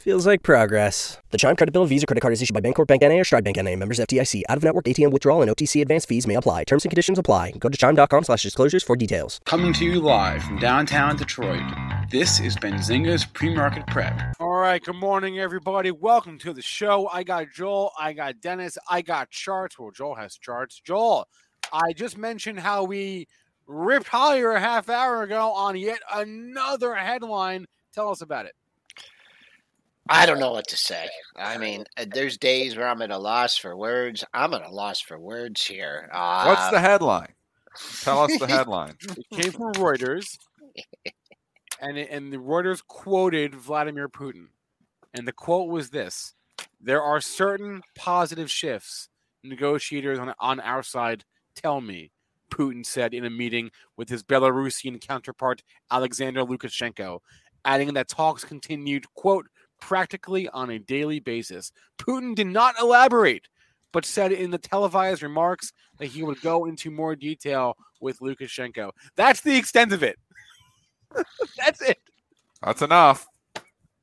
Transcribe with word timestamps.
Feels 0.00 0.26
like 0.26 0.42
progress. 0.42 1.18
The 1.30 1.36
Chime 1.36 1.56
Credit 1.56 1.72
Bill 1.72 1.82
Builder 1.82 1.90
Visa 1.90 2.06
Credit 2.06 2.22
Card 2.22 2.32
is 2.32 2.40
issued 2.40 2.54
by 2.54 2.62
Bancorp 2.62 2.86
Bank 2.86 3.02
NA 3.02 3.20
or 3.20 3.24
Stride 3.24 3.44
Bank 3.44 3.58
NA. 3.58 3.76
Members 3.76 3.98
FDIC. 3.98 4.44
Out-of-network 4.48 4.86
ATM 4.86 5.12
withdrawal 5.12 5.42
and 5.42 5.50
OTC 5.54 5.82
advance 5.82 6.06
fees 6.06 6.26
may 6.26 6.36
apply. 6.36 6.64
Terms 6.64 6.86
and 6.86 6.90
conditions 6.90 7.18
apply. 7.18 7.50
Go 7.58 7.68
to 7.68 7.76
chime.com 7.76 8.24
slash 8.24 8.42
disclosures 8.42 8.82
for 8.82 8.96
details. 8.96 9.42
Coming 9.44 9.74
to 9.74 9.84
you 9.84 10.00
live 10.00 10.42
from 10.42 10.58
downtown 10.58 11.16
Detroit, 11.16 11.60
this 12.10 12.40
is 12.40 12.56
Benzinga's 12.56 13.26
Pre-Market 13.26 13.86
Prep. 13.88 14.18
All 14.40 14.54
right, 14.54 14.82
good 14.82 14.96
morning, 14.96 15.38
everybody. 15.38 15.90
Welcome 15.90 16.38
to 16.38 16.54
the 16.54 16.62
show. 16.62 17.06
I 17.12 17.22
got 17.22 17.50
Joel, 17.54 17.92
I 18.00 18.14
got 18.14 18.40
Dennis, 18.40 18.78
I 18.88 19.02
got 19.02 19.28
charts. 19.28 19.78
Well, 19.78 19.90
Joel 19.90 20.14
has 20.14 20.38
charts. 20.38 20.80
Joel, 20.82 21.26
I 21.74 21.92
just 21.92 22.16
mentioned 22.16 22.60
how 22.60 22.84
we 22.84 23.28
ripped 23.66 24.08
higher 24.08 24.52
a 24.52 24.60
half 24.60 24.88
hour 24.88 25.22
ago 25.24 25.52
on 25.52 25.76
yet 25.76 26.00
another 26.10 26.94
headline. 26.94 27.66
Tell 27.92 28.08
us 28.08 28.22
about 28.22 28.46
it. 28.46 28.54
I 30.12 30.26
don't 30.26 30.40
know 30.40 30.50
what 30.50 30.66
to 30.68 30.76
say. 30.76 31.08
I 31.36 31.56
mean, 31.56 31.84
uh, 31.96 32.04
there's 32.12 32.36
days 32.36 32.76
where 32.76 32.88
I'm 32.88 33.00
at 33.00 33.12
a 33.12 33.18
loss 33.18 33.56
for 33.56 33.76
words. 33.76 34.24
I'm 34.34 34.52
at 34.54 34.66
a 34.66 34.68
loss 34.68 35.00
for 35.00 35.18
words 35.20 35.64
here. 35.64 36.10
Uh, 36.12 36.46
What's 36.46 36.68
the 36.70 36.80
headline? 36.80 37.32
Tell 38.02 38.24
us 38.24 38.36
the 38.36 38.46
headline. 38.48 38.96
It 39.00 39.40
came 39.40 39.52
from 39.52 39.72
Reuters, 39.74 40.36
and 41.80 41.96
it, 41.96 42.08
and 42.10 42.32
the 42.32 42.38
Reuters 42.38 42.82
quoted 42.84 43.54
Vladimir 43.54 44.08
Putin, 44.08 44.48
and 45.14 45.28
the 45.28 45.32
quote 45.32 45.68
was 45.68 45.90
this: 45.90 46.34
"There 46.80 47.00
are 47.02 47.20
certain 47.20 47.82
positive 47.94 48.50
shifts. 48.50 49.08
Negotiators 49.44 50.18
on 50.18 50.34
on 50.40 50.58
our 50.58 50.82
side 50.82 51.24
tell 51.54 51.80
me." 51.80 52.10
Putin 52.50 52.84
said 52.84 53.14
in 53.14 53.24
a 53.24 53.30
meeting 53.30 53.70
with 53.96 54.08
his 54.08 54.24
Belarusian 54.24 55.00
counterpart 55.00 55.62
Alexander 55.88 56.44
Lukashenko, 56.44 57.20
adding 57.64 57.94
that 57.94 58.08
talks 58.08 58.44
continued, 58.44 59.04
quote, 59.14 59.46
practically 59.80 60.48
on 60.50 60.70
a 60.70 60.78
daily 60.78 61.20
basis. 61.20 61.72
Putin 61.98 62.34
did 62.34 62.46
not 62.46 62.78
elaborate, 62.80 63.46
but 63.92 64.04
said 64.04 64.32
in 64.32 64.50
the 64.50 64.58
televised 64.58 65.22
remarks 65.22 65.72
that 65.98 66.06
he 66.06 66.22
would 66.22 66.40
go 66.42 66.66
into 66.66 66.90
more 66.90 67.16
detail 67.16 67.76
with 68.00 68.18
Lukashenko. 68.20 68.90
That's 69.16 69.40
the 69.40 69.56
extent 69.56 69.92
of 69.92 70.02
it. 70.02 70.16
That's 71.56 71.82
it. 71.82 71.98
That's 72.62 72.82
enough. 72.82 73.26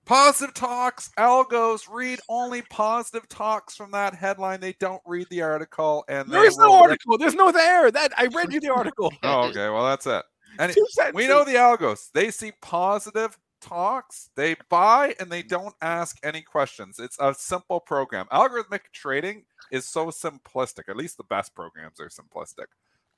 Positive 0.05 0.53
talks, 0.53 1.11
algos 1.17 1.81
read 1.91 2.19
only 2.29 2.61
positive 2.61 3.27
talks 3.27 3.75
from 3.75 3.91
that 3.91 4.15
headline. 4.15 4.61
They 4.61 4.73
don't 4.79 5.01
read 5.05 5.27
the 5.29 5.41
article, 5.41 6.05
and 6.07 6.29
There 6.29 6.45
is 6.45 6.57
no 6.57 6.73
article. 6.73 7.17
There's 7.17 7.35
no 7.35 7.51
there. 7.51 7.91
That 7.91 8.13
I 8.17 8.27
read 8.27 8.53
you 8.53 8.61
the 8.61 8.73
article. 8.73 9.11
Oh, 9.23 9.49
okay. 9.49 9.69
Well, 9.69 9.85
that's 9.85 10.07
it. 10.07 10.23
And 10.59 10.73
we 11.13 11.27
know 11.27 11.43
the 11.43 11.55
algos. 11.55 12.09
They 12.13 12.31
see 12.31 12.53
positive 12.61 13.37
talks, 13.61 14.29
they 14.35 14.55
buy, 14.69 15.15
and 15.19 15.31
they 15.31 15.43
don't 15.43 15.75
ask 15.81 16.17
any 16.23 16.41
questions. 16.41 16.99
It's 16.99 17.17
a 17.19 17.33
simple 17.33 17.79
program. 17.79 18.27
Algorithmic 18.31 18.81
trading 18.93 19.43
is 19.71 19.87
so 19.87 20.07
simplistic. 20.07 20.89
At 20.89 20.97
least 20.97 21.17
the 21.17 21.23
best 21.23 21.55
programs 21.55 21.99
are 21.99 22.09
simplistic. 22.09 22.67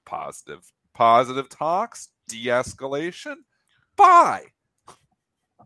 Positive, 0.05 0.71
positive 0.93 1.49
talks, 1.49 2.09
de-escalation, 2.27 3.35
buy. 3.95 4.45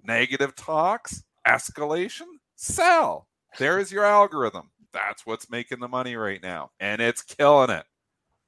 Negative 0.04 0.56
talks, 0.56 1.24
escalation, 1.48 2.28
sell. 2.56 3.28
There's 3.58 3.92
your 3.92 4.06
algorithm. 4.06 4.72
That's 4.92 5.26
what's 5.26 5.50
making 5.50 5.80
the 5.80 5.88
money 5.88 6.16
right 6.16 6.42
now, 6.42 6.72
and 6.80 7.02
it's 7.02 7.22
killing 7.22 7.70
it. 7.70 7.86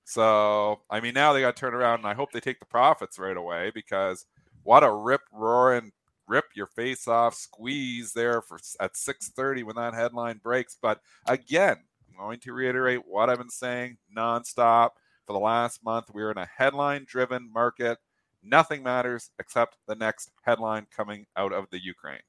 So, 0.04 0.82
I 0.90 1.00
mean, 1.00 1.16
now 1.16 1.34
they 1.34 1.42
got 1.42 1.56
to 1.56 1.60
turn 1.60 1.74
around, 1.74 2.00
and 2.00 2.08
I 2.08 2.14
hope 2.14 2.32
they 2.32 2.40
take 2.40 2.60
the 2.60 2.66
profits 2.66 3.18
right 3.18 3.36
away 3.36 3.72
because 3.74 4.26
what 4.64 4.84
a 4.84 4.92
rip 4.92 5.22
roaring 5.32 5.92
rip 6.28 6.46
your 6.56 6.68
face 6.68 7.08
off 7.08 7.36
squeeze 7.36 8.14
there 8.14 8.42
for 8.42 8.60
at 8.80 8.96
6:30 8.96 9.64
when 9.64 9.76
that 9.76 9.94
headline 9.94 10.38
breaks. 10.38 10.78
But 10.82 11.02
again, 11.28 11.78
I'm 12.10 12.18
going 12.18 12.40
to 12.42 12.54
reiterate 12.54 13.08
what 13.08 13.30
I've 13.30 13.38
been 13.38 13.50
saying 13.50 13.98
nonstop 14.16 14.92
for 15.26 15.34
the 15.34 15.40
last 15.40 15.84
month. 15.84 16.10
We're 16.14 16.32
in 16.32 16.38
a 16.38 16.50
headline-driven 16.58 17.52
market. 17.52 17.98
Nothing 18.44 18.84
matters 18.84 19.32
except 19.40 19.78
the 19.88 19.96
next 19.96 20.32
headline 20.44 20.88
coming 20.96 21.26
out 21.36 21.52
of 21.52 21.70
the 21.72 21.84
Ukraine. 21.84 22.22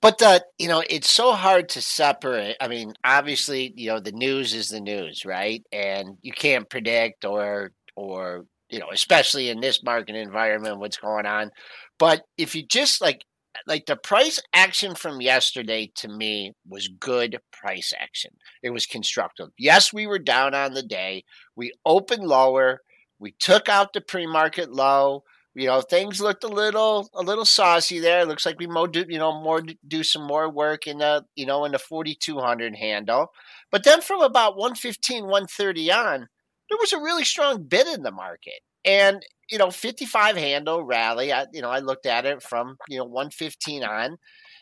But 0.00 0.20
uh, 0.22 0.40
you 0.58 0.68
know, 0.68 0.82
it's 0.88 1.10
so 1.10 1.32
hard 1.32 1.68
to 1.70 1.82
separate. 1.82 2.56
I 2.60 2.68
mean, 2.68 2.94
obviously, 3.04 3.72
you 3.76 3.88
know, 3.88 4.00
the 4.00 4.12
news 4.12 4.54
is 4.54 4.68
the 4.68 4.80
news, 4.80 5.24
right? 5.24 5.62
And 5.72 6.18
you 6.22 6.32
can't 6.32 6.68
predict 6.68 7.24
or 7.24 7.72
or 7.94 8.44
you 8.68 8.78
know, 8.78 8.88
especially 8.92 9.48
in 9.48 9.60
this 9.60 9.82
market 9.82 10.16
environment, 10.16 10.78
what's 10.78 10.96
going 10.96 11.26
on. 11.26 11.50
But 11.98 12.24
if 12.36 12.54
you 12.54 12.62
just 12.66 13.00
like 13.00 13.24
like 13.66 13.86
the 13.86 13.96
price 13.96 14.40
action 14.52 14.94
from 14.94 15.20
yesterday 15.20 15.90
to 15.96 16.08
me 16.08 16.52
was 16.68 16.88
good 16.88 17.38
price 17.52 17.92
action. 17.98 18.32
It 18.62 18.70
was 18.70 18.86
constructive. 18.86 19.48
Yes, 19.58 19.92
we 19.92 20.06
were 20.06 20.18
down 20.18 20.54
on 20.54 20.74
the 20.74 20.82
day. 20.82 21.24
We 21.56 21.72
opened 21.86 22.24
lower. 22.24 22.82
We 23.18 23.32
took 23.38 23.68
out 23.68 23.92
the 23.92 24.02
pre-market 24.02 24.72
low. 24.72 25.24
You 25.54 25.68
know, 25.68 25.80
things 25.80 26.20
looked 26.20 26.44
a 26.44 26.48
little 26.48 27.08
a 27.14 27.22
little 27.22 27.46
saucy 27.46 27.98
there. 27.98 28.20
It 28.20 28.28
looks 28.28 28.44
like 28.44 28.58
we 28.58 28.66
mo 28.66 28.88
you 28.92 29.18
know 29.18 29.40
more 29.40 29.62
do 29.88 30.02
some 30.02 30.26
more 30.26 30.50
work 30.50 30.86
in 30.86 30.98
the 30.98 31.24
you 31.34 31.46
know 31.46 31.64
in 31.64 31.72
the 31.72 31.78
4200 31.78 32.76
handle. 32.76 33.28
But 33.72 33.84
then 33.84 34.02
from 34.02 34.20
about 34.20 34.56
115 34.58 35.24
130 35.24 35.90
on, 35.90 36.28
there 36.68 36.78
was 36.78 36.92
a 36.92 36.98
really 37.00 37.24
strong 37.24 37.62
bid 37.62 37.86
in 37.86 38.02
the 38.02 38.10
market. 38.10 38.60
And 38.86 39.22
you 39.50 39.58
know, 39.58 39.70
55 39.70 40.36
handle 40.36 40.82
rally. 40.82 41.32
I, 41.32 41.46
you 41.52 41.62
know, 41.62 41.70
I 41.70 41.78
looked 41.78 42.06
at 42.06 42.26
it 42.26 42.42
from, 42.42 42.76
you 42.88 42.98
know, 42.98 43.04
115 43.04 43.84
on. 43.84 44.16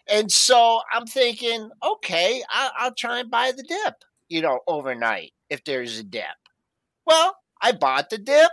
And 0.09 0.31
so 0.31 0.83
I'm 0.93 1.07
thinking, 1.07 1.71
okay, 1.83 2.43
I'll, 2.51 2.73
I'll 2.79 2.95
try 2.95 3.21
and 3.21 3.31
buy 3.31 3.53
the 3.57 3.63
dip, 3.63 3.95
you 4.29 4.43
know, 4.43 4.61
overnight 4.67 5.33
if 5.49 5.65
there's 5.65 5.99
a 5.99 6.05
dip. 6.05 6.25
Well, 7.07 7.37
I 7.63 7.73
bought 7.73 8.11
the 8.11 8.19
dip 8.19 8.51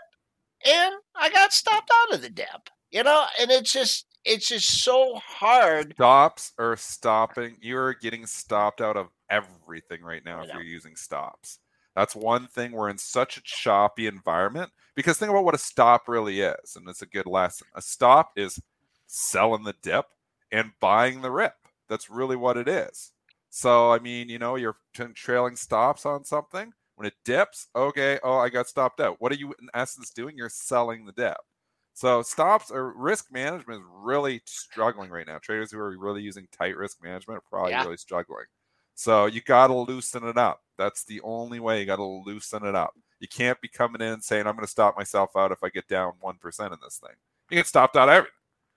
and 0.65 0.94
I 1.15 1.29
got 1.29 1.51
stopped 1.51 1.91
out 1.94 2.15
of 2.15 2.21
the 2.21 2.29
dip, 2.29 2.69
you 2.91 3.03
know, 3.03 3.25
and 3.39 3.51
it's 3.51 3.73
just, 3.73 4.06
it's 4.23 4.47
just 4.47 4.83
so 4.83 5.15
hard. 5.15 5.94
Stops 5.95 6.53
are 6.57 6.77
stopping. 6.77 7.57
You're 7.59 7.95
getting 7.95 8.25
stopped 8.25 8.79
out 8.79 8.95
of 8.95 9.07
everything 9.29 10.03
right 10.03 10.23
now 10.23 10.39
oh, 10.39 10.44
if 10.44 10.53
you're 10.53 10.63
using 10.63 10.95
stops. 10.95 11.59
That's 11.95 12.15
one 12.15 12.47
thing. 12.47 12.71
We're 12.71 12.89
in 12.89 12.97
such 12.97 13.38
a 13.38 13.41
choppy 13.43 14.07
environment 14.07 14.71
because 14.95 15.17
think 15.17 15.29
about 15.31 15.45
what 15.45 15.55
a 15.55 15.59
stop 15.59 16.07
really 16.07 16.41
is, 16.41 16.75
and 16.75 16.88
it's 16.89 17.01
a 17.01 17.05
good 17.05 17.25
lesson. 17.27 17.67
A 17.75 17.81
stop 17.81 18.31
is 18.38 18.59
selling 19.07 19.63
the 19.63 19.75
dip. 19.81 20.05
and 20.51 20.71
buying 20.81 21.21
the 21.21 21.31
rip. 21.31 21.55
That's 21.89 22.09
really 22.09 22.35
what 22.35 22.57
it 22.57 22.67
is. 22.67 23.11
So 23.49 23.91
I 23.91 23.99
mean, 23.99 24.29
you 24.29 24.39
know, 24.39 24.55
you're 24.55 24.77
trailing 25.15 25.55
stops 25.55 26.05
on 26.05 26.23
something. 26.25 26.73
When 26.95 27.07
it 27.07 27.13
dips, 27.25 27.67
okay, 27.75 28.19
oh, 28.23 28.37
I 28.37 28.49
got 28.49 28.67
stopped 28.67 28.99
out. 28.99 29.19
What 29.19 29.31
are 29.31 29.35
you 29.35 29.53
in 29.59 29.69
essence 29.73 30.09
doing? 30.11 30.37
You're 30.37 30.49
selling 30.49 31.05
the 31.05 31.11
dip. 31.13 31.37
So 31.94 32.21
stops 32.21 32.71
or 32.71 32.94
risk 32.97 33.31
management 33.31 33.81
is 33.81 33.87
really 33.91 34.41
struggling 34.45 35.09
right 35.09 35.27
now. 35.27 35.37
Traders 35.39 35.71
who 35.71 35.79
are 35.79 35.97
really 35.97 36.21
using 36.21 36.47
tight 36.51 36.77
risk 36.77 37.01
management 37.03 37.37
are 37.39 37.49
probably 37.49 37.71
Yeah. 37.71 37.83
really 37.83 37.97
struggling. 37.97 38.45
So 39.01 39.25
you 39.25 39.42
got 39.42 39.68
to 39.68 39.74
loosen 39.74 40.27
it 40.27 40.38
up. 40.38 40.62
That's 40.77 41.03
the 41.03 41.21
only 41.21 41.59
way. 41.59 41.80
You 41.80 41.88
got 41.88 41.95
to 41.95 42.03
loosen 42.03 42.63
it 42.63 42.75
up. 42.75 42.94
You 43.19 43.27
can't 43.27 43.59
be 43.59 43.68
coming 43.68 44.00
in 44.00 44.21
saying, 44.21 44.45
I'm 44.45 44.53
going 44.53 44.63
to 44.63 44.71
stop 44.71 44.95
myself 44.95 45.36
out 45.36 45.51
if 45.51 45.63
I 45.63 45.69
get 45.69 45.88
down 45.88 46.13
1% 46.24 46.36
in 46.71 46.77
this 46.83 46.98
thing. 46.98 47.15
You 47.50 47.57
get 47.57 47.65
stopped 47.65 47.95
out 47.95 48.09
everything. 48.09 48.31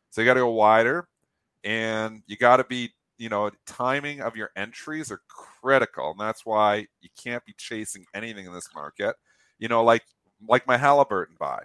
So 0.08 0.22
you 0.22 0.24
got 0.24 0.34
to 0.34 0.40
go 0.40 0.48
wider 0.48 1.08
and 1.62 2.22
you 2.26 2.38
got 2.38 2.56
to 2.56 2.64
be, 2.64 2.88
you 3.18 3.28
know, 3.28 3.50
timing 3.66 4.22
of 4.22 4.34
your 4.34 4.48
entries 4.56 5.12
are 5.12 5.20
critical. 5.28 6.12
And 6.12 6.20
that's 6.20 6.46
why 6.46 6.86
you 7.02 7.10
can't 7.22 7.44
be 7.44 7.52
chasing 7.58 8.06
anything 8.14 8.46
in 8.46 8.54
this 8.54 8.70
market. 8.74 9.16
You 9.58 9.68
know, 9.68 9.84
like 9.84 10.04
like 10.48 10.66
my 10.66 10.78
Halliburton 10.78 11.36
buy. 11.38 11.64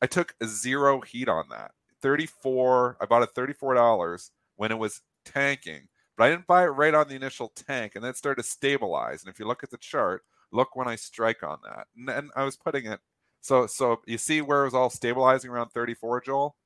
I 0.00 0.06
took 0.06 0.34
zero 0.44 1.02
heat 1.02 1.28
on 1.28 1.44
that. 1.50 1.70
34, 2.00 2.96
I 3.00 3.06
bought 3.06 3.22
it 3.22 3.32
$34 3.36 4.30
when 4.56 4.72
it 4.72 4.78
was 4.78 5.02
tanking, 5.24 5.86
but 6.16 6.24
I 6.24 6.30
didn't 6.30 6.46
buy 6.46 6.64
it 6.64 6.68
right 6.68 6.94
on 6.94 7.08
the 7.08 7.14
initial 7.14 7.48
tank 7.54 7.92
and 7.94 8.04
then 8.04 8.10
it 8.10 8.16
started 8.16 8.42
to 8.42 8.48
stabilize. 8.48 9.22
And 9.22 9.32
if 9.32 9.38
you 9.38 9.46
look 9.46 9.62
at 9.62 9.70
the 9.70 9.78
chart, 9.78 10.22
look 10.52 10.76
when 10.76 10.88
I 10.88 10.96
strike 10.96 11.42
on 11.42 11.58
that. 11.64 11.86
And, 11.96 12.08
and 12.08 12.30
I 12.36 12.44
was 12.44 12.56
putting 12.56 12.86
it 12.86 13.00
so 13.40 13.66
so 13.66 14.00
you 14.06 14.18
see 14.18 14.40
where 14.40 14.62
it 14.62 14.66
was 14.66 14.74
all 14.74 14.90
stabilizing 14.90 15.50
around 15.50 15.70
34, 15.70 16.20
Joel? 16.22 16.56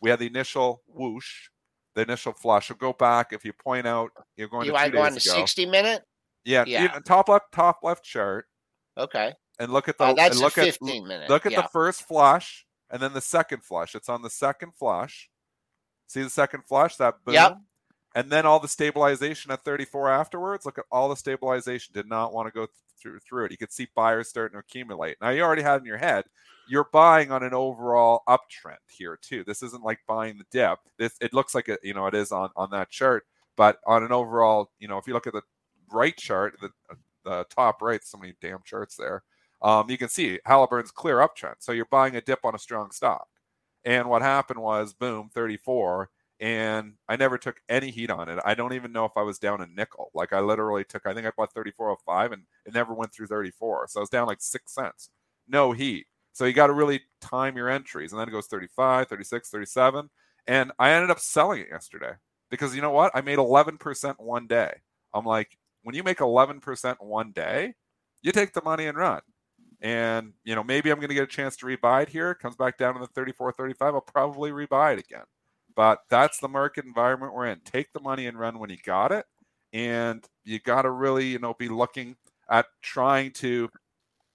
We 0.00 0.10
had 0.10 0.18
the 0.18 0.26
initial 0.26 0.82
whoosh, 0.86 1.48
the 1.94 2.02
initial 2.02 2.32
flush. 2.32 2.68
So 2.68 2.74
go 2.74 2.92
back 2.92 3.32
if 3.32 3.44
you 3.44 3.52
point 3.52 3.86
out 3.86 4.10
you're 4.36 4.48
going 4.48 4.66
You 4.66 4.72
to 4.72 4.84
two 4.86 4.90
go 4.92 5.04
days 5.04 5.24
the 5.24 5.30
ago. 5.30 5.40
60 5.40 5.66
minute? 5.66 6.02
Yeah, 6.44 6.64
Yeah. 6.66 6.98
top 7.04 7.28
left 7.28 7.52
top 7.52 7.80
left 7.82 8.04
chart 8.04 8.46
Okay. 8.98 9.32
and 9.58 9.72
look 9.72 9.88
at 9.88 9.98
the 9.98 10.04
Uh, 10.04 10.14
that's 10.14 10.36
and 10.36 10.40
a 10.42 10.44
look 10.44 10.58
at 10.58 10.64
15 10.64 11.06
minute. 11.06 11.28
Look 11.28 11.44
at 11.46 11.52
yeah. 11.52 11.62
the 11.62 11.68
first 11.68 12.02
flush 12.02 12.66
and 12.90 13.00
then 13.02 13.12
the 13.12 13.20
second 13.20 13.62
flush. 13.64 13.94
It's 13.94 14.08
on 14.08 14.22
the 14.22 14.30
second 14.30 14.72
flush. 14.76 15.28
See 16.08 16.22
the 16.22 16.30
second 16.30 16.64
flush, 16.66 16.96
that 16.96 17.24
boom. 17.24 17.34
Yep. 17.34 17.58
And 18.14 18.30
then 18.30 18.46
all 18.46 18.60
the 18.60 18.68
stabilization 18.68 19.50
at 19.50 19.64
34 19.64 20.10
afterwards. 20.10 20.66
Look 20.66 20.78
at 20.78 20.84
all 20.90 21.08
the 21.08 21.16
stabilization. 21.16 21.94
Did 21.94 22.08
not 22.08 22.32
want 22.32 22.46
to 22.48 22.52
go 22.52 22.66
through 23.00 23.18
through 23.20 23.46
it. 23.46 23.50
You 23.50 23.56
could 23.56 23.72
see 23.72 23.88
buyers 23.94 24.28
starting 24.28 24.54
to 24.54 24.60
accumulate. 24.60 25.16
Now 25.20 25.30
you 25.30 25.42
already 25.42 25.62
had 25.62 25.80
in 25.80 25.86
your 25.86 25.98
head, 25.98 26.24
you're 26.68 26.88
buying 26.92 27.32
on 27.32 27.42
an 27.42 27.54
overall 27.54 28.22
uptrend 28.28 28.76
here 28.88 29.18
too. 29.20 29.44
This 29.44 29.62
isn't 29.62 29.82
like 29.82 30.00
buying 30.06 30.38
the 30.38 30.44
dip. 30.50 30.78
This 30.98 31.16
it 31.20 31.34
looks 31.34 31.54
like 31.54 31.68
it, 31.68 31.80
you 31.82 31.94
know, 31.94 32.06
it 32.06 32.14
is 32.14 32.32
on 32.32 32.50
on 32.56 32.70
that 32.70 32.90
chart, 32.90 33.24
but 33.56 33.78
on 33.86 34.04
an 34.04 34.12
overall, 34.12 34.70
you 34.78 34.88
know, 34.88 34.98
if 34.98 35.06
you 35.06 35.14
look 35.14 35.26
at 35.26 35.32
the 35.32 35.42
right 35.90 36.16
chart, 36.16 36.56
the 36.60 36.70
the 37.24 37.44
top 37.50 37.82
right, 37.82 38.04
so 38.04 38.18
many 38.18 38.34
damn 38.40 38.62
charts 38.64 38.96
there 38.96 39.22
um, 39.62 39.88
you 39.88 39.96
can 39.96 40.08
see 40.08 40.40
Halliburton's 40.44 40.90
clear 40.90 41.18
uptrend. 41.18 41.54
So 41.60 41.72
you're 41.72 41.86
buying 41.86 42.16
a 42.16 42.20
dip 42.20 42.44
on 42.44 42.54
a 42.54 42.58
strong 42.58 42.90
stock. 42.90 43.28
And 43.84 44.08
what 44.08 44.22
happened 44.22 44.60
was, 44.60 44.92
boom, 44.92 45.30
34. 45.32 46.10
And 46.42 46.94
I 47.08 47.14
never 47.14 47.38
took 47.38 47.60
any 47.68 47.92
heat 47.92 48.10
on 48.10 48.28
it. 48.28 48.40
I 48.44 48.54
don't 48.54 48.72
even 48.72 48.90
know 48.90 49.04
if 49.04 49.12
I 49.16 49.22
was 49.22 49.38
down 49.38 49.60
a 49.62 49.66
nickel. 49.66 50.10
Like 50.12 50.32
I 50.32 50.40
literally 50.40 50.82
took, 50.82 51.06
I 51.06 51.14
think 51.14 51.24
I 51.24 51.30
bought 51.36 51.54
34.05 51.54 52.32
and 52.32 52.42
it 52.66 52.74
never 52.74 52.92
went 52.92 53.14
through 53.14 53.28
34. 53.28 53.86
So 53.88 54.00
I 54.00 54.02
was 54.02 54.10
down 54.10 54.26
like 54.26 54.42
six 54.42 54.74
cents. 54.74 55.08
No 55.46 55.70
heat. 55.70 56.06
So 56.32 56.44
you 56.44 56.52
got 56.52 56.66
to 56.66 56.72
really 56.72 57.02
time 57.20 57.56
your 57.56 57.70
entries. 57.70 58.10
And 58.10 58.20
then 58.20 58.26
it 58.26 58.32
goes 58.32 58.48
35, 58.48 59.06
36, 59.06 59.50
37. 59.50 60.10
And 60.48 60.72
I 60.80 60.90
ended 60.90 61.10
up 61.10 61.20
selling 61.20 61.60
it 61.60 61.68
yesterday 61.70 62.14
because 62.50 62.74
you 62.74 62.82
know 62.82 62.90
what? 62.90 63.12
I 63.14 63.20
made 63.20 63.38
11% 63.38 64.14
one 64.18 64.48
day. 64.48 64.72
I'm 65.14 65.24
like, 65.24 65.56
when 65.84 65.94
you 65.94 66.02
make 66.02 66.18
11% 66.18 66.96
one 66.98 67.30
day, 67.30 67.74
you 68.20 68.32
take 68.32 68.52
the 68.52 68.62
money 68.64 68.86
and 68.86 68.98
run. 68.98 69.20
And, 69.80 70.32
you 70.42 70.56
know, 70.56 70.64
maybe 70.64 70.90
I'm 70.90 70.98
going 70.98 71.08
to 71.08 71.14
get 71.14 71.22
a 71.22 71.28
chance 71.28 71.56
to 71.58 71.66
rebuy 71.66 72.02
it 72.02 72.08
here. 72.08 72.32
It 72.32 72.40
comes 72.40 72.56
back 72.56 72.78
down 72.78 72.94
to 72.94 73.00
the 73.00 73.06
34, 73.06 73.52
35. 73.52 73.94
I'll 73.94 74.00
probably 74.00 74.50
rebuy 74.50 74.94
it 74.94 74.98
again. 74.98 75.24
But 75.74 76.00
that's 76.10 76.38
the 76.38 76.48
market 76.48 76.84
environment 76.84 77.34
we're 77.34 77.46
in. 77.46 77.60
Take 77.64 77.92
the 77.92 78.00
money 78.00 78.26
and 78.26 78.38
run 78.38 78.58
when 78.58 78.70
you 78.70 78.76
got 78.84 79.12
it. 79.12 79.24
And 79.72 80.22
you 80.44 80.58
got 80.60 80.82
to 80.82 80.90
really, 80.90 81.26
you 81.26 81.38
know, 81.38 81.54
be 81.58 81.68
looking 81.68 82.16
at 82.50 82.66
trying 82.82 83.30
to, 83.32 83.70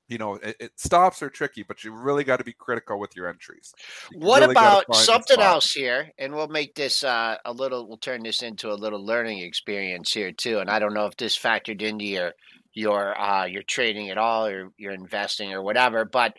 you 0.07 0.17
know, 0.17 0.35
it, 0.35 0.55
it 0.59 0.71
stops 0.77 1.21
are 1.21 1.29
tricky, 1.29 1.61
but 1.61 1.83
you 1.83 1.91
really 1.91 2.23
got 2.23 2.37
to 2.37 2.43
be 2.43 2.53
critical 2.53 2.99
with 2.99 3.15
your 3.15 3.29
entries. 3.29 3.71
You 4.11 4.19
What 4.19 4.41
really 4.41 4.53
about 4.53 4.95
something 4.95 5.39
else 5.39 5.71
here? 5.73 6.09
And 6.17 6.33
we'll 6.33 6.47
make 6.47 6.73
this 6.73 7.03
uh, 7.03 7.37
a 7.45 7.53
little. 7.53 7.87
We'll 7.87 7.97
turn 7.97 8.23
this 8.23 8.41
into 8.41 8.71
a 8.71 8.73
little 8.73 9.05
learning 9.05 9.39
experience 9.39 10.11
here 10.11 10.31
too. 10.31 10.59
And 10.59 10.69
I 10.69 10.79
don't 10.79 10.93
know 10.93 11.05
if 11.05 11.17
this 11.17 11.37
factored 11.37 11.81
into 11.83 12.05
your 12.05 12.31
your 12.73 13.19
uh, 13.19 13.45
your 13.45 13.63
trading 13.63 14.09
at 14.09 14.17
all, 14.17 14.47
or 14.47 14.71
your 14.77 14.93
investing, 14.93 15.53
or 15.53 15.61
whatever. 15.61 16.05
But 16.05 16.33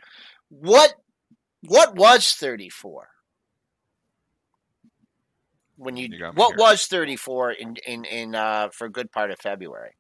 what 0.49 0.95
what 1.61 1.95
was 1.95 2.33
thirty 2.33 2.71
four? 2.71 3.09
When 5.79 5.97
you, 5.97 6.09
You 6.11 6.27
what 6.35 6.51
here. 6.51 6.59
was 6.59 6.87
thirty 6.87 7.17
four 7.17 7.53
in 7.53 7.77
in 7.87 8.05
in 8.05 8.35
uh, 8.35 8.69
for 8.73 8.87
a 8.87 8.91
good 8.91 9.11
part 9.11 9.31
of 9.31 9.39
February? 9.39 9.93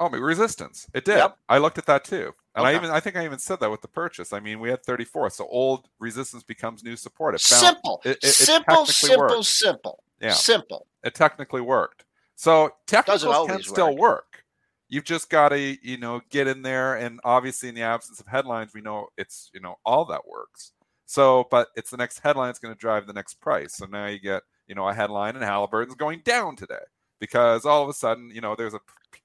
Oh, 0.00 0.08
my 0.08 0.18
resistance. 0.18 0.86
It 0.94 1.04
did. 1.04 1.16
Yep. 1.16 1.36
I 1.48 1.58
looked 1.58 1.76
at 1.78 1.86
that 1.86 2.04
too. 2.04 2.32
And 2.54 2.64
I 2.66 2.74
even 2.76 2.90
I 2.90 3.00
think 3.00 3.16
I 3.16 3.24
even 3.24 3.40
said 3.40 3.58
that 3.60 3.70
with 3.70 3.82
the 3.82 3.88
purchase. 3.88 4.32
I 4.32 4.38
mean, 4.40 4.60
we 4.60 4.68
had 4.70 4.84
34. 4.84 5.30
So 5.30 5.46
old 5.48 5.88
resistance 5.98 6.44
becomes 6.44 6.84
new 6.84 6.94
support. 6.96 7.34
It 7.34 7.40
found- 7.40 7.60
Simple, 7.66 8.00
it- 8.04 8.10
it- 8.10 8.24
it 8.24 8.32
simple, 8.32 8.86
technically 8.86 8.92
simple, 8.94 9.18
worked. 9.26 9.44
simple, 9.46 10.04
Yeah. 10.20 10.32
simple. 10.32 10.86
it 11.02 11.14
technically 11.14 11.60
worked. 11.60 12.04
So 12.36 12.76
technicals 12.86 13.22
can 13.24 13.32
always 13.32 13.66
still 13.68 13.90
work. 13.96 13.98
work. 14.00 14.44
You've 14.88 15.04
just 15.04 15.28
got 15.30 15.48
to, 15.50 15.58
you 15.86 15.98
know, 15.98 16.20
get 16.30 16.46
in 16.46 16.62
there. 16.62 16.94
And 16.94 17.20
obviously, 17.24 17.68
in 17.68 17.74
the 17.74 17.82
absence 17.82 18.20
of 18.20 18.26
headlines, 18.28 18.72
we 18.74 18.80
know 18.80 19.08
it's, 19.18 19.50
you 19.52 19.60
know, 19.60 19.76
all 19.84 20.04
that 20.06 20.26
works. 20.28 20.72
So, 21.06 21.46
but 21.50 21.68
it's 21.74 21.90
the 21.90 21.96
next 21.96 22.20
headline 22.20 22.48
that's 22.48 22.58
going 22.60 22.72
to 22.74 22.78
drive 22.78 23.06
the 23.06 23.12
next 23.12 23.34
price. 23.40 23.74
So 23.74 23.86
now 23.86 24.06
you 24.06 24.18
get, 24.20 24.42
you 24.68 24.74
know, 24.74 24.88
a 24.88 24.94
headline 24.94 25.34
and 25.34 25.44
Halliburton's 25.44 25.96
going 25.96 26.20
down 26.24 26.56
today 26.56 26.84
because 27.18 27.64
all 27.64 27.82
of 27.82 27.88
a 27.88 27.94
sudden, 27.94 28.30
you 28.30 28.40
know, 28.40 28.54
there's 28.54 28.74
a 28.74 28.80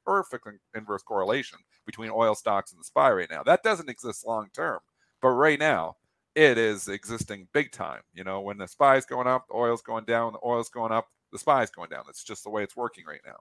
perfect 0.05 0.47
inverse 0.75 1.03
correlation 1.03 1.59
between 1.85 2.09
oil 2.09 2.33
stocks 2.33 2.71
and 2.71 2.79
the 2.79 2.85
SPY 2.85 3.11
right 3.11 3.29
now. 3.29 3.43
That 3.43 3.63
doesn't 3.63 3.89
exist 3.89 4.25
long 4.25 4.49
term, 4.53 4.79
but 5.21 5.29
right 5.29 5.59
now 5.59 5.97
it 6.35 6.57
is 6.57 6.87
existing 6.87 7.47
big 7.53 7.71
time. 7.71 8.01
You 8.13 8.23
know, 8.23 8.41
when 8.41 8.57
the 8.57 8.67
SPY 8.67 8.97
is 8.97 9.05
going 9.05 9.27
up, 9.27 9.47
the 9.47 9.55
oil's 9.55 9.81
going 9.81 10.05
down, 10.05 10.33
the 10.33 10.47
oil's 10.47 10.69
going 10.69 10.91
up, 10.91 11.07
the 11.31 11.39
SPY 11.39 11.63
is 11.63 11.69
going 11.69 11.89
down. 11.89 12.03
That's 12.05 12.23
just 12.23 12.43
the 12.43 12.49
way 12.49 12.63
it's 12.63 12.75
working 12.75 13.05
right 13.05 13.21
now. 13.25 13.37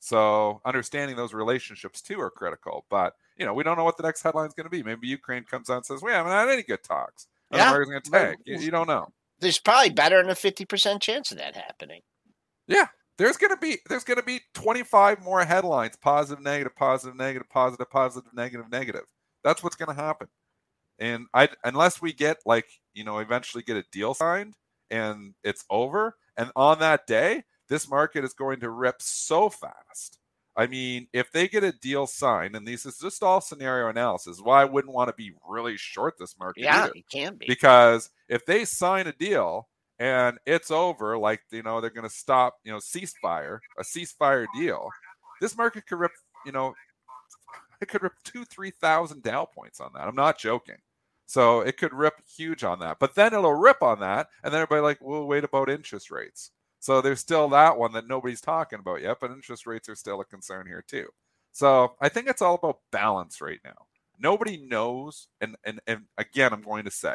So 0.00 0.60
understanding 0.64 1.16
those 1.16 1.32
relationships 1.32 2.02
too 2.02 2.20
are 2.20 2.30
critical. 2.30 2.86
But 2.90 3.14
you 3.36 3.46
know, 3.46 3.54
we 3.54 3.62
don't 3.62 3.76
know 3.76 3.84
what 3.84 3.96
the 3.96 4.02
next 4.02 4.22
headline 4.22 4.48
is 4.48 4.54
going 4.54 4.64
to 4.64 4.70
be. 4.70 4.82
Maybe 4.82 5.06
Ukraine 5.06 5.44
comes 5.44 5.70
out 5.70 5.76
and 5.76 5.86
says, 5.86 6.02
"We 6.02 6.10
haven't 6.10 6.32
had 6.32 6.48
any 6.48 6.62
good 6.62 6.82
talks." 6.82 7.28
Yeah. 7.52 7.72
going 7.72 8.00
to 8.02 8.10
tank. 8.10 8.40
You, 8.44 8.58
you 8.58 8.70
don't 8.70 8.88
know. 8.88 9.12
There's 9.42 9.58
probably 9.58 9.90
better 9.90 10.22
than 10.22 10.30
a 10.30 10.34
fifty 10.34 10.64
percent 10.64 11.02
chance 11.02 11.30
of 11.30 11.38
that 11.38 11.56
happening. 11.56 12.00
Yeah. 12.66 12.86
There's 13.18 13.36
to 13.50 13.58
be 13.58 13.78
there's 13.88 14.04
to 14.18 14.22
be 14.22 14.40
25 14.54 15.22
more 15.22 15.44
headlines: 15.44 15.96
positive, 16.00 16.42
negative, 16.42 16.74
positive, 16.74 17.16
negative, 17.16 17.48
positive, 17.50 17.90
positive, 17.90 18.32
negative, 18.34 18.70
negative. 18.70 19.04
That's 19.44 19.62
what's 19.62 19.76
to 19.94 20.02
happen. 20.02 20.28
And 20.98 21.26
I 21.34 21.50
unless 21.62 22.00
we 22.00 22.12
get 22.12 22.38
like 22.46 22.66
you 22.94 23.04
know 23.04 23.18
eventually 23.18 23.62
get 23.62 23.76
a 23.76 23.84
deal 23.92 24.14
signed 24.14 24.54
and 24.90 25.34
it's 25.44 25.64
over, 25.70 26.16
and 26.36 26.50
on 26.56 26.78
that 26.78 27.06
day, 27.06 27.44
this 27.68 27.88
market 27.88 28.24
is 28.24 28.32
going 28.32 28.60
to 28.60 28.70
rip 28.70 28.96
so 29.00 29.50
fast. 29.50 30.18
I 30.56 30.66
mean, 30.66 31.08
if 31.12 31.32
they 31.32 31.48
get 31.48 31.64
a 31.64 31.72
deal 31.72 32.06
signed, 32.06 32.54
and 32.54 32.66
this 32.66 32.84
is 32.84 32.98
just 32.98 33.22
all 33.22 33.40
scenario 33.40 33.88
analysis, 33.88 34.40
why 34.42 34.62
I 34.62 34.66
wouldn't 34.66 34.92
want 34.92 35.08
to 35.08 35.14
be 35.14 35.32
really 35.48 35.76
short 35.78 36.14
this 36.18 36.38
market 36.38 36.64
Yeah, 36.64 36.84
either 36.84 36.92
it 36.94 37.08
can 37.10 37.36
be. 37.36 37.46
because 37.46 38.10
if 38.28 38.44
they 38.44 38.64
sign 38.64 39.06
a 39.06 39.12
deal 39.12 39.68
and 39.98 40.38
it's 40.44 40.70
over, 40.70 41.16
like 41.16 41.40
you 41.50 41.62
know 41.62 41.80
they're 41.80 41.90
going 41.90 42.08
to 42.08 42.14
stop, 42.14 42.58
you 42.64 42.72
know, 42.72 42.78
ceasefire, 42.78 43.60
a 43.78 43.82
ceasefire 43.82 44.46
deal, 44.54 44.90
this 45.40 45.56
market 45.56 45.86
could 45.86 45.98
rip, 45.98 46.12
you 46.44 46.52
know, 46.52 46.74
it 47.80 47.88
could 47.88 48.02
rip 48.02 48.14
two, 48.22 48.44
three 48.44 48.70
thousand 48.70 49.22
Dow 49.22 49.46
points 49.46 49.80
on 49.80 49.90
that. 49.94 50.06
I'm 50.06 50.14
not 50.14 50.38
joking. 50.38 50.76
So 51.24 51.60
it 51.62 51.78
could 51.78 51.94
rip 51.94 52.14
huge 52.36 52.62
on 52.62 52.78
that, 52.80 52.98
but 52.98 53.14
then 53.14 53.32
it'll 53.32 53.54
rip 53.54 53.82
on 53.82 54.00
that, 54.00 54.28
and 54.44 54.52
then 54.52 54.60
everybody 54.60 54.82
like, 54.82 54.98
well, 55.00 55.26
wait 55.26 55.44
about 55.44 55.70
interest 55.70 56.10
rates. 56.10 56.50
So 56.82 57.00
there's 57.00 57.20
still 57.20 57.48
that 57.50 57.78
one 57.78 57.92
that 57.92 58.08
nobody's 58.08 58.40
talking 58.40 58.80
about 58.80 59.02
yet, 59.02 59.18
but 59.20 59.30
interest 59.30 59.68
rates 59.68 59.88
are 59.88 59.94
still 59.94 60.20
a 60.20 60.24
concern 60.24 60.66
here 60.66 60.82
too. 60.84 61.06
So 61.52 61.94
I 62.00 62.08
think 62.08 62.26
it's 62.26 62.42
all 62.42 62.56
about 62.56 62.80
balance 62.90 63.40
right 63.40 63.60
now. 63.64 63.86
Nobody 64.18 64.56
knows, 64.56 65.28
and 65.40 65.54
and 65.64 65.80
and 65.86 66.06
again, 66.18 66.52
I'm 66.52 66.60
going 66.60 66.84
to 66.84 66.90
say, 66.90 67.14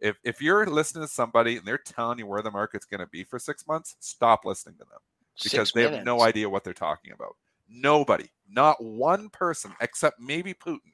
if 0.00 0.16
if 0.24 0.42
you're 0.42 0.66
listening 0.66 1.04
to 1.04 1.08
somebody 1.08 1.58
and 1.58 1.64
they're 1.64 1.78
telling 1.78 2.18
you 2.18 2.26
where 2.26 2.42
the 2.42 2.50
market's 2.50 2.86
going 2.86 3.02
to 3.02 3.06
be 3.06 3.22
for 3.22 3.38
six 3.38 3.68
months, 3.68 3.94
stop 4.00 4.44
listening 4.44 4.78
to 4.78 4.84
them 4.84 4.98
because 5.40 5.70
they 5.70 5.82
have 5.82 6.04
no 6.04 6.22
idea 6.22 6.50
what 6.50 6.64
they're 6.64 6.72
talking 6.72 7.12
about. 7.12 7.36
Nobody, 7.68 8.26
not 8.50 8.82
one 8.82 9.28
person, 9.28 9.70
except 9.80 10.18
maybe 10.18 10.54
Putin, 10.54 10.90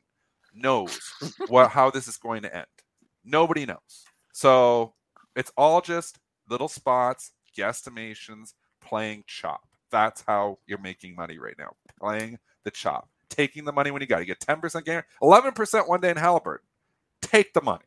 knows 0.52 0.98
what 1.48 1.70
how 1.70 1.90
this 1.90 2.06
is 2.06 2.18
going 2.18 2.42
to 2.42 2.54
end. 2.54 2.66
Nobody 3.24 3.64
knows. 3.64 4.04
So 4.34 4.92
it's 5.36 5.52
all 5.56 5.80
just 5.80 6.18
little 6.50 6.68
spots, 6.68 7.32
guesstimations, 7.56 8.54
playing 8.80 9.24
chop. 9.26 9.66
That's 9.90 10.22
how 10.26 10.58
you're 10.66 10.80
making 10.80 11.14
money 11.14 11.38
right 11.38 11.56
now. 11.58 11.74
Playing 11.98 12.38
the 12.64 12.70
chop, 12.70 13.08
taking 13.28 13.64
the 13.64 13.72
money 13.72 13.90
when 13.90 14.00
you 14.02 14.06
got. 14.06 14.22
it. 14.22 14.28
You 14.28 14.34
get 14.34 14.40
10% 14.40 14.84
gain, 14.84 15.02
11% 15.22 15.88
one 15.88 16.00
day 16.00 16.10
in 16.10 16.16
Halliburton. 16.16 16.66
Take 17.22 17.52
the 17.52 17.62
money. 17.62 17.84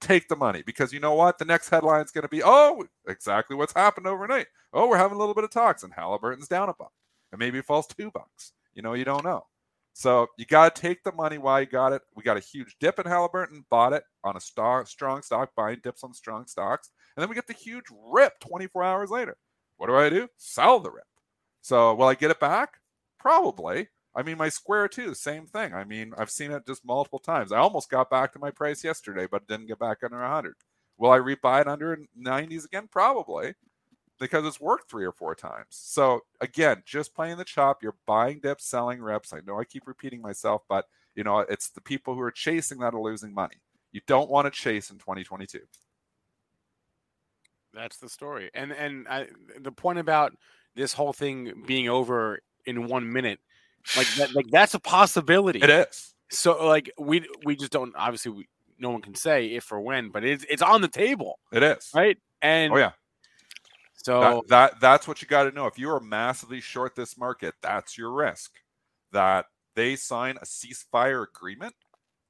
Take 0.00 0.28
the 0.28 0.36
money 0.36 0.62
because 0.64 0.92
you 0.92 1.00
know 1.00 1.14
what? 1.14 1.38
The 1.38 1.44
next 1.44 1.68
headline 1.68 2.02
is 2.04 2.10
going 2.10 2.22
to 2.22 2.28
be, 2.28 2.42
oh, 2.42 2.86
exactly 3.06 3.54
what's 3.54 3.74
happened 3.74 4.06
overnight. 4.06 4.46
Oh, 4.72 4.88
we're 4.88 4.96
having 4.96 5.16
a 5.16 5.18
little 5.18 5.34
bit 5.34 5.44
of 5.44 5.50
talks, 5.50 5.82
and 5.82 5.92
Halliburton's 5.92 6.48
down 6.48 6.70
a 6.70 6.74
buck, 6.74 6.92
and 7.32 7.38
maybe 7.38 7.58
it 7.58 7.66
falls 7.66 7.86
two 7.86 8.10
bucks. 8.10 8.52
You 8.74 8.82
know, 8.82 8.94
you 8.94 9.04
don't 9.04 9.24
know. 9.24 9.46
So 9.92 10.28
you 10.36 10.46
got 10.46 10.74
to 10.74 10.80
take 10.80 11.02
the 11.02 11.12
money 11.12 11.38
while 11.38 11.60
you 11.60 11.66
got 11.66 11.92
it. 11.92 12.02
We 12.14 12.22
got 12.22 12.36
a 12.36 12.40
huge 12.40 12.76
dip 12.80 12.98
in 12.98 13.06
Halliburton, 13.06 13.64
bought 13.70 13.92
it 13.92 14.04
on 14.24 14.36
a 14.36 14.40
stock, 14.40 14.86
strong 14.88 15.22
stock, 15.22 15.50
buying 15.56 15.80
dips 15.82 16.04
on 16.04 16.14
strong 16.14 16.46
stocks. 16.46 16.90
And 17.16 17.22
then 17.22 17.28
we 17.28 17.34
get 17.34 17.46
the 17.46 17.52
huge 17.52 17.86
rip 18.10 18.38
24 18.40 18.82
hours 18.82 19.10
later. 19.10 19.36
What 19.76 19.88
do 19.88 19.96
I 19.96 20.08
do? 20.08 20.28
Sell 20.36 20.80
the 20.80 20.90
rip. 20.90 21.04
So 21.62 21.94
will 21.94 22.06
I 22.06 22.14
get 22.14 22.30
it 22.30 22.40
back? 22.40 22.78
Probably. 23.18 23.88
I 24.14 24.22
mean, 24.22 24.38
my 24.38 24.48
square 24.48 24.88
too, 24.88 25.14
same 25.14 25.46
thing. 25.46 25.72
I 25.72 25.84
mean, 25.84 26.12
I've 26.18 26.30
seen 26.30 26.50
it 26.50 26.66
just 26.66 26.84
multiple 26.84 27.20
times. 27.20 27.52
I 27.52 27.58
almost 27.58 27.90
got 27.90 28.10
back 28.10 28.32
to 28.32 28.38
my 28.40 28.50
price 28.50 28.82
yesterday, 28.82 29.26
but 29.30 29.42
it 29.42 29.48
didn't 29.48 29.68
get 29.68 29.78
back 29.78 29.98
under 30.02 30.20
100. 30.20 30.54
Will 30.98 31.10
I 31.10 31.18
rebuy 31.18 31.60
it 31.60 31.68
under 31.68 31.98
90s 32.20 32.64
again? 32.64 32.88
Probably 32.90 33.54
because 34.20 34.46
it's 34.46 34.60
worked 34.60 34.88
three 34.90 35.04
or 35.04 35.12
four 35.12 35.34
times. 35.34 35.66
So 35.70 36.20
again, 36.40 36.82
just 36.84 37.14
playing 37.14 37.38
the 37.38 37.44
chop, 37.44 37.82
you're 37.82 37.96
buying 38.06 38.38
dips, 38.40 38.66
selling 38.66 39.02
reps. 39.02 39.32
I 39.32 39.40
know 39.46 39.58
I 39.58 39.64
keep 39.64 39.86
repeating 39.86 40.20
myself, 40.20 40.62
but 40.68 40.84
you 41.16 41.24
know, 41.24 41.40
it's 41.40 41.70
the 41.70 41.80
people 41.80 42.14
who 42.14 42.20
are 42.20 42.30
chasing 42.30 42.78
that 42.78 42.94
are 42.94 43.00
losing 43.00 43.34
money. 43.34 43.56
You 43.92 44.00
don't 44.06 44.30
want 44.30 44.46
to 44.46 44.50
chase 44.50 44.90
in 44.90 44.98
2022. 44.98 45.58
That's 47.72 47.96
the 47.96 48.08
story. 48.08 48.50
And 48.54 48.72
and 48.72 49.08
I, 49.08 49.28
the 49.60 49.72
point 49.72 49.98
about 49.98 50.32
this 50.76 50.92
whole 50.92 51.12
thing 51.12 51.64
being 51.66 51.88
over 51.88 52.40
in 52.66 52.86
one 52.88 53.12
minute, 53.12 53.40
like 53.96 54.06
that, 54.16 54.34
like 54.34 54.46
that's 54.50 54.74
a 54.74 54.80
possibility. 54.80 55.60
It 55.60 55.70
is. 55.70 56.14
So 56.30 56.64
like 56.66 56.92
we 56.98 57.26
we 57.44 57.56
just 57.56 57.72
don't 57.72 57.94
obviously 57.96 58.32
we, 58.32 58.48
no 58.78 58.90
one 58.90 59.02
can 59.02 59.14
say 59.14 59.46
if 59.46 59.70
or 59.72 59.80
when, 59.80 60.10
but 60.10 60.24
it's 60.24 60.44
it's 60.48 60.62
on 60.62 60.80
the 60.80 60.88
table, 60.88 61.38
It 61.52 61.62
is. 61.62 61.90
right? 61.94 62.18
And 62.42 62.72
Oh 62.72 62.76
yeah. 62.76 62.92
So 64.04 64.20
That, 64.20 64.48
that 64.48 64.80
that's 64.80 65.08
what 65.08 65.22
you 65.22 65.28
got 65.28 65.44
to 65.44 65.52
know. 65.52 65.66
If 65.66 65.78
you 65.78 65.90
are 65.90 66.00
massively 66.00 66.60
short 66.60 66.94
this 66.94 67.16
market, 67.18 67.54
that's 67.62 67.96
your 67.98 68.12
risk. 68.12 68.52
That 69.12 69.46
they 69.74 69.96
sign 69.96 70.36
a 70.36 70.44
ceasefire 70.44 71.26
agreement, 71.28 71.74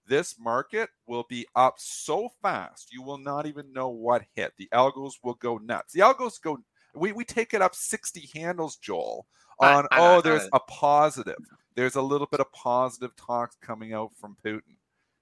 this 0.06 0.36
market 0.38 0.90
will 1.06 1.24
be 1.28 1.46
up 1.54 1.74
so 1.78 2.30
fast 2.42 2.92
you 2.92 3.02
will 3.02 3.18
not 3.18 3.46
even 3.46 3.72
know 3.72 3.88
what 3.88 4.24
hit. 4.34 4.52
The 4.58 4.68
algos 4.72 5.14
will 5.22 5.34
go 5.34 5.58
nuts. 5.58 5.92
The 5.92 6.00
algos 6.00 6.40
go. 6.42 6.58
We 6.94 7.12
we 7.12 7.24
take 7.24 7.54
it 7.54 7.62
up 7.62 7.74
sixty 7.74 8.28
handles, 8.34 8.76
Joel. 8.76 9.26
On 9.60 9.86
I- 9.92 9.98
oh, 9.98 10.18
I- 10.18 10.20
there's 10.22 10.48
I- 10.52 10.56
a 10.56 10.60
positive. 10.60 11.36
There's 11.76 11.94
a 11.94 12.02
little 12.02 12.26
bit 12.26 12.40
of 12.40 12.52
positive 12.52 13.14
talks 13.16 13.56
coming 13.62 13.92
out 13.92 14.10
from 14.16 14.36
Putin. 14.44 14.76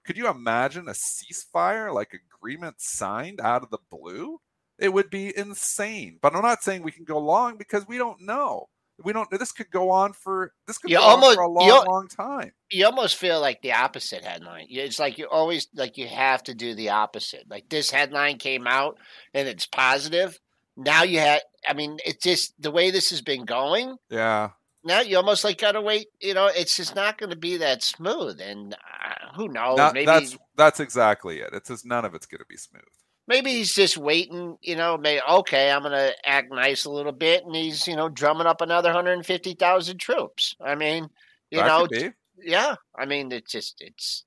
Could 0.04 0.16
you 0.16 0.28
imagine 0.28 0.88
a 0.88 0.92
ceasefire 0.92 1.92
like 1.92 2.14
agreement 2.14 2.80
signed 2.80 3.40
out 3.40 3.62
of 3.62 3.70
the 3.70 3.78
blue? 3.90 4.40
It 4.78 4.92
would 4.92 5.10
be 5.10 5.36
insane. 5.36 6.18
But 6.22 6.34
I'm 6.36 6.42
not 6.42 6.62
saying 6.62 6.82
we 6.82 6.92
can 6.92 7.04
go 7.04 7.18
long 7.18 7.56
because 7.56 7.86
we 7.88 7.98
don't 7.98 8.20
know. 8.20 8.68
We 9.04 9.12
don't. 9.12 9.30
This 9.30 9.52
could 9.52 9.70
go 9.70 9.90
on 9.90 10.12
for 10.12 10.52
this 10.66 10.78
could 10.78 10.90
You 10.90 10.96
go 10.96 11.02
almost- 11.04 11.30
on 11.30 11.34
for 11.36 11.42
a 11.42 11.48
long, 11.48 11.86
long 11.86 12.08
time. 12.08 12.52
you 12.70 12.84
almost 12.84 13.14
feel 13.16 13.40
like 13.40 13.62
the 13.62 13.72
opposite 13.72 14.24
headline. 14.24 14.66
It's 14.68 14.98
like 14.98 15.18
you 15.18 15.28
always 15.28 15.68
like 15.74 15.96
you 15.98 16.08
have 16.08 16.42
to 16.44 16.54
do 16.54 16.74
the 16.74 16.88
opposite. 16.90 17.44
Like 17.48 17.68
this 17.68 17.90
headline 17.90 18.38
came 18.38 18.66
out 18.66 18.98
and 19.34 19.46
it's 19.46 19.66
positive. 19.66 20.38
Now 20.76 21.04
you 21.04 21.20
had. 21.20 21.42
I 21.68 21.74
mean, 21.74 21.98
it's 22.04 22.22
just 22.24 22.54
the 22.60 22.70
way 22.72 22.90
this 22.90 23.10
has 23.10 23.20
been 23.22 23.44
going. 23.44 23.96
Yeah. 24.10 24.50
Now 24.84 25.00
you 25.00 25.16
almost 25.16 25.44
like 25.44 25.58
gotta 25.58 25.80
wait. 25.80 26.08
You 26.20 26.34
know, 26.34 26.46
it's 26.46 26.76
just 26.76 26.94
not 26.96 27.18
going 27.18 27.30
to 27.30 27.36
be 27.36 27.56
that 27.58 27.82
smooth. 27.84 28.40
And 28.40 28.74
uh, 28.74 29.34
who 29.36 29.48
knows? 29.48 29.76
That- 29.76 29.94
maybe 29.94 30.06
that's 30.06 30.36
that's 30.56 30.80
exactly 30.80 31.38
it. 31.40 31.50
It's 31.52 31.68
just 31.68 31.86
none 31.86 32.04
of 32.04 32.14
it's 32.16 32.26
going 32.26 32.40
to 32.40 32.46
be 32.48 32.56
smooth. 32.56 32.82
Maybe 33.28 33.52
he's 33.52 33.72
just 33.72 33.96
waiting. 33.96 34.56
You 34.62 34.74
know, 34.74 34.98
maybe 34.98 35.22
okay, 35.30 35.70
I'm 35.70 35.82
going 35.82 35.92
to 35.92 36.12
act 36.28 36.50
nice 36.50 36.84
a 36.86 36.90
little 36.90 37.12
bit, 37.12 37.44
and 37.44 37.54
he's 37.54 37.86
you 37.86 37.94
know 37.94 38.08
drumming 38.08 38.48
up 38.48 38.60
another 38.60 38.88
150,000 38.88 39.98
troops. 39.98 40.56
I 40.60 40.74
mean, 40.74 41.08
you 41.50 41.58
that 41.58 41.66
know, 41.66 41.86
could 41.86 42.14
yeah 42.42 42.74
i 42.96 43.04
mean 43.04 43.30
it's 43.32 43.50
just 43.50 43.80
it's 43.80 44.24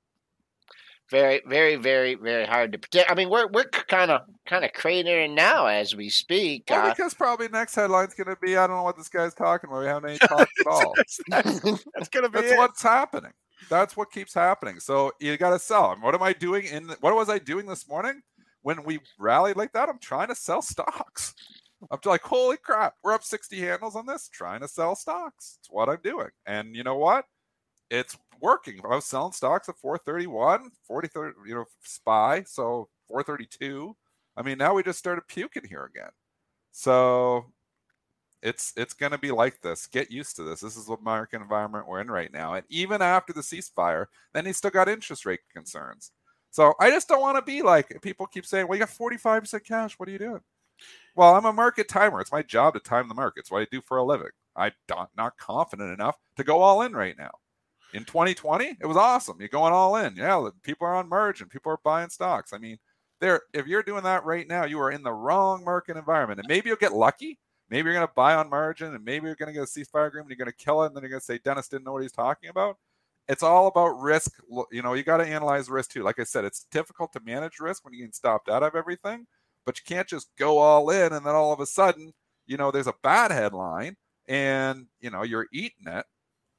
very 1.10 1.41
very 1.46 1.75
very 1.75 2.15
very 2.15 2.46
hard 2.46 2.72
to 2.72 2.77
predict 2.77 3.12
i 3.12 3.15
mean 3.15 3.29
we're 3.29 3.48
we're 3.48 3.65
kind 3.65 4.12
of 4.12 4.22
kind 4.46 4.63
of 4.63 4.72
cratering 4.72 5.34
now 5.34 5.65
as 5.65 5.96
we 5.96 6.10
speak 6.10 6.63
Well, 6.70 6.88
uh, 6.88 6.89
because 6.89 7.13
probably 7.13 7.50
next 7.50 7.75
headline's 7.75 8.13
going 8.13 8.27
to 8.27 8.38
be 8.41 8.55
I 8.55 8.67
don't 8.67 8.77
know 8.77 8.84
what 8.84 8.98
this 8.98 9.10
guy's 9.10 9.34
talking 9.34 9.70
about. 9.70 9.81
We 9.81 9.88
haven't 9.88 10.10
any 10.10 10.20
talks 10.20 10.51
at 10.60 10.67
all. 10.67 10.93
that's 11.27 12.10
gonna 12.10 12.29
be 12.29 12.41
That's 12.41 12.51
it. 12.53 12.58
what's 12.58 12.81
happening. 12.81 13.31
That's 13.70 13.96
what 13.96 14.12
keeps 14.12 14.34
happening. 14.34 14.79
So 14.79 15.12
you 15.20 15.38
got 15.38 15.51
to 15.51 15.60
sell. 15.60 15.96
What 16.01 16.15
am 16.15 16.24
I 16.24 16.34
doing 16.34 16.65
in? 16.65 16.89
What 17.01 17.13
was 17.13 17.29
I 17.29 17.38
doing 17.39 17.65
this 17.65 17.88
morning 17.88 18.22
when 18.62 18.84
we 18.84 19.00
rallied 19.20 19.58
like 19.58 19.74
that? 19.74 19.89
I'm 19.89 20.00
trying 20.00 20.27
to 20.30 20.36
sell 20.36 20.62
stocks. 20.62 21.34
I'm 21.89 22.00
like, 22.06 22.22
holy 22.22 22.58
crap, 22.58 22.96
we're 23.03 23.13
up 23.13 23.24
60 23.24 23.60
handles 23.60 23.96
on 23.96 24.06
this, 24.06 24.30
trying 24.30 24.62
to 24.62 24.68
sell 24.68 24.96
stocks. 24.96 25.58
It's 25.60 25.70
what 25.70 25.89
I'm 25.89 26.00
doing. 26.03 26.30
And 26.46 26.75
you 26.75 26.84
know 26.84 26.98
what? 26.98 27.25
It's 27.89 28.18
working. 28.39 28.80
I 28.84 28.96
was 28.96 29.06
selling 29.06 29.34
stocks 29.34 29.68
at 29.68 29.77
431, 29.77 30.72
43, 30.88 31.32
you 31.48 31.56
know, 31.56 31.65
SPY. 31.84 32.44
So 32.48 32.88
432. 33.08 33.96
I 34.38 34.41
mean, 34.44 34.58
now 34.58 34.74
we 34.74 34.84
just 34.84 35.00
started 35.00 35.27
puking 35.27 35.68
here 35.68 35.86
again. 35.86 36.12
So 36.72 37.46
it's 38.41 38.74
it's 38.77 38.94
going 38.94 39.12
to 39.12 39.18
be 39.18 39.32
like 39.32 39.62
this. 39.62 39.88
Get 39.88 40.12
used 40.12 40.36
to 40.38 40.44
this. 40.44 40.62
This 40.62 40.77
is 40.77 40.86
the 40.86 40.98
market 41.01 41.41
environment 41.41 41.88
we're 41.88 42.01
in 42.01 42.10
right 42.10 42.32
now. 42.32 42.53
And 42.53 42.65
even 42.70 43.01
after 43.01 43.34
the 43.34 43.41
ceasefire, 43.41 44.06
then 44.34 44.46
he 44.46 44.53
still 44.53 44.72
got 44.72 44.88
interest 44.89 45.25
rate 45.25 45.41
concerns. 45.53 46.12
So 46.51 46.74
I 46.79 46.89
just 46.89 47.08
don't 47.08 47.22
want 47.22 47.38
to 47.38 47.41
be 47.41 47.62
like 47.62 48.01
people 48.01 48.27
keep 48.27 48.46
saying, 48.46 48.67
"Well, 48.67 48.77
you 48.77 48.86
got 48.86 48.89
45% 48.89 49.65
cash. 49.65 49.98
What 49.98 50.08
are 50.10 50.12
you 50.12 50.20
doing?" 50.20 50.41
Well, 51.15 51.36
I'm 51.36 51.46
a 51.46 51.53
market 51.53 51.88
timer. 51.88 52.22
It's 52.22 52.31
my 52.31 52.43
job 52.43 52.74
to 52.74 52.79
time 52.79 53.08
the 53.08 53.15
market. 53.15 53.41
It's 53.41 53.51
what 53.51 53.62
I 53.62 53.67
do 53.72 53.81
for 53.81 53.98
a 53.98 54.03
living. 54.03 54.29
I'm 54.55 54.72
not 55.17 55.38
confident 55.38 55.93
enough 55.93 56.17
to 56.38 56.43
go 56.43 56.62
all 56.62 56.81
in 56.81 56.93
right 56.93 57.17
now. 57.17 57.31
In 57.93 58.05
2020, 58.05 58.77
it 58.79 58.86
was 58.86 58.98
awesome. 58.98 59.38
You're 59.39 59.50
going 59.50 59.74
all 59.74 59.98
in. 59.98 60.15
Yeah, 60.15 60.50
people 60.63 60.88
are 60.88 60.96
on 60.96 61.10
merge 61.10 61.41
and 61.41 61.50
people 61.50 61.72
are 61.72 61.79
buying 61.84 62.10
stocks. 62.10 62.53
I 62.53 62.58
mean, 62.58 62.77
there. 63.20 63.41
If 63.53 63.67
you're 63.67 63.84
doing 63.84 64.03
that 64.03 64.25
right 64.25 64.48
now, 64.48 64.65
you 64.65 64.79
are 64.79 64.91
in 64.91 65.03
the 65.03 65.12
wrong 65.12 65.63
market 65.63 65.98
environment. 65.98 66.39
And 66.39 66.48
maybe 66.48 66.70
you'll 66.70 66.77
get 66.77 66.93
lucky. 66.93 67.38
Maybe 67.70 67.86
you're 67.86 67.96
going 67.96 68.08
to 68.08 68.13
buy 68.13 68.36
on 68.36 68.50
margin, 68.50 68.93
and 68.93 69.05
maybe 69.05 69.27
you're 69.27 69.36
going 69.36 69.48
to 69.48 69.53
get 69.53 69.63
a 69.63 69.65
ceasefire 69.65 70.08
agreement. 70.08 70.29
You're 70.29 70.43
going 70.43 70.51
to 70.51 70.63
kill 70.63 70.84
it, 70.84 70.88
and 70.88 70.96
then 70.96 71.03
you're 71.03 71.10
going 71.10 71.22
to 71.22 71.25
say 71.25 71.39
Dennis 71.41 71.70
didn't 71.70 71.86
know 71.86 71.93
what 71.93 72.01
he's 72.01 72.12
talking 72.12 72.50
about. 72.50 72.77
It's 73.31 73.43
all 73.43 73.67
about 73.67 74.01
risk. 74.01 74.33
You 74.73 74.81
know, 74.81 74.93
you 74.93 75.03
got 75.03 75.17
to 75.17 75.25
analyze 75.25 75.69
risk 75.69 75.91
too. 75.91 76.03
Like 76.03 76.19
I 76.19 76.25
said, 76.25 76.43
it's 76.43 76.65
difficult 76.69 77.13
to 77.13 77.21
manage 77.21 77.61
risk 77.61 77.85
when 77.85 77.93
you 77.93 78.03
get 78.03 78.13
stopped 78.13 78.50
out 78.50 78.61
of 78.61 78.75
everything, 78.75 79.25
but 79.65 79.77
you 79.77 79.83
can't 79.88 80.07
just 80.07 80.35
go 80.38 80.57
all 80.57 80.89
in 80.89 81.13
and 81.13 81.25
then 81.25 81.33
all 81.33 81.53
of 81.53 81.61
a 81.61 81.65
sudden, 81.65 82.11
you 82.45 82.57
know, 82.57 82.71
there's 82.71 82.88
a 82.88 82.93
bad 83.03 83.31
headline 83.31 83.95
and 84.27 84.88
you 85.00 85.09
know 85.09 85.23
you're 85.23 85.47
eating 85.53 85.88
it. 85.88 86.05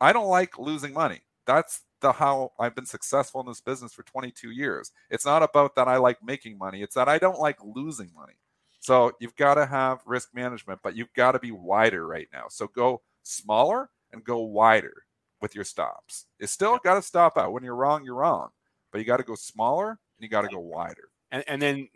I 0.01 0.15
don't 0.15 0.29
like 0.29 0.59
losing 0.59 0.95
money. 0.95 1.21
That's 1.47 1.83
the 2.01 2.11
how 2.11 2.53
I've 2.59 2.75
been 2.75 2.87
successful 2.87 3.43
in 3.43 3.47
this 3.49 3.61
business 3.61 3.93
for 3.93 4.03
22 4.05 4.51
years. 4.51 4.93
It's 5.11 5.27
not 5.27 5.43
about 5.43 5.75
that 5.75 5.89
I 5.89 5.99
like 5.99 6.25
making 6.25 6.57
money. 6.57 6.81
It's 6.81 6.95
that 6.95 7.09
I 7.09 7.19
don't 7.19 7.39
like 7.39 7.59
losing 7.63 8.11
money. 8.17 8.39
So 8.81 9.13
you've 9.21 9.37
got 9.37 9.57
to 9.57 9.67
have 9.67 10.01
risk 10.07 10.31
management, 10.35 10.81
but 10.83 10.97
you've 10.97 11.13
got 11.13 11.33
to 11.33 11.39
be 11.39 11.51
wider 11.51 12.07
right 12.07 12.29
now. 12.33 12.47
So 12.49 12.67
go 12.67 13.03
smaller 13.25 13.91
and 14.11 14.25
go 14.25 14.39
wider 14.39 14.95
with 15.43 15.55
your 15.55 15.65
stops. 15.65 16.27
You 16.39 16.47
still 16.47 16.79
got 16.79 16.95
to 16.95 17.03
stop 17.03 17.37
out. 17.37 17.53
When 17.53 17.63
you're 17.65 17.75
wrong, 17.75 18.05
you're 18.05 18.15
wrong. 18.15 18.49
But 18.91 18.99
you 18.99 19.05
got 19.05 19.19
to 19.19 19.23
go 19.25 19.35
smaller 19.35 19.91
and 19.91 19.99
you 20.19 20.29
got 20.29 20.43
to 20.43 20.49
go 20.49 20.61
wider. 20.61 21.09
and, 21.31 21.45
and 21.47 21.61
then 21.61 21.89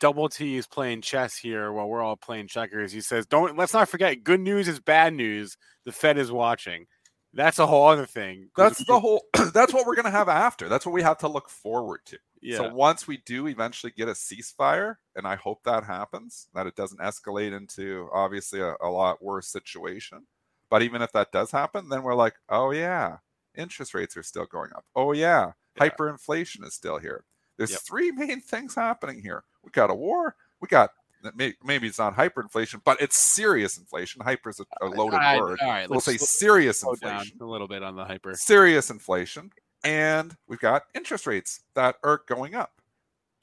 Double 0.00 0.28
T 0.28 0.56
is 0.56 0.66
playing 0.66 1.02
chess 1.02 1.36
here 1.36 1.72
while 1.72 1.88
we're 1.88 2.02
all 2.02 2.16
playing 2.16 2.46
checkers. 2.46 2.92
He 2.92 3.00
says, 3.00 3.26
"Don't 3.26 3.56
let's 3.58 3.74
not 3.74 3.88
forget. 3.88 4.22
Good 4.22 4.40
news 4.40 4.68
is 4.68 4.78
bad 4.78 5.12
news. 5.12 5.56
The 5.84 5.92
Fed 5.92 6.18
is 6.18 6.30
watching. 6.30 6.86
That's 7.34 7.58
a 7.58 7.66
whole 7.66 7.88
other 7.88 8.06
thing. 8.06 8.48
That's 8.56 8.84
the 8.84 9.00
whole 9.00 9.22
that's 9.52 9.74
what 9.74 9.86
we're 9.86 9.96
going 9.96 10.04
to 10.04 10.10
have 10.10 10.28
after. 10.28 10.68
That's 10.68 10.86
what 10.86 10.92
we 10.92 11.02
have 11.02 11.18
to 11.18 11.28
look 11.28 11.48
forward 11.50 12.00
to. 12.06 12.18
yeah. 12.40 12.58
So 12.58 12.72
once 12.72 13.06
we 13.08 13.18
do 13.26 13.48
eventually 13.48 13.92
get 13.96 14.08
a 14.08 14.12
ceasefire, 14.12 14.96
and 15.16 15.26
I 15.26 15.34
hope 15.36 15.64
that 15.64 15.84
happens, 15.84 16.48
that 16.54 16.66
it 16.66 16.76
doesn't 16.76 17.00
escalate 17.00 17.56
into 17.56 18.08
obviously 18.12 18.60
a, 18.60 18.74
a 18.80 18.88
lot 18.88 19.22
worse 19.22 19.48
situation. 19.48 20.26
But 20.70 20.82
even 20.82 21.02
if 21.02 21.12
that 21.12 21.32
does 21.32 21.50
happen, 21.50 21.88
then 21.88 22.02
we're 22.02 22.14
like, 22.14 22.34
oh 22.48 22.70
yeah, 22.70 23.18
interest 23.56 23.94
rates 23.94 24.16
are 24.16 24.22
still 24.22 24.46
going 24.46 24.70
up. 24.74 24.84
Oh 24.94 25.12
yeah, 25.12 25.52
Yeah. 25.76 25.88
hyperinflation 25.88 26.64
is 26.64 26.74
still 26.74 26.98
here. 26.98 27.24
There's 27.56 27.70
Yep. 27.72 27.80
three 27.80 28.10
main 28.12 28.40
things 28.40 28.74
happening 28.74 29.20
here. 29.22 29.44
We 29.62 29.70
got 29.70 29.90
a 29.90 29.94
war. 29.94 30.36
We 30.60 30.68
got 30.68 30.90
maybe 31.34 31.86
it's 31.88 31.98
not 31.98 32.14
hyperinflation, 32.14 32.82
but 32.84 33.00
it's 33.00 33.16
serious 33.18 33.76
inflation. 33.76 34.22
Hyper 34.22 34.50
is 34.50 34.60
a, 34.60 34.64
a 34.80 34.86
loaded 34.86 35.14
All 35.14 35.18
right, 35.20 35.38
word. 35.40 35.58
all 35.60 35.68
right, 35.68 35.90
we'll 35.90 36.00
say 36.00 36.16
serious 36.16 36.82
inflation 36.84 37.38
a 37.40 37.44
little 37.44 37.66
bit 37.66 37.82
on 37.82 37.96
the 37.96 38.04
hyper. 38.04 38.34
serious 38.34 38.90
inflation, 38.90 39.50
and 39.82 40.36
we've 40.46 40.60
got 40.60 40.84
interest 40.94 41.26
rates 41.26 41.60
that 41.74 41.96
are 42.04 42.22
going 42.28 42.54
up. 42.54 42.80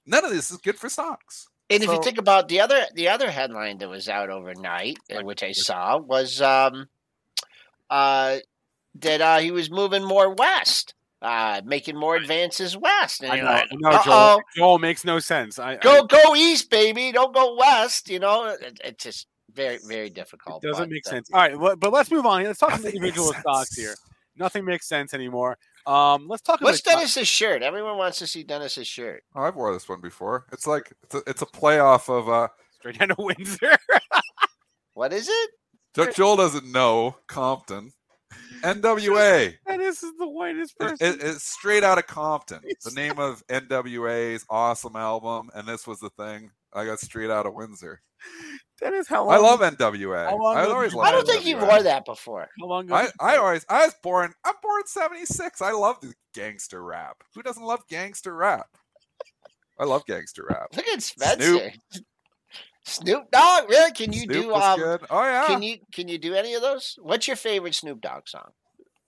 None 0.05 0.23
of 0.23 0.31
this 0.31 0.51
is 0.51 0.57
good 0.57 0.77
for 0.77 0.87
stocks. 0.87 1.49
And 1.69 1.83
if 1.83 1.91
you 1.91 1.99
think 2.03 2.17
about 2.19 2.47
the 2.47 2.61
other 2.61 2.85
the 2.93 3.09
other 3.09 3.29
headline 3.31 3.79
that 3.79 3.89
was 3.89 4.07
out 4.07 4.29
overnight, 4.29 4.97
which 5.23 5.43
I 5.43 5.51
saw, 5.51 5.97
was 5.97 6.39
um, 6.41 6.87
uh, 7.89 8.37
that 8.95 9.21
uh, 9.21 9.37
he 9.39 9.51
was 9.51 9.69
moving 9.69 10.03
more 10.03 10.33
west, 10.33 10.93
uh, 11.21 11.61
making 11.65 11.97
more 11.97 12.15
advances 12.15 12.77
west. 12.77 13.23
And 13.23 13.31
I 13.31 13.39
know, 13.39 13.45
like, 13.45 13.67
I 13.71 13.75
know, 13.75 14.01
Joel. 14.03 14.41
Joel 14.55 14.79
makes 14.79 15.05
no 15.05 15.19
sense. 15.19 15.59
I, 15.59 15.77
go 15.77 16.03
I, 16.03 16.07
go 16.07 16.35
east, 16.35 16.69
baby, 16.69 17.11
don't 17.11 17.33
go 17.33 17.55
west. 17.55 18.09
You 18.09 18.19
know, 18.19 18.45
it, 18.45 18.79
it's 18.83 19.03
just 19.03 19.27
very 19.53 19.79
very 19.87 20.09
difficult. 20.09 20.63
it 20.63 20.67
doesn't 20.67 20.83
but, 20.83 20.89
make 20.89 21.07
uh, 21.07 21.11
sense. 21.11 21.29
All 21.31 21.39
right, 21.39 21.57
well, 21.57 21.75
but 21.75 21.91
let's 21.91 22.11
move 22.11 22.25
on. 22.25 22.43
Let's 22.43 22.59
talk 22.59 22.69
about 22.79 22.85
individual 22.85 23.33
stocks 23.33 23.75
here. 23.75 23.95
Nothing 24.37 24.65
makes 24.65 24.87
sense 24.87 25.13
anymore. 25.13 25.57
Um, 25.87 26.27
let's 26.27 26.41
talk 26.41 26.61
What's 26.61 26.81
about 26.81 26.95
Dennis's 26.95 27.27
shirt? 27.27 27.61
Everyone 27.61 27.97
wants 27.97 28.17
to 28.19 28.27
see 28.27 28.43
Dennis's 28.43 28.87
shirt. 28.87 29.23
Oh, 29.35 29.43
I've 29.43 29.55
wore 29.55 29.71
this 29.71 29.87
one 29.87 30.01
before. 30.01 30.45
It's 30.51 30.65
like 30.65 30.91
it's 31.03 31.15
a, 31.15 31.21
it's 31.27 31.41
a 31.41 31.45
playoff 31.45 32.09
of 32.09 32.27
uh. 32.27 32.47
straight 32.73 32.99
down 32.99 33.09
to 33.09 33.15
Windsor. 33.17 33.77
What 34.95 35.11
is 35.11 35.27
it? 35.27 35.49
Jo- 35.95 36.11
Joel 36.11 36.35
doesn't 36.37 36.71
know 36.71 37.15
Compton. 37.27 37.91
NWA. 38.61 39.53
And 39.67 39.81
this 39.81 40.03
is 40.03 40.11
the 40.17 40.27
whitest 40.27 40.77
person. 40.77 40.97
it- 40.99 41.21
it's 41.21 41.43
straight 41.43 41.83
out 41.83 41.97
of 41.97 42.07
Compton. 42.07 42.61
The 42.83 42.91
name 42.91 43.19
of 43.19 43.45
NWA's 43.47 44.45
awesome 44.49 44.95
album, 44.95 45.49
and 45.53 45.67
this 45.67 45.85
was 45.85 45.99
the 45.99 46.09
thing. 46.11 46.51
I 46.73 46.85
got 46.85 46.99
straight 46.99 47.29
out 47.29 47.45
of 47.45 47.53
Windsor. 47.53 48.01
Dennis, 48.79 49.07
how 49.07 49.25
long? 49.25 49.33
I 49.35 49.37
love 49.37 49.61
NWA. 49.61 50.27
I 50.27 50.65
always 50.65 50.93
loved 50.93 51.07
I 51.07 51.11
don't 51.11 51.25
think 51.27 51.45
you 51.45 51.55
NWA. 51.57 51.67
wore 51.67 51.83
that 51.83 52.05
before. 52.05 52.49
How 52.59 52.65
long 52.65 52.85
ago? 52.85 52.95
I, 52.95 53.09
I 53.19 53.37
always 53.37 53.65
I 53.69 53.85
was 53.85 53.95
born. 54.01 54.33
I'm 54.43 54.55
born 54.61 54.81
seventy 54.87 55.25
six. 55.25 55.61
I 55.61 55.71
love 55.71 56.01
the 56.01 56.13
gangster 56.33 56.83
rap. 56.83 57.17
Who 57.35 57.43
doesn't 57.43 57.63
love 57.63 57.81
gangster 57.87 58.35
rap? 58.35 58.67
I 59.79 59.83
love 59.85 60.05
gangster 60.05 60.45
rap. 60.49 60.69
Look 60.75 60.87
at 60.87 61.03
Spencer. 61.03 61.71
Snoop 61.91 62.05
Dogg, 63.31 63.69
really? 63.69 63.91
Can 63.91 64.13
you 64.13 64.21
Snoop 64.21 64.31
do 64.45 64.53
um? 64.53 64.79
good. 64.79 65.01
Oh 65.09 65.23
yeah. 65.23 65.45
Can 65.47 65.61
you 65.63 65.77
can 65.91 66.07
you 66.07 66.17
do 66.17 66.33
any 66.33 66.53
of 66.53 66.61
those? 66.61 66.97
What's 67.01 67.27
your 67.27 67.35
favorite 67.37 67.75
Snoop 67.75 68.01
Dogg 68.01 68.27
song? 68.27 68.51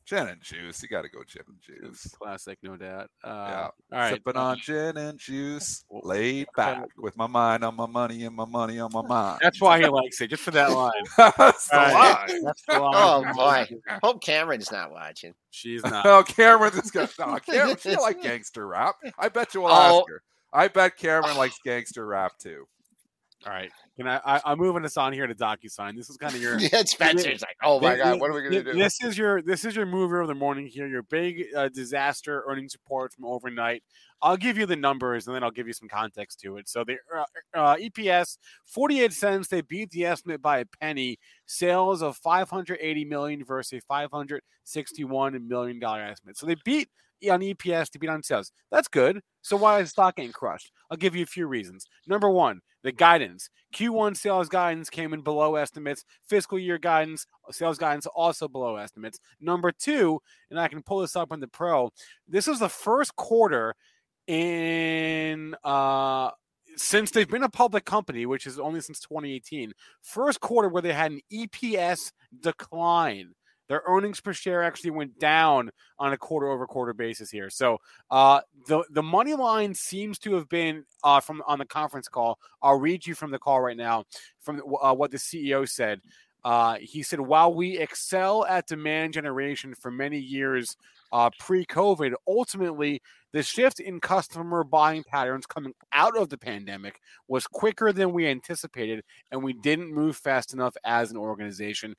Gin 0.05 0.27
and 0.27 0.41
juice. 0.41 0.81
You 0.81 0.87
gotta 0.87 1.09
go 1.09 1.19
gin 1.27 1.43
and 1.47 1.57
juice. 1.61 2.07
classic, 2.17 2.57
no 2.63 2.77
doubt. 2.77 3.09
Uh, 3.23 3.27
Yeah. 3.27 3.61
All 3.63 3.71
right. 3.91 4.13
Sipping 4.13 4.37
uh, 4.37 4.41
on 4.41 4.57
gin 4.57 4.95
and 4.97 5.19
juice, 5.19 5.83
laid 5.91 6.47
back 6.55 6.85
with 6.97 7.17
my 7.17 7.27
mind 7.27 7.63
on 7.65 7.75
my 7.75 7.85
money 7.87 8.23
and 8.23 8.33
my 8.33 8.45
money 8.45 8.79
on 8.79 8.89
my 8.93 9.01
mind. 9.01 9.39
That's 9.43 9.59
why 9.59 9.79
he 9.79 9.87
likes 9.87 10.21
it, 10.21 10.29
just 10.29 10.43
for 10.43 10.51
that 10.51 10.71
line. 10.71 10.91
That's 11.17 11.67
the 11.67 11.77
All 11.77 11.93
right. 11.93 12.29
line. 12.29 12.43
That's 12.43 12.61
the 12.67 12.79
line. 12.79 12.93
Oh 12.95 13.33
boy, 13.35 13.67
hope 14.01 14.23
Cameron's 14.23 14.71
not 14.71 14.91
watching. 14.91 15.33
She's 15.51 15.83
not. 15.83 16.05
Oh, 16.05 16.23
Cameron 16.23 16.71
is 16.79 16.89
got 16.89 17.11
no, 17.19 17.37
Cameron. 17.39 17.75
She 17.77 17.95
like 17.97 18.21
gangster 18.23 18.65
rap. 18.65 18.95
I 19.19 19.27
bet 19.27 19.53
you 19.53 19.61
will 19.61 19.71
Oh. 19.71 19.99
ask 19.99 20.09
her. 20.09 20.21
I 20.53 20.69
bet 20.69 20.95
Cameron 20.95 21.35
likes 21.35 21.59
gangster 21.65 22.07
rap 22.07 22.31
too. 22.39 22.65
All 23.47 23.53
right. 23.53 23.71
Can 23.95 24.07
I, 24.07 24.19
I? 24.25 24.41
I'm 24.43 24.57
moving 24.57 24.83
us 24.83 24.97
on 24.97 25.13
here 25.13 25.25
to 25.25 25.33
DocuSign. 25.33 25.95
This 25.95 26.09
is 26.09 26.17
kind 26.17 26.35
of 26.35 26.41
your. 26.43 26.59
Yeah, 26.59 26.83
Spencer's 26.83 27.41
like, 27.41 27.55
oh 27.63 27.79
my 27.79 27.93
Thi- 27.93 28.03
god, 28.03 28.19
what 28.19 28.29
are 28.29 28.33
we 28.33 28.41
gonna 28.43 28.57
thi- 28.57 28.71
do? 28.73 28.77
This 28.77 29.01
is 29.01 29.17
your 29.17 29.41
this 29.41 29.63
is 29.63 29.73
your 29.73 29.85
mover 29.85 30.19
of 30.19 30.27
the 30.27 30.35
morning 30.35 30.67
here. 30.67 30.85
Your 30.85 31.03
big 31.03 31.45
uh, 31.55 31.69
disaster 31.69 32.43
earnings 32.45 32.75
report 32.75 33.13
from 33.13 33.23
overnight. 33.25 33.83
I'll 34.21 34.35
give 34.35 34.57
you 34.57 34.65
the 34.65 34.75
numbers 34.75 35.27
and 35.27 35.35
then 35.35 35.43
I'll 35.43 35.51
give 35.51 35.67
you 35.67 35.73
some 35.73 35.87
context 35.87 36.41
to 36.41 36.57
it. 36.57 36.67
So 36.67 36.83
the 36.83 36.97
uh, 37.15 37.23
uh, 37.53 37.75
EPS 37.77 38.37
48 38.65 39.13
cents. 39.13 39.47
They 39.47 39.61
beat 39.61 39.91
the 39.91 40.05
estimate 40.05 40.41
by 40.41 40.59
a 40.59 40.65
penny. 40.81 41.17
Sales 41.45 42.01
of 42.01 42.17
580 42.17 43.05
million 43.05 43.45
versus 43.45 43.79
a 43.79 43.81
561 43.87 45.47
million 45.47 45.79
dollar 45.79 46.01
estimate. 46.01 46.37
So 46.37 46.45
they 46.45 46.57
beat 46.65 46.89
on 47.31 47.39
EPS 47.41 47.89
to 47.91 47.99
beat 47.99 48.09
on 48.09 48.21
sales. 48.23 48.51
That's 48.71 48.87
good. 48.87 49.21
So 49.41 49.55
why 49.55 49.79
is 49.79 49.85
the 49.85 49.89
stock 49.91 50.17
getting 50.17 50.31
crushed? 50.31 50.71
I'll 50.91 50.97
give 50.97 51.15
you 51.15 51.23
a 51.23 51.27
few 51.27 51.47
reasons. 51.47 51.85
Number 52.05 52.29
one, 52.29 52.59
the 52.87 52.91
guidance. 52.93 53.49
Q1 53.75 54.15
sales 54.15 54.47
guidance 54.47 54.89
came 54.89 55.13
in 55.13 55.19
below 55.19 55.55
estimates. 55.55 56.05
Fiscal 56.25 56.57
year 56.57 56.77
guidance, 56.77 57.27
sales 57.51 57.77
guidance 57.77 58.05
also 58.07 58.47
below 58.47 58.77
estimates. 58.77 59.19
Number 59.41 59.73
two, 59.73 60.21
and 60.49 60.57
I 60.57 60.69
can 60.69 60.81
pull 60.81 60.99
this 60.99 61.17
up 61.17 61.33
on 61.33 61.41
the 61.41 61.49
pro. 61.49 61.91
This 62.29 62.47
is 62.47 62.59
the 62.59 62.69
first 62.69 63.13
quarter 63.17 63.75
in 64.27 65.55
uh 65.63 66.31
since 66.77 67.11
they've 67.11 67.29
been 67.29 67.43
a 67.43 67.49
public 67.49 67.83
company, 67.85 68.25
which 68.25 68.45
is 68.45 68.57
only 68.59 68.79
since 68.79 68.99
2018, 69.01 69.73
first 70.01 70.39
quarter 70.39 70.69
where 70.69 70.81
they 70.81 70.93
had 70.93 71.11
an 71.11 71.21
EPS 71.33 72.13
decline. 72.39 73.33
Their 73.67 73.83
earnings 73.87 74.21
per 74.21 74.33
share 74.33 74.63
actually 74.63 74.91
went 74.91 75.19
down 75.19 75.71
on 75.99 76.13
a 76.13 76.17
quarter 76.17 76.47
over 76.47 76.65
quarter 76.65 76.93
basis 76.93 77.29
here. 77.29 77.49
So 77.49 77.79
uh, 78.11 78.41
the 78.67 78.83
the 78.91 79.03
money 79.03 79.35
line 79.35 79.73
seems 79.73 80.19
to 80.19 80.35
have 80.35 80.49
been 80.49 80.85
uh, 81.03 81.19
from 81.19 81.41
on 81.47 81.59
the 81.59 81.65
conference 81.65 82.07
call. 82.07 82.39
I'll 82.61 82.79
read 82.79 83.05
you 83.05 83.15
from 83.15 83.31
the 83.31 83.39
call 83.39 83.61
right 83.61 83.77
now 83.77 84.05
from 84.39 84.61
uh, 84.81 84.93
what 84.93 85.11
the 85.11 85.17
CEO 85.17 85.67
said. 85.67 86.01
Uh, 86.43 86.77
he 86.79 87.03
said, 87.03 87.19
while 87.19 87.53
we 87.53 87.77
excel 87.77 88.45
at 88.45 88.67
demand 88.67 89.13
generation 89.13 89.75
for 89.75 89.91
many 89.91 90.17
years 90.17 90.77
uh, 91.11 91.29
pre 91.39 91.65
COVID, 91.65 92.13
ultimately 92.25 93.01
the 93.33 93.43
shift 93.43 93.81
in 93.81 93.99
customer 93.99 94.63
buying 94.63 95.03
patterns 95.03 95.45
coming 95.45 95.73
out 95.91 96.15
of 96.15 96.29
the 96.29 96.37
pandemic 96.37 97.01
was 97.27 97.45
quicker 97.47 97.91
than 97.91 98.13
we 98.13 98.27
anticipated, 98.27 99.03
and 99.31 99.43
we 99.43 99.53
didn't 99.53 99.93
move 99.93 100.15
fast 100.15 100.53
enough 100.53 100.75
as 100.85 101.11
an 101.11 101.17
organization. 101.17 101.95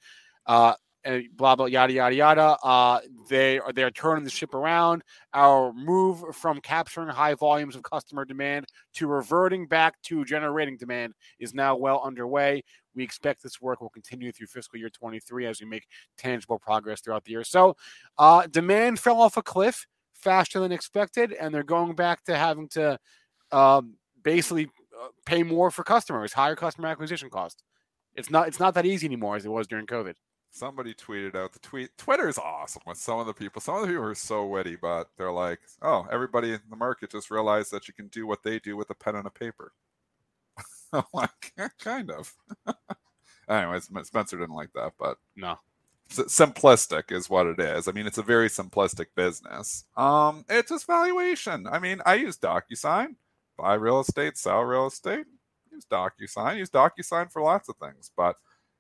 Uh, 0.47 0.73
and 1.05 1.25
blah 1.37 1.55
blah 1.57 1.67
yada 1.67 1.93
yada 1.93 2.15
yada. 2.15 2.57
Uh, 2.63 3.01
they 3.29 3.59
are 3.59 3.73
they're 3.73 3.91
turning 3.91 4.25
the 4.25 4.31
ship 4.31 4.55
around. 4.55 5.03
Our 5.35 5.73
move 5.73 6.35
from 6.35 6.61
capturing 6.61 7.09
high 7.09 7.35
volumes 7.35 7.77
of 7.77 7.83
customer 7.83 8.25
demand 8.25 8.67
to 8.95 9.07
reverting 9.07 9.67
back 9.67 10.01
to 10.03 10.25
generating 10.25 10.77
demand 10.77 11.15
is 11.39 11.55
now 11.55 11.77
well 11.77 12.01
underway. 12.05 12.63
We 12.95 13.05
expect 13.05 13.43
this 13.43 13.61
work 13.61 13.81
will 13.81 13.91
continue 13.91 14.33
through 14.33 14.49
fiscal 14.49 14.79
year 14.79 14.91
23 14.91 15.47
as 15.47 15.61
we 15.61 15.67
make 15.67 15.87
tangible 16.17 16.59
progress 16.59 17.01
throughout 17.01 17.25
the 17.25 17.33
year. 17.33 17.45
So, 17.45 17.77
uh, 18.19 18.47
demand 18.49 18.99
fell 18.99 19.21
off 19.21 19.37
a 19.37 19.43
cliff 19.43 19.87
faster 20.15 20.59
than 20.59 20.73
expected, 20.73 21.33
and 21.33 21.55
they're 21.55 21.63
going 21.63 21.95
back 21.95 22.25
to 22.25 22.37
having 22.37 22.69
to 22.71 22.99
um, 23.53 23.95
basically 24.23 24.67
uh, 25.01 25.09
pay 25.27 25.43
more 25.43 25.71
for 25.71 25.85
customers, 25.85 26.33
higher 26.33 26.57
customer 26.57 26.89
acquisition 26.89 27.31
cost. 27.31 27.63
It's 28.15 28.31
not 28.31 28.49
it's 28.49 28.59
not 28.59 28.75
that 28.75 28.85
easy 28.85 29.07
anymore 29.07 29.37
as 29.37 29.45
it 29.45 29.51
was 29.51 29.69
during 29.69 29.87
COVID. 29.87 30.15
Somebody 30.51 30.95
tweeted 30.95 31.37
out 31.37 31.53
the 31.53 31.59
tweet. 31.61 31.97
Twitter 31.99 32.29
is 32.29 32.39
awesome 32.39 32.83
with 32.87 32.97
some 32.99 33.19
of 33.21 33.27
the 33.27 33.35
people. 33.35 33.61
Some 33.61 33.77
of 33.77 33.83
the 33.83 33.89
people 33.89 34.05
are 34.05 34.15
so 34.15 34.47
witty, 34.47 34.77
but 34.77 35.11
they're 35.17 35.31
like, 35.33 35.61
"Oh, 35.83 36.07
everybody 36.11 36.53
in 36.53 36.61
the 36.71 36.77
market 36.77 37.11
just 37.11 37.31
realized 37.31 37.71
that 37.73 37.87
you 37.87 37.95
can 37.95 38.09
do 38.09 38.27
what 38.27 38.43
they 38.43 38.59
do 38.59 38.77
with 38.77 38.91
a 38.91 38.95
pen 38.95 39.17
and 39.17 39.27
a 39.27 39.31
paper." 39.31 39.73
I'm 40.93 41.05
like, 41.13 41.53
"Eh, 41.59 41.69
kind 41.79 42.11
of. 42.11 42.35
Anyways, 43.49 43.91
Spencer 44.05 44.39
didn't 44.39 44.55
like 44.55 44.73
that, 44.75 44.93
but 44.99 45.19
No. 45.37 45.59
simplistic 46.11 47.13
is 47.13 47.31
what 47.31 47.47
it 47.47 47.61
is. 47.61 47.89
I 47.89 47.93
mean, 47.93 48.07
it's 48.07 48.19
a 48.19 48.23
very 48.23 48.49
simplistic 48.49 49.07
business. 49.15 49.85
Um, 49.97 50.45
it's 50.49 50.71
just 50.71 50.87
valuation. 50.87 51.67
I 51.67 51.79
mean, 51.79 52.01
I 52.05 52.15
use 52.15 52.37
DocuSign, 52.39 53.17
buy 53.57 53.75
real 53.75 54.01
estate, 54.01 54.37
sell 54.39 54.63
real 54.63 54.87
estate. 54.87 55.27
Use 55.71 55.85
DocuSign. 55.87 56.59
Use 56.59 56.71
DocuSign 56.71 57.31
for 57.31 57.43
lots 57.43 57.69
of 57.69 57.77
things, 57.77 58.11
but 58.17 58.37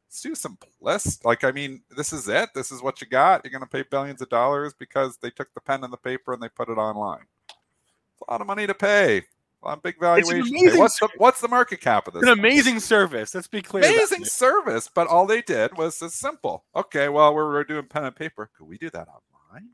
it's 0.08 0.40
some 0.40 0.56
simplistic. 0.80 1.24
Like, 1.24 1.44
I 1.44 1.52
mean, 1.52 1.82
this 1.96 2.12
is 2.12 2.28
it. 2.28 2.50
This 2.54 2.72
is 2.72 2.82
what 2.82 3.00
you 3.00 3.06
got. 3.06 3.44
You're 3.44 3.52
going 3.52 3.62
to 3.62 3.68
pay 3.68 3.82
billions 3.82 4.22
of 4.22 4.28
dollars 4.30 4.74
because 4.78 5.18
they 5.18 5.30
took 5.30 5.52
the 5.54 5.60
pen 5.60 5.84
and 5.84 5.92
the 5.92 5.98
paper 5.98 6.32
and 6.32 6.42
they 6.42 6.48
put 6.48 6.68
it 6.68 6.78
online. 6.78 7.26
It's 7.48 8.22
a 8.26 8.32
lot 8.32 8.40
of 8.40 8.46
money 8.46 8.66
to 8.66 8.74
pay. 8.74 9.18
A 9.62 9.66
lot 9.66 9.76
of 9.78 9.82
big 9.82 10.00
valuation. 10.00 10.44
to 10.44 10.50
pay. 10.50 10.58
amazing 10.60 10.78
What's 10.78 10.98
the 10.98 11.08
what's 11.18 11.40
the 11.40 11.48
market 11.48 11.80
cap 11.80 12.06
of 12.08 12.14
this? 12.14 12.22
An 12.22 12.28
company? 12.28 12.48
amazing 12.48 12.80
service. 12.80 13.34
Let's 13.34 13.48
be 13.48 13.60
clear. 13.60 13.84
amazing 13.84 14.24
service, 14.24 14.88
but 14.92 15.08
all 15.08 15.26
they 15.26 15.42
did 15.42 15.76
was 15.76 15.98
this 15.98 16.14
simple. 16.14 16.64
Okay, 16.74 17.08
well, 17.08 17.34
we're, 17.34 17.46
we're 17.48 17.64
doing 17.64 17.86
pen 17.86 18.04
and 18.04 18.16
paper. 18.16 18.50
Could 18.56 18.66
we 18.68 18.78
do 18.78 18.88
that 18.90 19.08
online? 19.08 19.70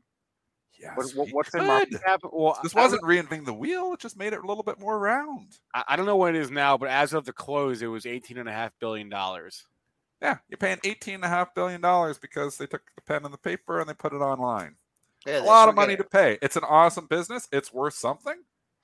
Yes. 0.77 1.15
What, 1.15 1.29
what's 1.31 1.51
the 1.51 1.59
could. 1.59 1.67
market 1.67 2.03
cap? 2.03 2.21
Well, 2.31 2.59
This 2.61 2.75
wasn't 2.75 3.03
reinventing 3.03 3.45
the 3.45 3.53
wheel; 3.53 3.93
it 3.93 3.99
just 3.99 4.17
made 4.17 4.33
it 4.33 4.43
a 4.43 4.47
little 4.47 4.63
bit 4.63 4.79
more 4.79 4.99
round. 4.99 5.59
I, 5.73 5.83
I 5.89 5.95
don't 5.95 6.05
know 6.05 6.17
what 6.17 6.35
it 6.35 6.41
is 6.41 6.51
now, 6.51 6.77
but 6.77 6.89
as 6.89 7.13
of 7.13 7.25
the 7.25 7.33
close, 7.33 7.81
it 7.81 7.87
was 7.87 8.05
eighteen 8.05 8.37
and 8.37 8.49
a 8.49 8.51
half 8.51 8.71
billion 8.79 9.07
dollars. 9.09 9.65
Yeah, 10.21 10.37
you're 10.49 10.57
paying 10.57 10.79
eighteen 10.83 11.15
and 11.15 11.25
a 11.25 11.29
half 11.29 11.53
billion 11.53 11.81
dollars 11.81 12.17
because 12.17 12.57
they 12.57 12.67
took 12.67 12.83
the 12.95 13.01
pen 13.01 13.25
and 13.25 13.33
the 13.33 13.37
paper 13.37 13.79
and 13.79 13.89
they 13.89 13.93
put 13.93 14.13
it 14.13 14.17
online. 14.17 14.75
Yeah, 15.25 15.41
a 15.41 15.43
lot 15.43 15.69
of 15.69 15.75
money 15.75 15.93
it. 15.93 15.97
to 15.97 16.03
pay. 16.03 16.37
It's 16.41 16.55
an 16.55 16.63
awesome 16.63 17.07
business. 17.07 17.47
It's 17.51 17.73
worth 17.73 17.95
something. 17.95 18.35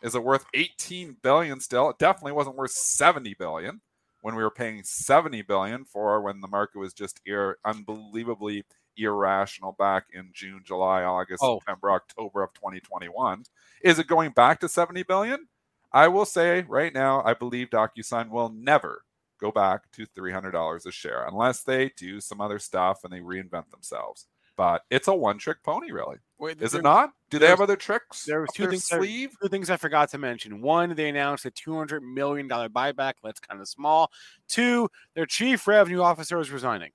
Is 0.02 0.15
it 0.15 0.24
worth 0.24 0.46
18 0.56 1.17
billion 1.22 1.60
still? 1.60 1.89
It 1.91 2.00
definitely 2.00 2.32
wasn't 2.32 2.56
worth 2.56 2.72
70 2.72 3.36
billion 3.36 3.82
when 4.22 4.36
we 4.36 4.41
were 4.41 4.50
paying 4.50 4.82
70 4.84 5.44
billion 5.44 5.86
for 5.86 6.20
when 6.22 6.41
the 6.41 6.48
market 6.48 6.80
was 6.80 6.94
just 6.94 7.22
ir- 7.26 7.58
unbelievably 7.63 8.65
irrational 8.98 9.74
back 9.78 10.06
in 10.13 10.32
June, 10.34 10.62
July, 10.65 11.04
August, 11.04 11.44
Oh. 11.44 11.60
September, 11.60 11.91
October 11.91 12.41
of 12.44 12.54
2021. 12.54 13.44
Is 13.84 14.00
it 14.00 14.08
going 14.08 14.32
back 14.32 14.60
to 14.62 14.70
70 14.70 15.04
billion? 15.04 15.48
I 15.94 16.08
will 16.08 16.26
say 16.26 16.62
right 16.67 16.94
now, 16.94 17.22
I 17.24 17.34
believe 17.36 17.70
DocuSign 17.70 18.30
will 18.30 18.50
never 18.50 19.04
go 19.41 19.51
back 19.51 19.91
to 19.93 20.06
$300 20.06 20.86
a 20.86 20.91
share 20.91 21.25
unless 21.25 21.63
they 21.63 21.91
do 21.97 22.21
some 22.21 22.39
other 22.39 22.60
stuff 22.60 23.04
and 23.04 23.12
they 23.12 23.19
reinvent 23.19 23.69
themselves. 23.71 24.27
but 24.56 24.84
it's 24.91 25.08
a 25.08 25.13
one 25.13 25.38
trick 25.39 25.63
pony, 25.63 25.91
really. 25.91 26.17
Wait, 26.38 26.62
Is 26.62 26.75
it 26.75 26.84
not? 26.84 27.12
Do 27.30 27.39
they 27.39 27.47
have 27.47 27.62
other 27.62 27.75
tricks? 27.75 28.25
there 28.25 28.41
was 28.41 28.49
two 28.54 28.67
things 28.67 28.91
I- 28.91 28.97
sleeve. 28.97 29.36
Two 29.41 29.47
things 29.49 29.69
I 29.69 29.77
forgot 29.77 30.10
to 30.10 30.17
mention. 30.17 30.62
One, 30.62 30.93
they 30.95 31.10
announced 31.10 31.45
a 31.45 31.51
two 31.51 31.75
hundred 31.75 32.01
million 32.04 32.47
dollar 32.47 32.67
buyback. 32.69 33.13
That's 33.23 33.39
kind 33.39 33.60
of 33.62 33.67
small. 33.67 34.12
Two, 34.47 34.89
their 35.15 35.25
chief 35.25 35.67
revenue 35.67 36.01
officer 36.01 36.39
is 36.39 36.51
resigning. 36.51 36.91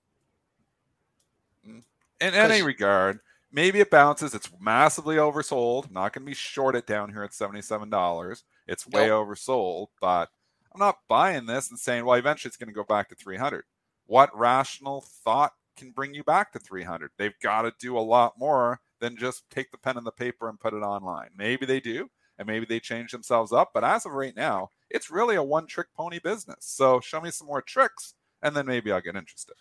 Mm. 1.66 1.82
In 2.20 2.34
any 2.34 2.62
regard, 2.62 3.20
maybe 3.52 3.80
it 3.80 3.90
bounces. 3.90 4.34
It's 4.34 4.50
massively 4.60 5.16
oversold. 5.16 5.86
I'm 5.86 5.92
not 5.94 6.12
going 6.12 6.24
to 6.24 6.30
be 6.30 6.34
short 6.34 6.76
it 6.76 6.86
down 6.86 7.10
here 7.12 7.22
at 7.22 7.32
seventy-seven 7.34 7.88
dollars. 7.90 8.44
It's 8.66 8.86
way 8.86 9.08
oversold, 9.08 9.88
but 10.00 10.28
I'm 10.76 10.80
not 10.80 10.98
buying 11.08 11.46
this 11.46 11.70
and 11.70 11.78
saying, 11.78 12.04
well, 12.04 12.18
eventually 12.18 12.50
it's 12.50 12.58
going 12.58 12.68
to 12.68 12.74
go 12.74 12.84
back 12.84 13.08
to 13.08 13.14
three 13.14 13.38
hundred. 13.38 13.64
What 14.04 14.36
rational 14.38 15.00
thought 15.24 15.52
can 15.74 15.90
bring 15.90 16.12
you 16.12 16.22
back 16.22 16.52
to 16.52 16.58
three 16.58 16.82
hundred? 16.82 17.12
They've 17.16 17.38
got 17.42 17.62
to 17.62 17.72
do 17.78 17.96
a 17.96 18.00
lot 18.00 18.34
more 18.38 18.80
than 19.00 19.16
just 19.16 19.48
take 19.48 19.70
the 19.70 19.78
pen 19.78 19.96
and 19.96 20.06
the 20.06 20.12
paper 20.12 20.50
and 20.50 20.60
put 20.60 20.74
it 20.74 20.82
online. 20.82 21.30
Maybe 21.34 21.64
they 21.64 21.80
do, 21.80 22.10
and 22.38 22.46
maybe 22.46 22.66
they 22.66 22.78
change 22.78 23.10
themselves 23.10 23.54
up. 23.54 23.70
But 23.72 23.84
as 23.84 24.04
of 24.04 24.12
right 24.12 24.36
now, 24.36 24.68
it's 24.90 25.10
really 25.10 25.36
a 25.36 25.42
one-trick 25.42 25.86
pony 25.96 26.18
business. 26.18 26.58
So 26.60 27.00
show 27.00 27.22
me 27.22 27.30
some 27.30 27.46
more 27.46 27.62
tricks, 27.62 28.12
and 28.42 28.54
then 28.54 28.66
maybe 28.66 28.92
I'll 28.92 29.00
get 29.00 29.16
interested. 29.16 29.54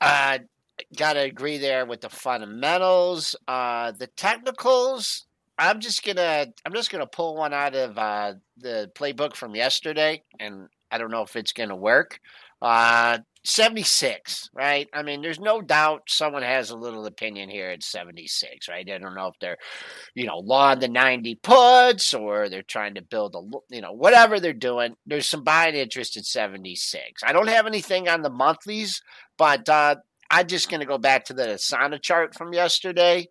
Uh, 0.00 0.38
gotta 0.96 1.20
agree 1.20 1.58
there 1.58 1.84
with 1.84 2.00
the 2.00 2.08
fundamentals. 2.08 3.36
Uh, 3.46 3.92
the 3.92 4.06
technicals. 4.06 5.26
I'm 5.60 5.80
just 5.80 6.02
gonna 6.04 6.46
I'm 6.64 6.72
just 6.72 6.90
gonna 6.90 7.06
pull 7.06 7.36
one 7.36 7.52
out 7.52 7.74
of 7.74 7.98
uh, 7.98 8.32
the 8.56 8.90
playbook 8.94 9.36
from 9.36 9.54
yesterday, 9.54 10.22
and 10.40 10.68
I 10.90 10.96
don't 10.96 11.10
know 11.10 11.22
if 11.22 11.36
it's 11.36 11.52
gonna 11.52 11.76
work. 11.76 12.18
Uh, 12.62 13.18
76, 13.44 14.50
right? 14.54 14.86
I 14.92 15.02
mean, 15.02 15.22
there's 15.22 15.40
no 15.40 15.62
doubt 15.62 16.02
someone 16.08 16.42
has 16.42 16.70
a 16.70 16.76
little 16.76 17.06
opinion 17.06 17.48
here 17.48 17.70
at 17.70 17.82
76, 17.82 18.68
right? 18.68 18.88
I 18.90 18.98
don't 18.98 19.14
know 19.14 19.28
if 19.28 19.38
they're, 19.40 19.56
you 20.14 20.26
know, 20.26 20.38
long 20.38 20.78
the 20.78 20.88
90 20.88 21.36
puts 21.36 22.12
or 22.12 22.50
they're 22.50 22.62
trying 22.62 22.96
to 22.96 23.02
build 23.02 23.34
a, 23.34 23.74
you 23.74 23.80
know, 23.80 23.92
whatever 23.92 24.40
they're 24.40 24.52
doing. 24.52 24.94
There's 25.06 25.26
some 25.26 25.42
buying 25.42 25.74
interest 25.74 26.18
at 26.18 26.26
76. 26.26 27.22
I 27.24 27.32
don't 27.32 27.48
have 27.48 27.66
anything 27.66 28.10
on 28.10 28.20
the 28.20 28.28
monthlies, 28.28 29.00
but 29.38 29.66
uh, 29.70 29.96
I'm 30.30 30.46
just 30.46 30.68
going 30.68 30.80
to 30.80 30.86
go 30.86 30.98
back 30.98 31.24
to 31.26 31.34
the 31.34 31.46
Asana 31.46 32.00
chart 32.00 32.34
from 32.34 32.52
yesterday. 32.52 33.26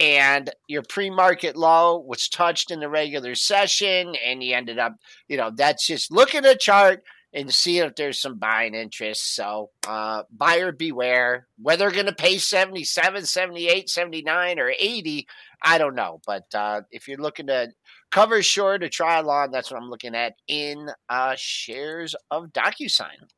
And 0.00 0.50
your 0.66 0.82
pre 0.82 1.10
market 1.10 1.56
low 1.56 1.98
was 1.98 2.28
touched 2.28 2.70
in 2.70 2.80
the 2.80 2.88
regular 2.88 3.34
session, 3.34 4.14
and 4.24 4.42
you 4.42 4.54
ended 4.54 4.78
up, 4.78 4.96
you 5.28 5.36
know, 5.36 5.50
that's 5.54 5.86
just 5.86 6.10
look 6.10 6.34
at 6.34 6.46
a 6.46 6.56
chart 6.56 7.04
and 7.32 7.52
see 7.52 7.78
if 7.78 7.94
there's 7.94 8.20
some 8.20 8.38
buying 8.38 8.74
interest. 8.74 9.36
So, 9.36 9.70
uh, 9.86 10.22
buyer 10.32 10.72
beware. 10.72 11.46
Whether 11.60 11.90
going 11.90 12.06
to 12.06 12.14
pay 12.14 12.38
77, 12.38 13.26
78, 13.26 13.88
79, 13.88 14.58
or 14.58 14.72
80, 14.76 15.28
I 15.62 15.78
don't 15.78 15.94
know. 15.94 16.20
But 16.26 16.46
uh, 16.54 16.80
if 16.90 17.06
you're 17.06 17.18
looking 17.18 17.46
to 17.48 17.68
cover 18.10 18.42
short 18.42 18.82
or 18.82 18.88
try 18.88 19.20
long, 19.20 19.50
that's 19.50 19.70
what 19.70 19.80
I'm 19.80 19.90
looking 19.90 20.14
at 20.14 20.34
in 20.48 20.88
uh, 21.08 21.34
shares 21.36 22.14
of 22.30 22.46
DocuSign. 22.46 23.28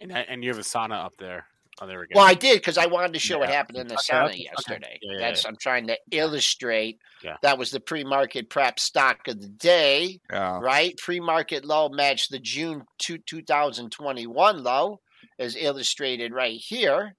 And 0.00 0.12
and 0.12 0.44
you 0.44 0.50
have 0.50 0.58
Asana 0.58 1.04
up 1.04 1.16
there. 1.18 1.46
Oh, 1.80 1.86
there 1.86 1.98
we 1.98 2.06
go. 2.06 2.12
Well, 2.14 2.24
I 2.24 2.34
did 2.34 2.58
because 2.60 2.78
I 2.78 2.86
wanted 2.86 3.14
to 3.14 3.18
show 3.18 3.38
what 3.38 3.48
happened 3.50 3.78
in 3.78 3.88
the 3.88 3.94
Okay, 3.94 4.12
Asana 4.12 4.24
okay, 4.26 4.32
okay. 4.34 4.42
yesterday. 4.44 4.98
Yeah, 5.02 5.12
yeah, 5.12 5.18
That's 5.18 5.42
yeah. 5.44 5.48
I'm 5.48 5.56
trying 5.56 5.86
to 5.88 5.98
illustrate. 6.12 6.98
Yeah. 7.22 7.36
That 7.42 7.58
was 7.58 7.70
the 7.70 7.80
pre-market 7.80 8.48
prep 8.48 8.78
stock 8.78 9.26
of 9.26 9.40
the 9.40 9.48
day, 9.48 10.20
Yeah. 10.30 10.60
right? 10.60 10.96
Pre-market 10.98 11.64
low 11.64 11.88
matched 11.88 12.30
the 12.30 12.38
June 12.38 12.84
two, 12.98 13.18
2021 13.18 14.62
low, 14.62 15.00
as 15.38 15.56
illustrated 15.56 16.32
right 16.32 16.60
here. 16.60 17.16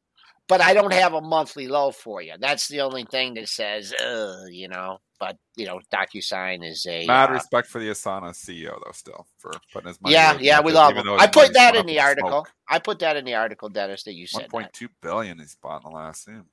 But 0.48 0.62
I 0.62 0.74
don't 0.76 0.94
have 0.94 1.14
a 1.14 1.22
monthly 1.22 1.68
low 1.68 1.92
for 1.92 2.22
you. 2.22 2.34
That's 2.40 2.68
the 2.68 2.82
only 2.82 3.04
thing 3.06 3.34
that 3.36 3.50
says, 3.50 3.94
uh, 3.94 4.44
you 4.50 4.68
know. 4.68 5.00
But 5.20 5.38
you 5.56 5.66
know, 5.66 5.80
DocuSign 5.94 6.64
is 6.64 6.86
a 6.88 7.08
Mad 7.08 7.30
uh, 7.30 7.34
respect 7.34 7.68
for 7.68 7.80
the 7.80 7.88
Asana 7.88 8.32
CEO 8.32 8.78
though, 8.84 8.92
still 8.94 9.26
for 9.38 9.52
putting 9.74 9.88
his 9.88 10.00
money. 10.02 10.14
yeah, 10.14 10.34
where 10.34 10.42
yeah, 10.44 10.62
we 10.62 10.72
love 10.72 10.92
even 10.92 11.08
him. 11.08 11.20
I 11.20 11.28
put 11.28 11.54
that 11.54 11.76
in 11.76 11.86
the 11.86 12.00
article. 12.00 12.30
smoke. 12.30 12.52
I 12.70 12.80
put 12.80 13.00
that 13.00 13.16
in 13.16 13.26
the 13.26 13.34
article, 13.34 13.70
Dennis, 13.70 14.04
that 14.04 14.14
you 14.14 14.28
One 14.32 14.44
said. 14.44 14.50
point 14.50 14.74
two 14.74 14.90
billion 15.02 15.40
he's 15.40 15.56
bought 15.56 15.84
in 15.84 15.90
the 15.90 15.96
last 15.96 16.26
soon. 16.26 16.46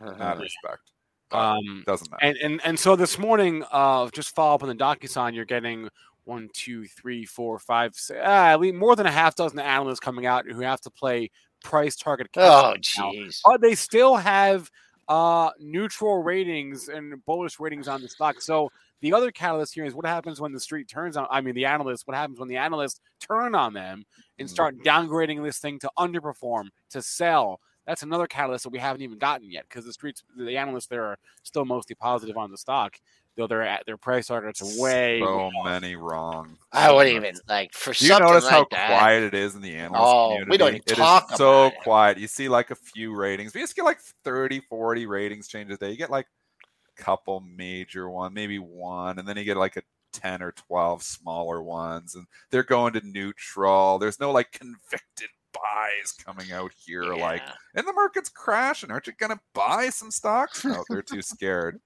that. 0.00 0.18
Mad 0.18 0.38
respect. 0.38 0.92
Um, 1.32 1.84
doesn't 1.86 2.10
matter. 2.10 2.24
and 2.24 2.36
and 2.38 2.60
and 2.64 2.78
so 2.78 2.94
this 2.94 3.18
morning, 3.18 3.64
uh, 3.72 4.10
just 4.10 4.34
follow 4.34 4.54
up 4.54 4.62
on 4.62 4.68
the 4.68 4.74
DocuSign. 4.74 5.34
You're 5.34 5.44
getting 5.44 5.88
one, 6.24 6.50
two, 6.52 6.86
three, 6.86 7.24
four, 7.24 7.58
five, 7.58 7.94
six, 7.94 8.20
ah, 8.22 8.48
at 8.48 8.60
least 8.60 8.74
more 8.74 8.96
than 8.96 9.06
a 9.06 9.10
half 9.10 9.34
dozen 9.34 9.58
analysts 9.58 10.00
coming 10.00 10.26
out 10.26 10.46
who 10.46 10.60
have 10.60 10.80
to 10.82 10.90
play 10.90 11.30
price 11.62 11.96
target. 11.96 12.28
Oh, 12.36 12.74
jeez. 12.78 13.40
Uh, 13.44 13.56
they 13.56 13.74
still 13.74 14.16
have 14.16 14.70
uh, 15.08 15.50
neutral 15.58 16.22
ratings 16.22 16.88
and 16.88 17.24
bullish 17.26 17.58
ratings 17.58 17.88
on 17.88 18.00
the 18.00 18.08
stock. 18.08 18.40
So 18.40 18.70
the 19.00 19.12
other 19.12 19.30
catalyst 19.30 19.74
here 19.74 19.84
is 19.84 19.94
what 19.94 20.06
happens 20.06 20.40
when 20.40 20.52
the 20.52 20.60
street 20.60 20.88
turns 20.88 21.16
on. 21.16 21.26
I 21.30 21.40
mean, 21.40 21.54
the 21.54 21.66
analysts. 21.66 22.06
What 22.06 22.16
happens 22.16 22.38
when 22.38 22.48
the 22.48 22.56
analysts 22.56 23.00
turn 23.18 23.54
on 23.54 23.72
them 23.72 24.04
and 24.38 24.48
start 24.48 24.76
downgrading 24.84 25.42
this 25.42 25.58
thing 25.58 25.78
to 25.80 25.90
underperform, 25.98 26.68
to 26.90 27.02
sell? 27.02 27.60
That's 27.86 28.02
another 28.02 28.26
catalyst 28.26 28.64
that 28.64 28.70
we 28.70 28.78
haven't 28.78 29.02
even 29.02 29.18
gotten 29.18 29.50
yet 29.50 29.64
because 29.68 29.84
the 29.84 29.92
streets, 29.92 30.22
the 30.36 30.56
analysts 30.56 30.86
there 30.86 31.04
are 31.04 31.18
still 31.42 31.64
mostly 31.64 31.96
positive 31.96 32.36
on 32.36 32.50
the 32.50 32.58
stock, 32.58 33.00
though 33.40 33.46
their 33.48 33.62
at 33.62 33.84
their 33.86 33.96
price 33.96 34.28
targets 34.28 34.62
are 34.62 34.80
way. 34.80 35.20
so 35.20 35.50
many 35.64 35.96
wrong. 35.96 36.56
I 36.72 36.92
wouldn't 36.92 37.16
even 37.16 37.34
like 37.48 37.72
for 37.72 37.92
Do 37.92 38.04
you 38.04 38.08
something 38.10 38.26
notice 38.28 38.44
like 38.44 38.52
how 38.52 38.66
that. 38.70 38.86
quiet 38.86 39.22
it 39.24 39.34
is 39.34 39.54
in 39.56 39.62
the 39.62 39.74
analyst 39.74 40.02
Oh, 40.14 40.26
community? 40.28 40.50
we 40.50 40.56
don't 40.56 40.68
even 40.68 40.82
It 40.86 40.92
is 40.92 40.96
talk 40.98 41.30
so 41.36 41.66
about 41.66 41.72
it. 41.72 41.78
quiet. 41.82 42.18
You 42.18 42.26
see 42.28 42.48
like 42.48 42.70
a 42.70 42.76
few 42.76 43.14
ratings. 43.16 43.54
We 43.54 43.60
just 43.60 43.74
get 43.74 43.84
like 43.84 44.00
30, 44.24 44.60
40 44.68 45.06
ratings 45.06 45.48
changes 45.48 45.76
a 45.76 45.78
day. 45.78 45.90
You 45.90 45.96
get 45.96 46.10
like 46.10 46.26
a 46.98 47.02
couple 47.02 47.40
major 47.40 48.08
one, 48.08 48.32
maybe 48.34 48.58
one, 48.58 49.18
and 49.18 49.26
then 49.26 49.36
you 49.36 49.44
get 49.44 49.56
like 49.56 49.76
a 49.76 49.82
10 50.12 50.42
or 50.42 50.52
12 50.52 51.02
smaller 51.02 51.62
ones, 51.62 52.14
and 52.14 52.26
they're 52.50 52.62
going 52.62 52.92
to 52.94 53.00
neutral. 53.06 53.98
There's 53.98 54.20
no 54.20 54.30
like 54.32 54.52
convicted 54.52 55.28
buys 55.52 56.12
coming 56.12 56.52
out 56.52 56.72
here. 56.84 57.02
Like, 57.14 57.42
and 57.74 57.86
the 57.86 57.92
market's 57.92 58.28
crashing. 58.28 58.90
Aren't 58.90 59.06
you 59.08 59.12
going 59.18 59.32
to 59.32 59.40
buy 59.52 59.88
some 59.90 60.10
stocks? 60.10 60.64
No, 60.64 60.84
they're 60.88 61.02
too 61.02 61.22
scared. 61.22 61.80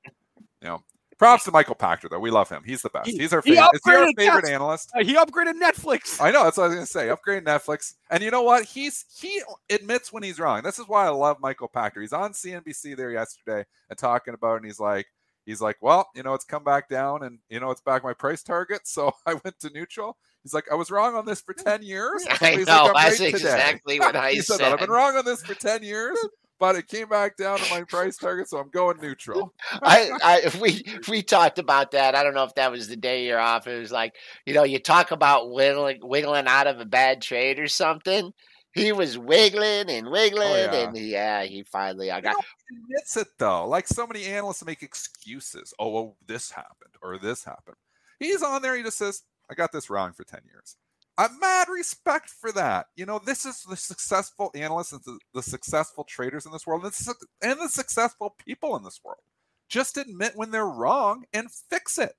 You 0.62 0.68
know, 0.68 0.82
props 1.18 1.44
to 1.44 1.50
Michael 1.50 1.74
Pachter, 1.74 2.08
though. 2.10 2.18
We 2.18 2.30
love 2.30 2.48
him. 2.48 2.62
He's 2.64 2.82
the 2.82 2.90
best. 2.90 3.08
He- 3.08 3.18
He's 3.18 3.32
our 3.32 3.42
he 3.44 3.54
favorite. 3.54 3.70
Is 3.74 3.80
he 3.84 3.90
our 3.92 4.06
favorite 4.16 4.44
yes. 4.44 4.50
analyst? 4.52 4.90
Uh, 4.94 5.04
he 5.04 5.14
upgraded 5.14 5.54
Netflix. 5.60 6.20
I 6.20 6.30
know 6.30 6.44
that's 6.44 6.56
what 6.56 6.64
I 6.64 6.66
was 6.68 6.74
gonna 6.76 6.86
say. 6.86 7.08
Upgrade 7.10 7.44
Netflix, 7.44 7.94
and 8.10 8.22
you 8.22 8.30
know 8.30 8.42
what? 8.42 8.64
He's 8.64 9.04
he 9.18 9.42
admits 9.70 10.12
when 10.12 10.22
he's 10.22 10.38
wrong. 10.38 10.62
This 10.62 10.78
is 10.78 10.86
why 10.88 11.06
I 11.06 11.10
love 11.10 11.38
Michael 11.40 11.68
Pachter. 11.68 12.00
He's 12.00 12.12
on 12.12 12.32
CNBC 12.32 12.96
there 12.96 13.10
yesterday 13.10 13.64
and 13.90 13.98
talking 13.98 14.34
about, 14.34 14.54
it, 14.54 14.56
and 14.58 14.66
he's 14.66 14.80
like, 14.80 15.06
he's 15.46 15.60
like, 15.60 15.76
well, 15.80 16.08
you 16.14 16.22
know, 16.22 16.34
it's 16.34 16.44
come 16.44 16.64
back 16.64 16.88
down, 16.88 17.22
and 17.22 17.38
you 17.48 17.60
know, 17.60 17.70
it's 17.70 17.80
back 17.80 18.02
my 18.02 18.14
price 18.14 18.42
target, 18.42 18.82
so 18.86 19.12
I 19.26 19.34
went 19.34 19.58
to 19.60 19.70
neutral. 19.70 20.16
He's 20.42 20.52
like, 20.54 20.70
I 20.70 20.74
was 20.74 20.90
wrong 20.90 21.14
on 21.14 21.24
this 21.24 21.40
for 21.40 21.54
ten 21.54 21.82
years. 21.82 22.24
I 22.40 22.52
He's 22.56 22.66
know. 22.66 22.84
like, 22.84 22.96
"I'm 22.96 23.10
that's 23.10 23.20
right 23.20 23.34
today." 23.34 23.48
exactly 23.48 24.00
what 24.00 24.16
I 24.16 24.30
he 24.32 24.40
said, 24.42 24.58
said. 24.58 24.72
I've 24.72 24.78
been 24.80 24.90
wrong 24.90 25.16
on 25.16 25.24
this 25.24 25.42
for 25.42 25.54
ten 25.54 25.82
years, 25.82 26.18
but 26.64 26.76
it 26.76 26.88
came 26.88 27.06
back 27.10 27.36
down 27.36 27.58
to 27.58 27.70
my 27.74 27.82
price 27.84 28.16
target, 28.16 28.48
so 28.48 28.56
I'm 28.56 28.70
going 28.70 28.98
neutral. 28.98 29.52
I, 29.82 30.10
I, 30.24 30.58
we, 30.62 30.82
we 31.10 31.22
talked 31.22 31.58
about 31.58 31.90
that. 31.90 32.14
I 32.14 32.22
don't 32.22 32.32
know 32.32 32.44
if 32.44 32.54
that 32.54 32.70
was 32.70 32.88
the 32.88 32.96
day 32.96 33.26
you're 33.26 33.38
off. 33.38 33.66
It 33.66 33.78
was 33.78 33.92
like, 33.92 34.14
you 34.46 34.54
know, 34.54 34.64
you 34.64 34.78
talk 34.78 35.10
about 35.10 35.50
wiggling, 35.50 35.98
wiggling 36.02 36.46
out 36.46 36.66
of 36.66 36.80
a 36.80 36.86
bad 36.86 37.20
trade 37.20 37.58
or 37.58 37.68
something. 37.68 38.32
He 38.72 38.92
was 38.92 39.18
wiggling 39.18 39.90
and 39.90 40.08
oh, 40.08 40.10
wiggling, 40.10 40.48
Oh, 40.48 40.56
yeah. 40.56 40.88
and 40.88 40.96
yeah, 40.96 41.42
he 41.44 41.64
finally. 41.64 42.10
I 42.10 42.16
You 42.16 42.22
got. 42.22 42.32
know, 42.32 42.40
admits 42.84 43.16
it 43.18 43.28
though. 43.38 43.68
Like 43.68 43.86
so 43.86 44.06
many 44.06 44.24
analysts 44.24 44.64
make 44.64 44.82
excuses. 44.82 45.74
Oh, 45.78 45.90
well, 45.90 46.16
this 46.26 46.50
happened 46.50 46.94
or 47.02 47.18
this 47.18 47.44
happened. 47.44 47.76
He's 48.18 48.42
on 48.42 48.62
there. 48.62 48.74
He 48.74 48.82
just 48.82 48.96
says, 48.96 49.22
"I 49.50 49.54
got 49.54 49.70
this 49.70 49.90
wrong 49.90 50.12
for 50.14 50.24
ten 50.24 50.40
years." 50.46 50.76
I'm 51.16 51.38
mad 51.38 51.68
respect 51.68 52.28
for 52.28 52.50
that. 52.52 52.86
You 52.96 53.06
know, 53.06 53.20
this 53.24 53.44
is 53.44 53.62
the 53.62 53.76
successful 53.76 54.50
analysts 54.54 54.92
and 54.92 55.02
the, 55.04 55.18
the 55.32 55.42
successful 55.42 56.04
traders 56.04 56.46
in 56.46 56.52
this 56.52 56.66
world, 56.66 56.84
and 56.84 56.92
the, 56.92 57.14
and 57.42 57.60
the 57.60 57.68
successful 57.68 58.34
people 58.44 58.76
in 58.76 58.82
this 58.82 59.00
world. 59.04 59.20
Just 59.68 59.96
admit 59.96 60.32
when 60.34 60.50
they're 60.50 60.66
wrong 60.66 61.24
and 61.32 61.50
fix 61.50 61.98
it. 61.98 62.14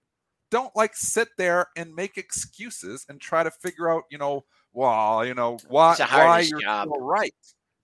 Don't 0.51 0.75
like 0.75 0.95
sit 0.95 1.29
there 1.38 1.67
and 1.75 1.93
make 1.93 2.17
excuses 2.17 3.05
and 3.10 3.19
try 3.19 3.43
to 3.43 3.51
figure 3.51 3.89
out, 3.89 4.03
you 4.10 4.17
know, 4.17 4.45
well, 4.73 5.25
you 5.25 5.34
know, 5.34 5.58
why 5.67 5.95
why 6.12 6.39
you're 6.39 6.60
right. 6.99 7.34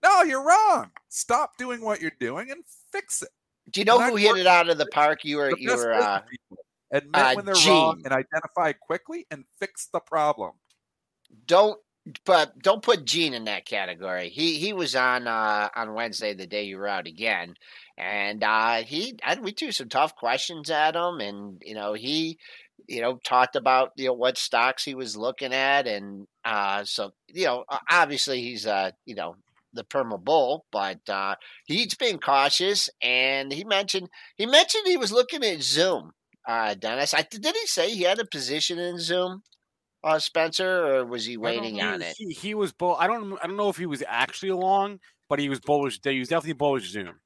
No, 0.02 0.22
you're 0.22 0.44
wrong. 0.44 0.90
Stop 1.08 1.56
doing 1.58 1.82
what 1.82 2.00
you're 2.00 2.12
doing 2.18 2.50
and 2.50 2.62
fix 2.90 3.22
it. 3.22 3.28
Do 3.70 3.80
you 3.80 3.84
know 3.84 4.00
who 4.00 4.16
hit 4.16 4.36
it 4.36 4.46
out 4.46 4.68
of 4.68 4.78
the 4.78 4.86
park? 4.86 5.24
You 5.24 5.36
were, 5.36 5.56
you 5.56 5.76
were. 5.76 5.92
Uh, 5.92 6.22
admit 6.90 7.14
uh, 7.14 7.34
when 7.34 7.44
they're 7.44 7.54
wrong 7.66 8.02
and 8.04 8.12
identify 8.12 8.72
quickly 8.72 9.26
and 9.30 9.44
fix 9.58 9.88
the 9.92 10.00
problem. 10.00 10.52
Don't 11.46 11.78
but 12.24 12.58
don't 12.60 12.82
put 12.82 13.04
Gene 13.04 13.34
in 13.34 13.44
that 13.44 13.64
category. 13.66 14.28
He 14.28 14.58
he 14.58 14.72
was 14.72 14.96
on 14.96 15.26
uh 15.26 15.68
on 15.74 15.94
Wednesday 15.94 16.34
the 16.34 16.46
day 16.46 16.64
you 16.64 16.78
were 16.78 16.88
out 16.88 17.06
again, 17.06 17.54
and 17.96 18.42
uh 18.42 18.82
he 18.82 19.18
I, 19.24 19.36
we 19.36 19.52
threw 19.52 19.72
some 19.72 19.88
tough 19.88 20.16
questions 20.16 20.70
at 20.70 20.96
him, 20.96 21.20
and 21.20 21.62
you 21.64 21.74
know 21.74 21.94
he 21.94 22.38
you 22.88 23.00
know 23.00 23.18
talked 23.24 23.56
about 23.56 23.92
you 23.96 24.06
know 24.06 24.14
what 24.14 24.36
stocks 24.38 24.84
he 24.84 24.94
was 24.94 25.16
looking 25.16 25.52
at, 25.52 25.86
and 25.86 26.26
uh 26.44 26.84
so 26.84 27.12
you 27.28 27.44
know 27.46 27.64
obviously 27.88 28.42
he's 28.42 28.66
uh 28.66 28.90
you 29.06 29.14
know 29.14 29.36
the 29.72 29.84
Perma 29.84 30.22
Bull, 30.22 30.66
but 30.70 31.00
uh, 31.08 31.34
he's 31.64 31.94
being 31.94 32.18
cautious, 32.18 32.90
and 33.00 33.52
he 33.52 33.64
mentioned 33.64 34.08
he 34.36 34.46
mentioned 34.46 34.86
he 34.86 34.96
was 34.96 35.12
looking 35.12 35.42
at 35.42 35.62
Zoom. 35.62 36.12
Uh, 36.46 36.74
Dennis, 36.74 37.14
I 37.14 37.22
did 37.22 37.44
he 37.44 37.66
say 37.66 37.90
he 37.90 38.02
had 38.02 38.18
a 38.18 38.26
position 38.26 38.78
in 38.78 38.98
Zoom, 38.98 39.42
uh, 40.04 40.18
Spencer, 40.18 40.86
or 40.86 41.04
was 41.04 41.24
he 41.24 41.36
waiting 41.36 41.76
know. 41.76 41.94
on 41.94 42.02
it? 42.02 42.14
He, 42.16 42.32
he 42.32 42.54
was 42.54 42.72
bull. 42.72 42.96
I 42.98 43.06
don't. 43.06 43.38
I 43.42 43.46
don't 43.46 43.56
know 43.56 43.68
if 43.68 43.76
he 43.76 43.86
was 43.86 44.02
actually 44.06 44.50
along, 44.50 45.00
but 45.28 45.38
he 45.38 45.48
was 45.48 45.60
bullish. 45.60 46.00
He 46.02 46.18
was 46.18 46.28
definitely 46.28 46.54
bullish 46.54 46.90
Zoom. 46.90 47.20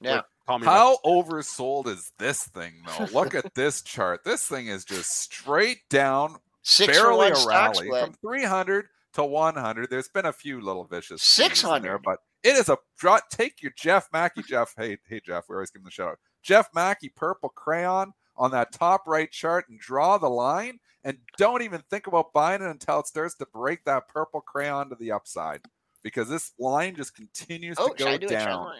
Yeah. 0.00 0.16
Like, 0.16 0.24
call 0.46 0.58
me 0.60 0.66
How 0.66 0.98
oversold 1.04 1.86
is 1.88 2.12
this 2.18 2.44
thing, 2.44 2.82
though? 2.86 3.06
Look 3.12 3.34
at 3.34 3.54
this 3.54 3.82
chart. 3.82 4.24
This 4.24 4.46
thing 4.46 4.68
is 4.68 4.84
just 4.84 5.10
straight 5.20 5.88
down, 5.90 6.36
Six 6.62 6.92
barely 6.92 7.28
a 7.28 7.46
rally 7.46 7.86
split. 7.86 8.04
from 8.04 8.14
300 8.14 8.86
to 9.14 9.24
100. 9.24 9.90
There's 9.90 10.08
been 10.08 10.26
a 10.26 10.32
few 10.32 10.60
little 10.60 10.84
vicious 10.84 11.22
squeezes 11.22 11.64
in 11.64 11.82
there, 11.82 11.98
600. 11.98 12.02
but 12.02 12.18
it 12.42 12.56
is 12.56 12.68
a 12.68 12.78
draw. 12.98 13.18
Take 13.30 13.62
your 13.62 13.72
Jeff 13.76 14.08
Mackey, 14.12 14.42
Jeff. 14.42 14.74
Hey, 14.76 14.96
hey, 15.08 15.20
Jeff. 15.24 15.44
We 15.48 15.56
always 15.56 15.70
give 15.70 15.80
him 15.80 15.84
the 15.84 15.90
shout 15.90 16.08
out. 16.08 16.18
Jeff 16.42 16.68
Mackey, 16.74 17.10
purple 17.14 17.50
crayon 17.50 18.12
on 18.36 18.50
that 18.52 18.72
top 18.72 19.02
right 19.06 19.30
chart, 19.30 19.66
and 19.68 19.78
draw 19.78 20.16
the 20.16 20.30
line. 20.30 20.78
And 21.04 21.18
don't 21.38 21.62
even 21.62 21.82
think 21.88 22.06
about 22.06 22.32
buying 22.32 22.62
it 22.62 22.68
until 22.68 23.00
it 23.00 23.06
starts 23.06 23.34
to 23.36 23.46
break 23.46 23.84
that 23.84 24.08
purple 24.08 24.40
crayon 24.40 24.90
to 24.90 24.96
the 24.96 25.12
upside, 25.12 25.62
because 26.02 26.28
this 26.28 26.52
line 26.58 26.94
just 26.94 27.14
continues 27.14 27.76
Oh, 27.78 27.88
to 27.88 27.98
should 27.98 28.08
I 28.08 28.16
go 28.18 28.26
do 28.26 28.28
down. 28.28 28.72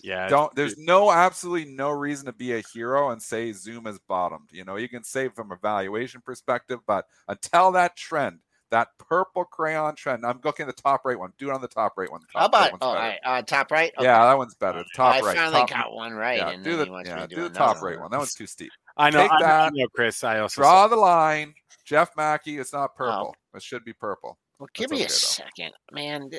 Yeah. 0.00 0.28
Don't 0.28 0.54
there's 0.54 0.78
no 0.78 1.10
absolutely 1.10 1.72
no 1.72 1.90
reason 1.90 2.26
to 2.26 2.32
be 2.32 2.52
a 2.52 2.62
hero 2.72 3.10
and 3.10 3.20
say 3.20 3.52
Zoom 3.52 3.86
is 3.86 3.98
bottomed. 3.98 4.48
You 4.52 4.64
know, 4.64 4.76
you 4.76 4.88
can 4.88 5.02
say 5.02 5.28
from 5.28 5.50
a 5.50 5.56
valuation 5.56 6.20
perspective, 6.20 6.80
but 6.86 7.06
until 7.26 7.72
that 7.72 7.96
trend, 7.96 8.40
that 8.70 8.88
purple 8.98 9.44
crayon 9.44 9.94
trend, 9.94 10.24
I'm 10.26 10.40
looking 10.44 10.68
at 10.68 10.76
the 10.76 10.82
top 10.82 11.02
right 11.04 11.18
one. 11.18 11.32
Do 11.38 11.50
it 11.50 11.54
on 11.54 11.60
the 11.60 11.68
top 11.68 11.94
right 11.96 12.10
one. 12.10 12.20
The 12.20 12.26
How 12.38 12.46
top 12.48 12.52
right 12.52 12.60
about 12.60 12.72
one's 12.72 12.78
oh, 12.82 12.86
all 12.88 12.94
right, 12.94 13.18
uh, 13.24 13.42
top 13.42 13.70
right? 13.70 13.92
Okay. 13.96 14.04
Yeah, 14.04 14.24
that 14.26 14.36
one's 14.36 14.54
better. 14.54 14.78
The 14.80 14.90
top 14.94 15.14
I 15.14 15.20
right. 15.20 15.36
finally 15.36 15.60
top, 15.60 15.70
got 15.70 15.92
one 15.94 16.12
right, 16.12 16.38
yeah, 16.38 16.50
and 16.50 16.62
do 16.64 16.76
the, 16.76 17.02
yeah, 17.04 17.26
do 17.26 17.36
do 17.36 17.42
the 17.44 17.50
top 17.50 17.80
right 17.82 17.98
one. 17.98 18.10
That 18.10 18.18
one's 18.18 18.34
too 18.34 18.46
steep. 18.46 18.70
I 18.96 19.10
know. 19.10 19.22
take 19.22 19.32
I, 19.32 19.42
that, 19.42 19.60
I 19.60 19.70
know, 19.72 19.86
Chris. 19.94 20.22
I 20.24 20.40
also 20.40 20.60
Draw 20.62 20.88
the 20.88 20.96
line. 20.96 21.54
Jeff 21.84 22.10
Mackey, 22.16 22.58
it's 22.58 22.72
not 22.72 22.94
purple. 22.94 23.34
Oh. 23.34 23.56
It 23.56 23.62
should 23.62 23.84
be 23.84 23.94
purple. 23.94 24.38
Well, 24.58 24.68
give 24.74 24.90
That's 24.90 24.98
me 24.98 25.02
a 25.02 25.04
okay, 25.04 25.12
though. 25.12 25.16
second, 25.16 25.72
man. 25.92 26.30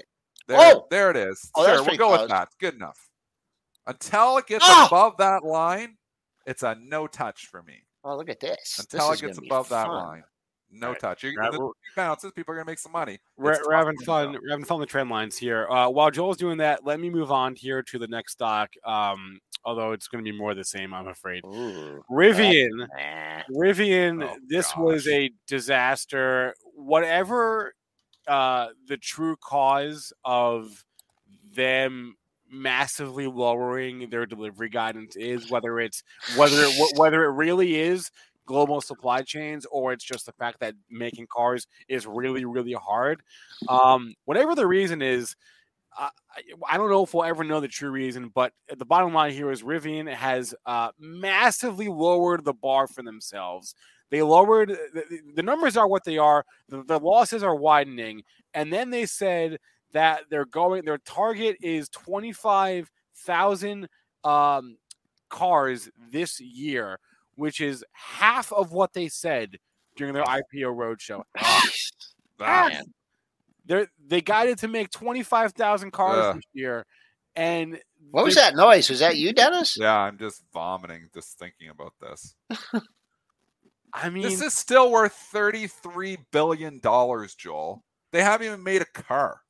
There, 0.48 0.58
Oh! 0.60 0.86
there 0.92 1.10
it 1.10 1.18
is. 1.18 1.50
Oh, 1.56 1.64
that 1.64 1.70
was 1.72 1.78
sure, 1.78 1.78
we'll 1.78 1.84
pretty 1.86 1.98
go 1.98 2.08
close. 2.10 2.20
with 2.22 2.30
that. 2.30 2.50
Good 2.60 2.76
enough. 2.76 3.10
Until 3.88 4.38
it 4.38 4.46
gets 4.48 4.66
Ah! 4.68 4.86
above 4.88 5.18
that 5.18 5.44
line, 5.44 5.98
it's 6.46 6.62
a 6.64 6.76
no 6.76 7.08
touch 7.08 7.48
for 7.48 7.64
me. 7.64 7.84
Oh, 8.04 8.16
look 8.16 8.30
at 8.30 8.40
this. 8.40 8.78
until 8.80 9.10
this 9.10 9.22
it 9.22 9.26
is 9.26 9.28
gets 9.30 9.40
gonna 9.40 9.42
be 9.42 9.48
above 9.48 9.70
that 9.70 9.88
line. 9.88 10.24
No 10.72 10.90
Right. 10.90 11.00
touch. 11.00 11.24
You're, 11.24 11.34
Right, 11.34 11.52
the 11.52 11.60
we're- 11.60 11.72
bounces, 11.96 12.32
people 12.34 12.52
are 12.54 12.56
going 12.58 12.66
to 12.66 12.72
make 12.72 12.80
some 12.80 12.92
money. 12.92 13.18
We're, 13.38 13.60
we're 13.66 13.76
having 13.76 13.98
fun. 14.00 14.34
know. 14.34 14.40
We're 14.42 14.52
having 14.52 14.66
fun 14.66 14.80
with 14.80 14.88
the 14.90 14.92
trend 14.92 15.10
lines 15.10 15.36
here. 15.38 15.68
Uh, 15.68 15.90
while 15.90 16.12
Joel's 16.12 16.38
doing 16.38 16.58
that, 16.60 16.86
let 16.86 17.00
me 17.00 17.10
move 17.10 17.32
on 17.32 17.56
here 17.56 17.82
to 17.84 17.98
the 18.00 18.08
next 18.08 18.34
stock. 18.34 18.70
Um, 18.86 19.40
although 19.66 19.94
it's 19.94 20.08
going 20.08 20.24
to 20.24 20.32
be 20.32 20.38
more 20.38 20.54
the 20.54 20.64
same, 20.64 20.94
I'm 20.94 21.08
afraid. 21.08 21.44
Ooh, 21.46 22.04
Rivian. 22.12 22.70
nah. 22.78 23.42
Rivian, 23.52 24.24
Oh, 24.30 24.38
this 24.48 24.76
was 24.78 25.08
a 25.08 25.32
disaster. 25.48 26.54
Whatever 26.76 27.74
uh, 28.28 28.68
the 28.88 28.98
true 28.98 29.36
cause 29.44 30.14
of 30.24 30.86
them 31.52 32.16
massively 32.52 33.28
lowering 33.28 34.10
their 34.10 34.26
delivery 34.26 34.70
guidance 34.70 35.16
is, 35.16 35.50
whether 35.52 35.80
it's 35.80 36.04
whether 36.36 36.56
it, 36.64 36.98
whether 36.98 37.24
it 37.26 37.32
really 37.32 37.76
is 37.80 38.10
global 38.50 38.82
supply 38.82 39.22
chains 39.22 39.66
or 39.72 39.94
it's 39.94 40.04
just 40.04 40.26
the 40.26 40.34
fact 40.34 40.60
that 40.60 40.74
making 40.90 41.28
cars 41.32 41.68
is 41.88 42.08
really 42.08 42.46
really 42.46 42.74
hard. 42.74 43.22
Um, 43.70 44.16
whatever 44.26 44.56
the 44.56 44.68
reason 44.68 45.02
is. 45.02 45.36
I, 45.98 46.10
I- 46.70 46.78
don't 46.78 46.90
know 46.90 47.04
if 47.04 47.14
we'll 47.14 47.24
ever 47.26 47.44
know 47.44 47.60
the 47.60 47.68
true 47.68 47.92
reason, 47.92 48.30
but 48.34 48.54
the 48.78 48.86
bottom 48.86 49.14
line 49.14 49.34
here 49.34 49.52
is 49.52 49.64
Rivian 49.64 50.08
has 50.14 50.54
uh, 50.66 50.90
massively 51.00 51.88
lowered 51.88 52.46
the 52.46 52.54
bar 52.54 52.88
for 52.88 53.02
themselves. 53.04 53.76
They 54.12 54.22
lowered 54.22 54.70
the, 54.70 55.04
the 55.36 55.44
numbers 55.44 55.76
are 55.78 55.88
what 55.88 56.04
they 56.04 56.18
are. 56.18 56.46
The, 56.70 56.84
the 56.84 57.00
losses 57.00 57.44
are 57.44 57.56
widening, 57.56 58.24
and 58.54 58.72
then 58.72 58.92
they 58.92 59.06
said 59.08 59.58
that 59.92 60.22
they're 60.30 60.46
going. 60.46 60.86
Their 60.86 61.00
target 61.00 61.58
is 61.62 61.90
twenty 61.90 62.32
five 62.34 62.90
thousand 63.26 63.90
um, 64.24 64.78
cars 65.30 65.90
this 66.12 66.40
year, 66.40 67.00
which 67.40 67.62
is 67.62 67.84
half 67.94 68.52
of 68.52 68.72
what 68.72 68.94
they 68.94 69.08
said 69.08 69.58
during 69.96 70.14
their 70.14 70.24
IPO 70.24 70.76
roadshow. 70.76 71.24
Ah, 71.38 71.70
that- 72.40 72.74
Man. 72.74 72.84
They 73.66 73.86
they 74.08 74.22
guided 74.22 74.58
to 74.60 74.68
make 74.68 74.90
twenty 74.90 75.22
five 75.24 75.54
thousand 75.54 75.92
cars 75.92 76.18
Ugh. 76.26 76.36
this 76.38 76.44
year, 76.54 76.86
and 77.36 77.80
What 78.10 78.26
was 78.26 78.34
that 78.36 78.56
noise? 78.56 78.90
Was 78.90 79.00
that 79.00 79.18
you, 79.18 79.32
Dennis? 79.32 79.78
yeah, 79.80 79.96
I'm 79.96 80.18
just 80.18 80.44
vomiting 80.52 81.08
just 81.14 81.38
thinking 81.38 81.70
about 81.70 81.94
this. 82.02 82.34
I 83.94 84.10
mean, 84.10 84.24
this 84.24 84.42
is 84.42 84.54
still 84.56 84.92
worth 84.92 85.16
$33 85.34 86.18
billion, 86.32 86.80
Joel. 86.82 87.84
They 88.12 88.22
haven't 88.24 88.46
even 88.48 88.64
made 88.64 88.82
a 88.84 88.86
car. 88.86 89.42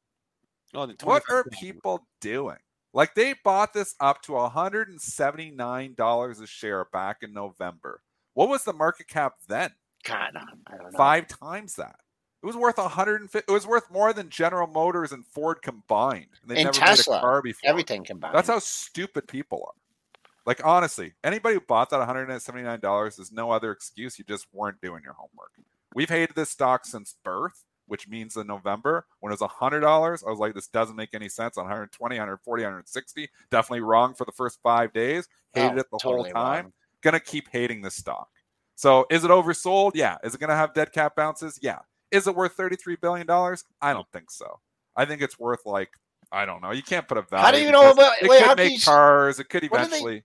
oh, 0.73 0.87
What 1.03 1.23
are 1.29 1.43
people 1.51 2.07
doing? 2.21 2.57
Like 2.93 3.15
they 3.15 3.35
bought 3.43 3.73
this 3.73 3.95
up 3.99 4.21
to 4.23 4.33
$179 4.33 6.41
a 6.41 6.47
share 6.47 6.85
back 6.85 7.17
in 7.21 7.33
November. 7.33 8.01
What 8.33 8.49
was 8.49 8.63
the 8.63 8.73
market 8.73 9.07
cap 9.07 9.35
then? 9.47 9.71
God, 10.03 10.31
I 10.35 10.77
don't 10.77 10.91
know. 10.91 10.97
Five 10.97 11.27
times 11.27 11.75
that. 11.75 11.97
It 12.41 12.45
was 12.45 12.55
worth 12.55 12.77
150. 12.77 13.45
It 13.47 13.53
was 13.53 13.67
worth 13.67 13.91
more 13.91 14.13
than 14.13 14.29
General 14.29 14.67
Motors 14.67 15.11
and 15.11 15.25
Ford 15.25 15.61
combined. 15.61 16.27
And 16.41 16.49
they 16.49 16.61
And 16.61 16.65
never 16.65 16.79
made 16.79 16.87
Tesla, 16.87 17.17
a 17.17 17.21
car 17.21 17.41
before. 17.41 17.69
Everything 17.69 18.05
combined. 18.05 18.33
That's 18.33 18.47
how 18.47 18.59
stupid 18.59 19.27
people 19.27 19.63
are. 19.67 19.73
Like 20.45 20.65
honestly, 20.65 21.13
anybody 21.23 21.55
who 21.55 21.61
bought 21.61 21.89
that 21.89 22.07
$179 22.07 23.19
is 23.19 23.31
no 23.31 23.51
other 23.51 23.71
excuse. 23.71 24.17
You 24.17 24.25
just 24.25 24.47
weren't 24.53 24.81
doing 24.81 25.03
your 25.03 25.13
homework. 25.13 25.51
We've 25.93 26.09
hated 26.09 26.35
this 26.35 26.49
stock 26.49 26.85
since 26.85 27.15
birth, 27.23 27.65
which 27.89 28.07
means 28.07 28.37
in 28.37 28.47
November 28.47 29.05
when 29.19 29.33
it 29.33 29.39
was 29.39 29.49
$100, 29.51 29.83
I 30.25 30.29
was 30.29 30.39
like, 30.39 30.53
this 30.53 30.67
doesn't 30.67 30.95
make 30.95 31.13
any 31.13 31.27
sense 31.27 31.57
on 31.57 31.65
120, 31.65 32.15
140, 32.15 32.63
160. 32.63 33.29
Definitely 33.51 33.81
wrong 33.81 34.13
for 34.13 34.23
the 34.25 34.31
first 34.31 34.59
five 34.63 34.93
days. 34.93 35.27
Hated 35.53 35.73
Oh, 35.75 35.79
it 35.79 35.87
the 35.91 35.97
totally 36.01 36.31
whole 36.31 36.41
time. 36.43 36.63
wrong. 36.65 36.73
Gonna 37.01 37.19
keep 37.19 37.49
hating 37.51 37.81
this 37.81 37.95
stock. 37.95 38.29
So 38.75 39.05
is 39.09 39.23
it 39.25 39.31
oversold? 39.31 39.91
Yeah. 39.95 40.17
Is 40.23 40.33
it 40.35 40.39
gonna 40.39 40.55
have 40.55 40.73
dead 40.73 40.91
cat 40.93 41.13
bounces? 41.15 41.59
Yeah. 41.61 41.79
Is 42.11 42.27
it 42.27 42.35
worth 42.35 42.55
$33 42.57 42.99
billion? 43.01 43.29
I 43.81 43.93
don't 43.93 44.07
think 44.13 44.31
so. 44.31 44.59
I 44.95 45.05
think 45.05 45.21
it's 45.21 45.37
worth 45.39 45.65
like 45.65 45.89
I 46.31 46.45
don't 46.45 46.61
know. 46.61 46.71
You 46.71 46.83
can't 46.83 47.07
put 47.07 47.17
a 47.17 47.23
value. 47.23 47.43
How 47.45 47.51
do 47.51 47.61
you 47.61 47.71
know 47.71 47.89
about? 47.91 48.13
It 48.21 48.29
Wait, 48.29 48.39
could 48.39 48.47
how 48.47 48.55
make 48.55 48.73
you, 48.73 48.79
cars. 48.81 49.39
It 49.39 49.49
could 49.49 49.63
What 49.69 49.79
they- 49.79 49.85
eventually. 49.87 50.23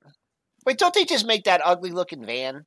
wait, 0.66 0.78
don't 0.78 0.92
they 0.92 1.04
just 1.04 1.24
make 1.26 1.44
that 1.44 1.62
ugly 1.64 1.90
looking 1.90 2.24
van? 2.26 2.66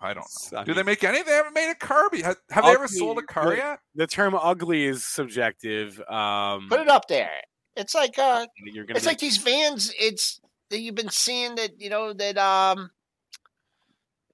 I 0.00 0.14
don't 0.14 0.24
know. 0.52 0.58
I 0.60 0.64
do 0.64 0.74
they 0.74 0.82
make 0.84 1.02
any? 1.02 1.22
They 1.22 1.32
haven't 1.32 1.54
made 1.54 1.70
a 1.70 1.74
car. 1.74 2.08
Be- 2.10 2.22
have 2.22 2.36
have 2.50 2.64
they 2.64 2.70
ever 2.70 2.86
sold 2.88 3.18
a 3.18 3.22
car 3.22 3.50
the- 3.50 3.56
yet? 3.56 3.78
the 3.94 4.06
term 4.06 4.34
ugly 4.34 4.84
is 4.84 5.04
subjective. 5.04 6.00
Um, 6.08 6.68
Put 6.68 6.80
it 6.80 6.88
up 6.88 7.08
there. 7.08 7.30
It's 7.76 7.94
like 7.94 8.18
uh, 8.18 8.46
you're 8.64 8.84
gonna 8.84 8.96
it's 8.98 9.04
make- 9.06 9.12
like 9.14 9.18
these 9.18 9.38
vans. 9.38 9.92
It's 9.98 10.40
that 10.70 10.78
you've 10.80 10.94
been 10.94 11.10
seeing 11.10 11.56
that 11.56 11.80
you 11.80 11.90
know 11.90 12.12
that 12.12 12.38
um, 12.38 12.90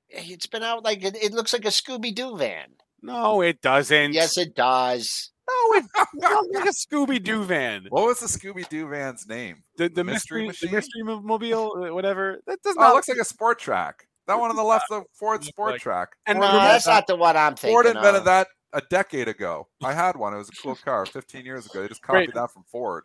it's 0.08 0.46
been 0.46 0.62
out 0.62 0.84
like 0.84 1.02
it, 1.04 1.16
it 1.16 1.32
looks 1.32 1.52
like 1.52 1.64
a 1.64 1.68
Scooby 1.68 2.14
Doo 2.14 2.36
van. 2.36 2.68
no, 3.02 3.40
it 3.40 3.60
doesn't. 3.60 4.12
Yes, 4.12 4.36
it 4.38 4.54
does. 4.54 5.30
no, 5.48 5.76
it 5.76 5.84
looks 6.14 6.54
like 6.54 6.64
a 6.66 6.68
Scooby 6.72 7.22
Doo 7.22 7.42
van. 7.44 7.86
What 7.90 8.04
was 8.06 8.20
the 8.20 8.26
Scooby 8.26 8.66
Doo 8.68 8.88
van's 8.88 9.26
name? 9.28 9.62
The, 9.76 9.88
the 9.88 10.04
Mystery 10.04 10.46
mystery, 10.46 10.46
machine? 10.46 10.70
the 10.70 10.76
mystery 10.76 11.02
mo- 11.02 11.20
mobile, 11.20 11.84
uh, 11.90 11.94
whatever. 11.94 12.40
That 12.46 12.62
does 12.62 12.76
Oh, 12.78 12.80
not 12.80 12.90
it 12.92 12.94
looks 12.94 13.08
like 13.08 13.18
a 13.18 13.24
Sport 13.24 13.60
Trac. 13.60 14.06
That 14.26 14.38
one 14.40 14.50
on 14.50 14.56
the 14.56 14.62
left, 14.64 14.86
the 14.88 15.04
Ford 15.12 15.44
Sport 15.44 15.72
like- 15.72 15.82
Trac. 15.82 16.06
And 16.26 16.36
Ford 16.38 16.40
No, 16.46 16.52
remember 16.52 16.72
that's 16.72 16.86
invented 16.86 16.96
not 17.02 17.06
the 17.06 17.16
one 17.16 17.36
I'm 17.36 17.52
that- 17.52 17.58
thinking. 17.58 17.74
Ford 17.74 17.86
invented 17.86 18.14
of. 18.20 18.24
that 18.24 18.48
a 18.72 18.80
decade 18.90 19.28
ago. 19.28 19.68
I 19.84 19.92
had 19.92 20.16
one. 20.16 20.34
It 20.34 20.38
was 20.38 20.48
a 20.48 20.62
cool 20.62 20.74
car 20.84 21.06
15 21.06 21.44
years 21.44 21.66
ago. 21.66 21.82
They 21.82 21.88
just 21.88 22.02
Great. 22.02 22.26
copied 22.32 22.34
that 22.40 22.50
from 22.50 22.64
Ford. 22.64 23.04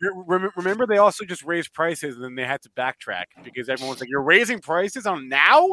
Remember, 0.55 0.87
they 0.87 0.97
also 0.97 1.25
just 1.25 1.43
raised 1.43 1.73
prices, 1.73 2.15
and 2.15 2.23
then 2.23 2.35
they 2.35 2.45
had 2.45 2.61
to 2.63 2.69
backtrack 2.71 3.25
because 3.43 3.69
everyone's 3.69 3.99
like, 3.99 4.09
"You're 4.09 4.23
raising 4.23 4.59
prices 4.59 5.05
on 5.05 5.27
now," 5.29 5.67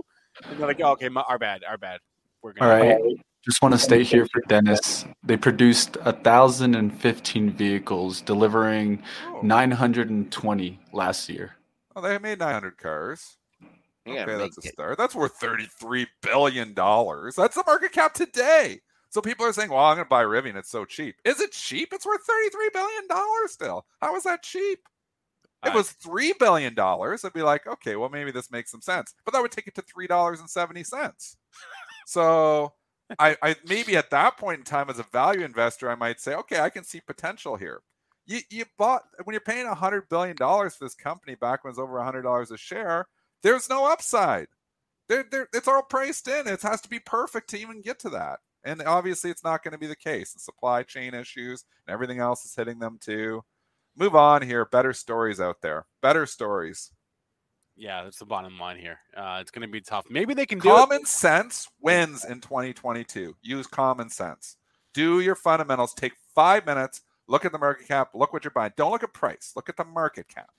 and 0.44 0.58
they're 0.58 0.66
like, 0.66 0.80
oh, 0.82 0.92
"Okay, 0.92 1.08
my, 1.08 1.22
our 1.22 1.38
bad, 1.38 1.62
our 1.64 1.78
bad." 1.78 2.00
We're 2.42 2.52
gonna 2.52 2.70
right. 2.70 3.00
Just 3.44 3.62
want 3.62 3.72
to 3.74 3.78
stay 3.78 4.02
here 4.02 4.26
for 4.32 4.40
Dennis. 4.48 5.04
They 5.22 5.36
produced 5.36 5.96
1,015 6.04 7.50
vehicles, 7.52 8.20
delivering 8.20 9.02
Oh, 9.28 9.40
920 9.42 10.80
last 10.92 11.28
year. 11.28 11.54
oh, 11.94 12.00
they 12.00 12.18
made 12.18 12.38
900 12.40 12.76
cars. 12.76 13.38
You 14.06 14.18
Okay, 14.20 14.36
that's 14.36 14.58
a 14.58 14.60
it- 14.68 14.72
start. 14.72 14.98
That's 14.98 15.14
worth 15.14 15.38
$33 15.40 16.06
billion. 16.22 16.74
That's 16.74 17.54
the 17.54 17.64
market 17.66 17.92
cap 17.92 18.14
today. 18.14 18.80
So 19.10 19.20
people 19.20 19.46
are 19.46 19.52
saying, 19.52 19.70
well, 19.70 19.84
I'm 19.84 19.96
going 19.96 20.04
to 20.04 20.08
buy 20.08 20.24
Rivian. 20.24 20.56
It's 20.56 20.70
so 20.70 20.84
cheap. 20.84 21.16
Is 21.24 21.40
it 21.40 21.52
cheap? 21.52 21.92
It's 21.92 22.04
worth 22.04 22.20
$33 22.26 22.72
billion 22.72 23.02
still. 23.48 23.86
How 24.00 24.14
is 24.16 24.24
that 24.24 24.42
cheap? 24.42 24.80
If 25.64 25.72
it 25.72 25.76
was 25.76 25.94
$3 26.04 26.38
billion, 26.38 26.78
I'd 26.78 27.32
be 27.32 27.42
like, 27.42 27.66
okay, 27.66 27.96
well, 27.96 28.08
maybe 28.10 28.30
this 28.30 28.50
makes 28.52 28.70
some 28.70 28.82
sense. 28.82 29.14
But 29.24 29.32
that 29.32 29.42
would 29.42 29.50
take 29.52 29.66
it 29.66 29.74
to 29.76 29.82
$3.70. 29.82 31.36
so 32.06 32.72
I, 33.18 33.36
I 33.42 33.56
maybe 33.68 33.96
at 33.96 34.10
that 34.10 34.36
point 34.36 34.58
in 34.58 34.64
time 34.64 34.90
as 34.90 34.98
a 34.98 35.04
value 35.04 35.44
investor, 35.44 35.90
I 35.90 35.94
might 35.94 36.20
say, 36.20 36.34
okay, 36.34 36.60
I 36.60 36.70
can 36.70 36.84
see 36.84 37.00
potential 37.00 37.56
here. 37.56 37.80
You 38.26 38.40
you 38.50 38.64
bought 38.76 39.02
when 39.24 39.32
you're 39.34 39.40
paying 39.40 39.66
a 39.66 39.74
hundred 39.74 40.08
billion 40.08 40.36
dollars 40.36 40.74
for 40.74 40.84
this 40.84 40.94
company 40.94 41.36
back 41.36 41.62
when 41.62 41.70
it's 41.70 41.78
over 41.78 41.98
a 41.98 42.04
hundred 42.04 42.22
dollars 42.22 42.50
a 42.50 42.56
share. 42.56 43.06
There's 43.46 43.70
no 43.70 43.86
upside. 43.86 44.48
There, 45.08 45.24
there, 45.30 45.46
it's 45.54 45.68
all 45.68 45.82
priced 45.82 46.26
in. 46.26 46.48
It 46.48 46.62
has 46.62 46.80
to 46.80 46.88
be 46.88 46.98
perfect 46.98 47.48
to 47.50 47.58
even 47.60 47.80
get 47.80 48.00
to 48.00 48.10
that. 48.10 48.40
And 48.64 48.82
obviously, 48.82 49.30
it's 49.30 49.44
not 49.44 49.62
going 49.62 49.70
to 49.70 49.78
be 49.78 49.86
the 49.86 49.94
case. 49.94 50.32
The 50.32 50.40
supply 50.40 50.82
chain 50.82 51.14
issues 51.14 51.64
and 51.86 51.94
everything 51.94 52.18
else 52.18 52.44
is 52.44 52.56
hitting 52.56 52.80
them 52.80 52.98
too. 53.00 53.44
Move 53.96 54.16
on 54.16 54.42
here. 54.42 54.64
Better 54.64 54.92
stories 54.92 55.38
out 55.38 55.62
there. 55.62 55.86
Better 56.02 56.26
stories. 56.26 56.90
Yeah, 57.76 58.02
that's 58.02 58.18
the 58.18 58.24
bottom 58.24 58.58
line 58.58 58.78
here. 58.78 58.98
Uh, 59.16 59.38
it's 59.40 59.52
going 59.52 59.64
to 59.64 59.70
be 59.70 59.80
tough. 59.80 60.06
Maybe 60.10 60.34
they 60.34 60.46
can 60.46 60.58
do 60.58 60.68
it. 60.68 60.72
Common 60.72 61.04
sense 61.04 61.68
wins 61.80 62.24
in 62.24 62.40
2022. 62.40 63.36
Use 63.42 63.68
common 63.68 64.10
sense. 64.10 64.56
Do 64.92 65.20
your 65.20 65.36
fundamentals. 65.36 65.94
Take 65.94 66.14
five 66.34 66.66
minutes. 66.66 67.02
Look 67.28 67.44
at 67.44 67.52
the 67.52 67.58
market 67.58 67.86
cap. 67.86 68.08
Look 68.12 68.32
what 68.32 68.42
you're 68.42 68.50
buying. 68.50 68.72
Don't 68.76 68.90
look 68.90 69.04
at 69.04 69.12
price. 69.12 69.52
Look 69.54 69.68
at 69.68 69.76
the 69.76 69.84
market 69.84 70.26
cap 70.26 70.50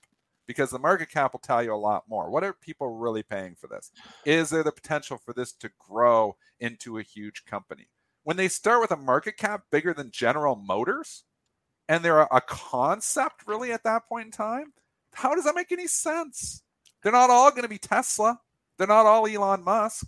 because 0.48 0.70
the 0.70 0.78
market 0.78 1.10
cap 1.10 1.34
will 1.34 1.40
tell 1.40 1.62
you 1.62 1.72
a 1.72 1.76
lot 1.76 2.04
more. 2.08 2.30
What 2.30 2.42
are 2.42 2.54
people 2.54 2.96
really 2.96 3.22
paying 3.22 3.54
for 3.54 3.68
this? 3.68 3.92
Is 4.24 4.50
there 4.50 4.64
the 4.64 4.72
potential 4.72 5.18
for 5.18 5.34
this 5.34 5.52
to 5.52 5.70
grow 5.78 6.36
into 6.58 6.98
a 6.98 7.02
huge 7.02 7.44
company? 7.44 7.86
When 8.24 8.38
they 8.38 8.48
start 8.48 8.80
with 8.80 8.90
a 8.90 8.96
market 8.96 9.36
cap 9.36 9.64
bigger 9.70 9.94
than 9.94 10.10
General 10.10 10.56
Motors 10.56 11.24
and 11.88 12.02
they're 12.02 12.22
a 12.22 12.40
concept 12.40 13.46
really 13.46 13.72
at 13.72 13.84
that 13.84 14.08
point 14.08 14.26
in 14.26 14.32
time, 14.32 14.72
how 15.12 15.34
does 15.34 15.44
that 15.44 15.54
make 15.54 15.70
any 15.70 15.86
sense? 15.86 16.62
They're 17.02 17.12
not 17.12 17.30
all 17.30 17.50
going 17.50 17.62
to 17.62 17.68
be 17.68 17.78
Tesla. 17.78 18.40
They're 18.78 18.86
not 18.86 19.06
all 19.06 19.26
Elon 19.26 19.62
Musk. 19.62 20.06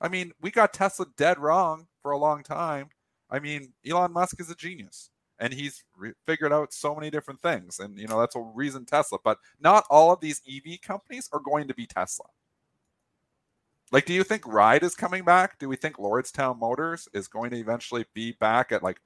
I 0.00 0.08
mean, 0.08 0.32
we 0.40 0.50
got 0.50 0.72
Tesla 0.72 1.06
dead 1.16 1.38
wrong 1.38 1.86
for 2.02 2.10
a 2.10 2.18
long 2.18 2.42
time. 2.42 2.90
I 3.30 3.38
mean, 3.38 3.72
Elon 3.88 4.12
Musk 4.12 4.40
is 4.40 4.50
a 4.50 4.54
genius 4.54 5.09
and 5.40 5.52
he's 5.52 5.82
re- 5.96 6.12
figured 6.26 6.52
out 6.52 6.72
so 6.72 6.94
many 6.94 7.10
different 7.10 7.40
things. 7.42 7.80
And, 7.80 7.98
you 7.98 8.06
know, 8.06 8.20
that's 8.20 8.36
a 8.36 8.40
reason 8.40 8.84
Tesla, 8.84 9.18
but 9.24 9.38
not 9.60 9.84
all 9.90 10.12
of 10.12 10.20
these 10.20 10.40
EV 10.48 10.80
companies 10.82 11.28
are 11.32 11.40
going 11.40 11.66
to 11.68 11.74
be 11.74 11.86
Tesla. 11.86 12.26
Like, 13.92 14.04
do 14.06 14.12
you 14.12 14.22
think 14.22 14.46
Ride 14.46 14.84
is 14.84 14.94
coming 14.94 15.24
back? 15.24 15.58
Do 15.58 15.68
we 15.68 15.74
think 15.76 15.96
Lordstown 15.96 16.58
Motors 16.58 17.08
is 17.12 17.26
going 17.26 17.50
to 17.50 17.56
eventually 17.58 18.04
be 18.14 18.32
back 18.32 18.70
at 18.70 18.82
like, 18.84 19.00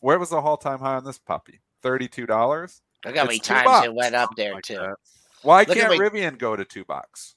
where 0.00 0.18
was 0.18 0.30
the 0.30 0.36
all 0.36 0.56
time 0.56 0.78
high 0.78 0.94
on 0.96 1.04
this 1.04 1.18
puppy? 1.18 1.60
$32? 1.82 2.80
Look 3.04 3.16
how 3.16 3.24
many 3.24 3.36
It's 3.36 3.46
times 3.46 3.64
bucks. 3.66 3.86
it 3.86 3.94
went 3.94 4.14
up 4.14 4.30
there 4.36 4.54
Like 4.54 4.64
too. 4.64 4.76
that. 4.76 4.96
Why 5.42 5.64
Look 5.68 5.76
can't 5.76 5.90
my- 5.90 5.98
Rivian 5.98 6.38
go 6.38 6.56
to 6.56 6.64
two 6.64 6.84
bucks? 6.86 7.34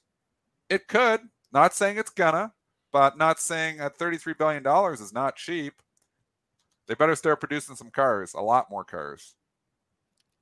It 0.70 0.88
could. 0.88 1.20
Not 1.52 1.74
saying 1.74 1.98
it's 1.98 2.10
gonna, 2.10 2.52
but 2.92 3.18
not 3.18 3.38
saying 3.40 3.80
at 3.80 3.96
thirty-three 3.98 4.34
billion 4.34 4.62
dollars 4.62 5.00
is 5.00 5.12
not 5.14 5.36
cheap. 5.36 5.74
They 6.88 6.94
better 6.94 7.14
start 7.14 7.40
producing 7.40 7.76
some 7.76 7.90
cars, 7.90 8.34
a 8.34 8.40
lot 8.40 8.70
more 8.70 8.84
cars. 8.84 9.34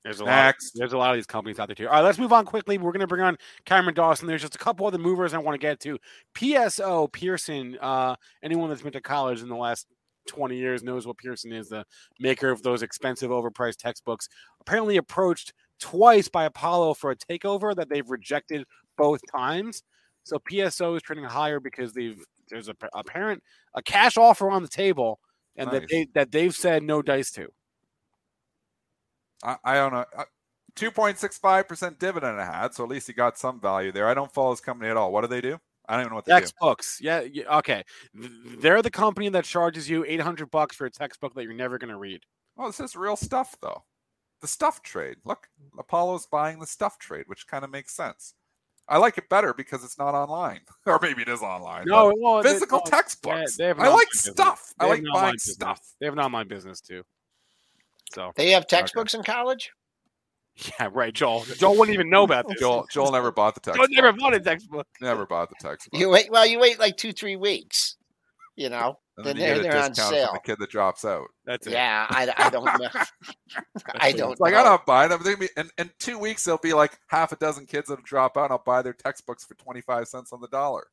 There's 0.04 0.20
a 0.20 0.24
lot. 0.24 0.30
Next. 0.30 0.72
There's 0.76 0.92
a 0.92 0.98
lot 0.98 1.10
of 1.10 1.16
these 1.16 1.26
companies 1.26 1.58
out 1.58 1.66
there 1.66 1.74
too. 1.74 1.88
All 1.88 1.94
right, 1.94 2.00
let's 2.00 2.18
move 2.18 2.32
on 2.32 2.44
quickly. 2.44 2.78
We're 2.78 2.92
going 2.92 3.00
to 3.00 3.08
bring 3.08 3.22
on 3.22 3.36
Cameron 3.64 3.96
Dawson. 3.96 4.28
There's 4.28 4.42
just 4.42 4.54
a 4.54 4.58
couple 4.58 4.86
other 4.86 4.98
movers 4.98 5.34
I 5.34 5.38
want 5.38 5.54
to 5.54 5.58
get 5.58 5.80
to. 5.80 5.98
PSO 6.36 7.12
Pearson. 7.12 7.76
Uh, 7.80 8.14
anyone 8.40 8.68
that's 8.68 8.82
been 8.82 8.92
to 8.92 9.00
college 9.00 9.42
in 9.42 9.48
the 9.48 9.56
last 9.56 9.88
20 10.28 10.56
years 10.56 10.84
knows 10.84 11.08
what 11.08 11.18
Pearson 11.18 11.52
is, 11.52 11.68
the 11.68 11.84
maker 12.20 12.50
of 12.50 12.62
those 12.62 12.84
expensive, 12.84 13.30
overpriced 13.30 13.78
textbooks. 13.78 14.28
Apparently 14.60 14.96
approached 14.96 15.52
twice 15.80 16.28
by 16.28 16.44
Apollo 16.44 16.94
for 16.94 17.10
a 17.10 17.16
takeover 17.16 17.74
that 17.74 17.88
they've 17.88 18.08
rejected 18.08 18.64
both 18.96 19.20
times. 19.30 19.82
So 20.22 20.38
PSO 20.38 20.96
is 20.96 21.02
trading 21.02 21.24
higher 21.24 21.60
because 21.60 21.92
they've 21.92 22.22
there's 22.48 22.68
a 22.68 22.76
apparent 22.94 23.42
a 23.74 23.82
cash 23.82 24.16
offer 24.16 24.50
on 24.50 24.62
the 24.62 24.68
table, 24.68 25.18
and 25.56 25.70
that 25.70 25.88
they 25.88 26.08
that 26.14 26.32
they've 26.32 26.54
said 26.54 26.82
no 26.82 27.02
dice 27.02 27.30
to. 27.32 27.48
I, 29.42 29.56
I 29.64 29.74
don't 29.74 29.92
know. 29.92 30.04
Two 30.74 30.90
point 30.90 31.18
six 31.18 31.38
five 31.38 31.68
percent 31.68 31.98
dividend 31.98 32.38
it 32.38 32.44
had, 32.44 32.74
so 32.74 32.84
at 32.84 32.90
least 32.90 33.06
he 33.06 33.12
got 33.12 33.38
some 33.38 33.60
value 33.60 33.92
there. 33.92 34.08
I 34.08 34.14
don't 34.14 34.32
follow 34.32 34.50
his 34.50 34.60
company 34.60 34.90
at 34.90 34.96
all. 34.96 35.12
What 35.12 35.22
do 35.22 35.28
they 35.28 35.40
do? 35.40 35.58
I 35.88 35.94
don't 35.94 36.02
even 36.02 36.10
know 36.10 36.16
what 36.16 36.24
they 36.24 36.32
do. 36.32 36.40
Textbooks. 36.40 36.98
Yeah, 37.00 37.20
yeah. 37.20 37.58
Okay. 37.58 37.84
They're 38.58 38.82
the 38.82 38.90
company 38.90 39.28
that 39.30 39.44
charges 39.44 39.88
you 39.88 40.04
800 40.04 40.50
bucks 40.50 40.76
for 40.76 40.86
a 40.86 40.90
textbook 40.90 41.34
that 41.34 41.44
you're 41.44 41.54
never 41.54 41.78
going 41.78 41.92
to 41.92 41.98
read. 41.98 42.22
Oh, 42.58 42.66
this 42.66 42.80
is 42.80 42.96
real 42.96 43.16
stuff 43.16 43.56
though. 43.62 43.84
The 44.40 44.48
stuff 44.48 44.82
trade. 44.82 45.16
Look, 45.24 45.48
Apollo's 45.78 46.26
buying 46.26 46.58
the 46.58 46.66
stuff 46.66 46.98
trade, 46.98 47.24
which 47.26 47.46
kind 47.46 47.64
of 47.64 47.70
makes 47.70 47.94
sense. 47.94 48.34
I 48.88 48.98
like 48.98 49.18
it 49.18 49.28
better 49.28 49.52
because 49.52 49.82
it's 49.84 49.98
not 49.98 50.14
online, 50.14 50.60
or 50.86 50.98
maybe 51.02 51.22
it 51.22 51.28
is 51.28 51.42
online. 51.42 51.84
No, 51.86 52.10
but 52.10 52.20
well, 52.20 52.42
physical 52.42 52.78
no, 52.84 52.90
textbooks. 52.90 53.56
they- 53.56 53.64
they 53.64 53.68
have 53.68 53.80
I 53.80 53.88
like 53.88 54.12
stuff. 54.12 54.72
I 54.78 54.86
like 54.86 55.02
buying 55.12 55.34
business. 55.34 55.54
stuff. 55.54 55.80
They 56.00 56.06
have 56.06 56.12
an 56.14 56.20
online 56.20 56.48
business 56.48 56.80
too. 56.80 57.02
So 58.14 58.32
They 58.36 58.50
have 58.50 58.66
textbooks 58.66 59.14
in 59.14 59.22
college. 59.24 59.70
yeah, 60.80 60.88
right. 60.92 61.12
Joel. 61.12 61.44
Joel 61.44 61.76
wouldn't 61.76 61.94
even 61.94 62.08
know 62.08 62.22
about 62.22 62.48
this. 62.48 62.60
Joel, 62.60 62.86
Joel 62.90 63.12
never 63.12 63.32
bought 63.32 63.54
the 63.54 63.60
Joel 63.60 63.74
textbook. 63.74 63.90
never 63.90 64.12
bought 64.12 64.34
a 64.34 64.40
textbook. 64.40 64.86
Never 65.00 65.26
bought 65.26 65.48
the 65.50 65.56
textbook. 65.60 66.00
You 66.00 66.08
wait. 66.08 66.30
Well, 66.30 66.46
you 66.46 66.58
wait 66.60 66.78
like 66.78 66.96
two, 66.96 67.12
three 67.12 67.36
weeks. 67.36 67.96
You 68.56 68.70
know. 68.70 68.98
and 69.18 69.26
then 69.26 69.36
then 69.36 69.56
you 69.56 69.62
they're- 69.62 69.62
get 69.64 69.70
a 69.70 69.72
they're 69.74 69.84
on 69.84 69.94
sale. 69.94 70.30
the 70.32 70.40
kid 70.40 70.58
that 70.58 70.70
drops 70.70 71.04
out. 71.04 71.26
That's 71.44 71.66
it. 71.66 71.74
Yeah, 71.74 72.06
I, 72.08 72.32
I 72.38 72.50
don't 72.50 72.64
know. 72.64 72.88
I 74.00 74.12
don't. 74.12 74.32
It's 74.32 74.40
like 74.40 74.52
know. 74.54 74.60
I'm 74.60 74.64
not 74.64 74.86
buying 74.86 75.10
them. 75.10 75.20
They're 75.22 75.36
gonna 75.36 75.48
be, 75.54 75.60
in, 75.60 75.70
in 75.78 75.90
two 75.98 76.18
weeks, 76.18 76.44
there'll 76.44 76.58
be 76.58 76.72
like 76.72 76.98
half 77.08 77.32
a 77.32 77.36
dozen 77.36 77.66
kids 77.66 77.88
that 77.88 78.02
drop 78.02 78.36
out. 78.36 78.44
and 78.44 78.52
I'll 78.52 78.62
buy 78.64 78.82
their 78.82 78.92
textbooks 78.94 79.44
for 79.44 79.54
25 79.54 80.08
cents 80.08 80.32
on 80.32 80.40
the 80.40 80.48
dollar. 80.48 80.86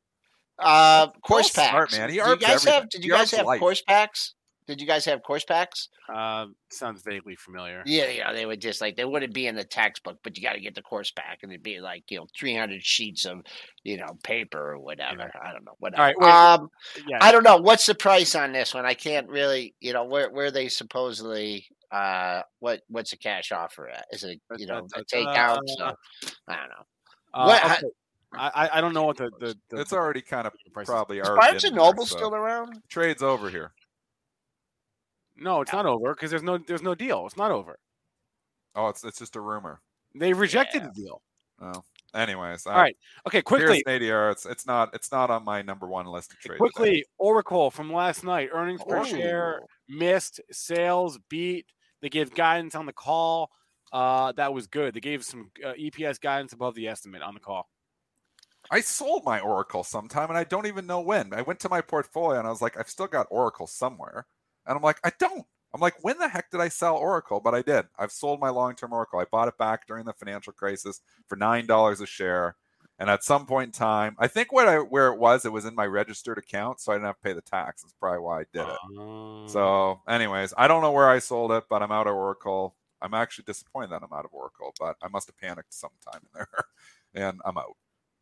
Uh, 0.58 1.08
course 1.26 1.50
Joel's 1.50 1.68
smart, 1.70 1.88
packs. 1.90 1.98
man. 1.98 2.10
He 2.10 2.16
you 2.16 2.22
arbs 2.22 2.40
guys 2.42 2.64
have? 2.64 2.74
everything. 2.74 2.88
Did 2.92 3.00
He 3.02 3.06
you 3.08 3.12
guys 3.14 3.30
have 3.32 3.46
life. 3.46 3.60
course 3.60 3.82
packs? 3.82 4.34
Did 4.66 4.80
you 4.80 4.86
guys 4.86 5.04
have 5.04 5.22
course 5.22 5.44
packs? 5.44 5.88
Uh, 6.12 6.46
sounds 6.70 7.02
vaguely 7.02 7.36
familiar. 7.36 7.82
Yeah, 7.84 8.08
yeah. 8.08 8.32
They 8.32 8.46
would 8.46 8.60
just 8.60 8.80
like 8.80 8.96
they 8.96 9.04
wouldn't 9.04 9.34
be 9.34 9.46
in 9.46 9.54
the 9.56 9.64
textbook, 9.64 10.18
but 10.24 10.36
you 10.36 10.42
got 10.42 10.54
to 10.54 10.60
get 10.60 10.74
the 10.74 10.80
course 10.82 11.10
pack, 11.10 11.40
and 11.42 11.52
it'd 11.52 11.62
be 11.62 11.80
like 11.80 12.04
you 12.10 12.18
know 12.18 12.26
300 12.38 12.82
sheets 12.82 13.26
of 13.26 13.42
you 13.82 13.98
know 13.98 14.16
paper 14.22 14.72
or 14.72 14.78
whatever. 14.78 15.30
I 15.42 15.52
don't 15.52 15.64
know. 15.64 15.74
Whatever. 15.80 16.02
right, 16.02 16.18
wait. 16.18 16.30
um, 16.30 16.70
Yeah. 17.06 17.18
I 17.20 17.30
don't 17.30 17.42
know 17.44 17.58
what's 17.58 17.84
the 17.86 17.94
price 17.94 18.34
on 18.34 18.52
this 18.52 18.72
one. 18.74 18.86
I 18.86 18.94
can't 18.94 19.28
really, 19.28 19.74
you 19.80 19.92
know, 19.92 20.04
where 20.04 20.30
where 20.30 20.50
they 20.50 20.68
supposedly 20.68 21.66
uh 21.90 22.40
what 22.60 22.80
what's 22.88 23.10
the 23.10 23.16
cash 23.18 23.52
offer 23.52 23.88
at? 23.88 24.06
Is 24.12 24.24
it 24.24 24.40
you 24.56 24.66
know 24.66 24.86
a 24.96 25.04
takeout? 25.04 25.58
So, 25.66 25.92
I 26.48 26.56
don't 26.56 26.68
know. 26.70 26.84
Uh, 27.34 27.44
what- 27.46 27.64
okay. 27.64 27.82
I, 28.36 28.50
I- 28.66 28.78
I 28.78 28.80
don't 28.80 28.94
know 28.94 29.04
what 29.04 29.16
the, 29.16 29.30
the, 29.38 29.54
the 29.70 29.80
It's 29.80 29.92
already 29.92 30.20
kind 30.20 30.46
of 30.48 30.54
price 30.72 30.88
is. 30.88 30.90
probably 30.90 31.18
Is 31.20 31.28
Barnes 31.28 31.62
and 31.62 31.76
Noble 31.76 32.04
so 32.04 32.16
still 32.16 32.34
around? 32.34 32.82
Trade's 32.88 33.22
over 33.22 33.48
here. 33.48 33.72
No, 35.36 35.60
it's 35.62 35.72
not 35.72 35.86
over 35.86 36.14
because 36.14 36.30
there's 36.30 36.42
no 36.42 36.58
there's 36.58 36.82
no 36.82 36.94
deal. 36.94 37.26
It's 37.26 37.36
not 37.36 37.50
over. 37.50 37.78
Oh, 38.74 38.88
it's 38.88 39.04
it's 39.04 39.18
just 39.18 39.36
a 39.36 39.40
rumor. 39.40 39.80
They 40.14 40.32
rejected 40.32 40.82
Yeah. 40.82 40.88
the 40.94 41.02
deal. 41.02 41.22
Oh, 41.60 41.84
anyways. 42.14 42.66
All 42.66 42.74
right. 42.76 42.96
Okay, 43.26 43.42
quickly, 43.42 43.82
ADR. 43.86 44.30
It's 44.32 44.46
it's 44.46 44.66
not 44.66 44.94
it's 44.94 45.10
not 45.12 45.30
on 45.30 45.44
my 45.44 45.62
number 45.62 45.86
one 45.86 46.06
list 46.06 46.30
to 46.30 46.36
trade. 46.36 46.58
today. 46.58 46.58
quickly. 46.58 47.04
Oracle 47.18 47.70
from 47.70 47.92
last 47.92 48.24
night, 48.24 48.50
earnings 48.52 48.82
per 48.86 48.98
Oh. 48.98 49.04
share 49.04 49.60
missed, 49.88 50.40
sales 50.50 51.18
beat. 51.28 51.66
They 52.00 52.08
gave 52.08 52.34
guidance 52.34 52.74
on 52.74 52.86
the 52.86 52.92
call. 52.92 53.50
Uh, 53.92 54.32
that 54.32 54.52
was 54.52 54.66
good. 54.66 54.94
They 54.94 55.00
gave 55.00 55.24
some 55.24 55.50
uh, 55.64 55.72
EPS 55.74 56.20
guidance 56.20 56.52
above 56.52 56.74
the 56.74 56.88
estimate 56.88 57.22
on 57.22 57.34
the 57.34 57.40
call. 57.40 57.68
I 58.70 58.80
sold 58.80 59.24
my 59.24 59.40
Oracle 59.40 59.84
sometime, 59.84 60.30
and 60.30 60.38
I 60.38 60.44
don't 60.44 60.66
even 60.66 60.86
know 60.86 61.00
when. 61.00 61.32
I 61.34 61.42
went 61.42 61.60
to 61.60 61.68
my 61.68 61.80
portfolio 61.80 62.38
and 62.38 62.48
I 62.48 62.50
was 62.50 62.62
like, 62.62 62.76
I've 62.78 62.88
still 62.88 63.06
got 63.06 63.26
Oracle 63.30 63.66
somewhere, 63.66 64.26
and 64.66 64.76
I'm 64.76 64.82
like, 64.82 64.98
I 65.04 65.12
don't. 65.18 65.46
I'm 65.72 65.80
like, 65.80 66.02
when 66.04 66.18
the 66.18 66.28
heck 66.28 66.50
did 66.50 66.60
I 66.60 66.68
sell 66.68 66.96
Oracle? 66.96 67.40
But 67.40 67.54
I 67.54 67.62
did. 67.62 67.86
I've 67.98 68.12
sold 68.12 68.38
my 68.40 68.48
long-term 68.50 68.92
Oracle. 68.92 69.18
I 69.18 69.24
bought 69.24 69.48
it 69.48 69.58
back 69.58 69.86
during 69.88 70.04
the 70.04 70.12
financial 70.12 70.52
crisis 70.52 71.00
for 71.26 71.36
nine 71.36 71.66
dollars 71.66 72.00
a 72.00 72.06
share, 72.06 72.56
and 72.98 73.10
at 73.10 73.24
some 73.24 73.46
point 73.46 73.68
in 73.68 73.72
time, 73.72 74.14
I 74.18 74.28
think 74.28 74.52
what 74.52 74.68
I 74.68 74.78
where 74.78 75.08
it 75.12 75.18
was, 75.18 75.44
it 75.44 75.52
was 75.52 75.64
in 75.64 75.74
my 75.74 75.86
registered 75.86 76.38
account, 76.38 76.80
so 76.80 76.92
I 76.92 76.96
didn't 76.96 77.06
have 77.06 77.16
to 77.16 77.22
pay 77.22 77.32
the 77.32 77.42
tax. 77.42 77.82
That's 77.82 77.94
probably 77.94 78.20
why 78.20 78.40
I 78.40 78.44
did 78.52 78.68
it. 78.68 78.80
Um, 78.98 78.98
So, 79.46 80.02
anyways, 80.08 80.54
I 80.56 80.68
don't 80.68 80.82
know 80.82 80.92
where 80.92 81.08
I 81.08 81.18
sold 81.18 81.52
it, 81.52 81.64
but 81.68 81.82
I'm 81.82 81.92
out 81.92 82.06
of 82.06 82.14
Oracle. 82.14 82.76
I'm 83.02 83.14
actually 83.14 83.44
disappointed 83.44 83.90
that 83.90 84.02
I'm 84.02 84.12
out 84.12 84.24
of 84.24 84.32
Oracle, 84.32 84.74
but 84.78 84.96
I 85.02 85.08
must 85.08 85.26
have 85.28 85.36
panicked 85.36 85.74
sometime 85.74 86.22
in 86.22 86.28
there, 86.34 86.48
and 87.14 87.40
I'm 87.44 87.58
out. 87.58 87.76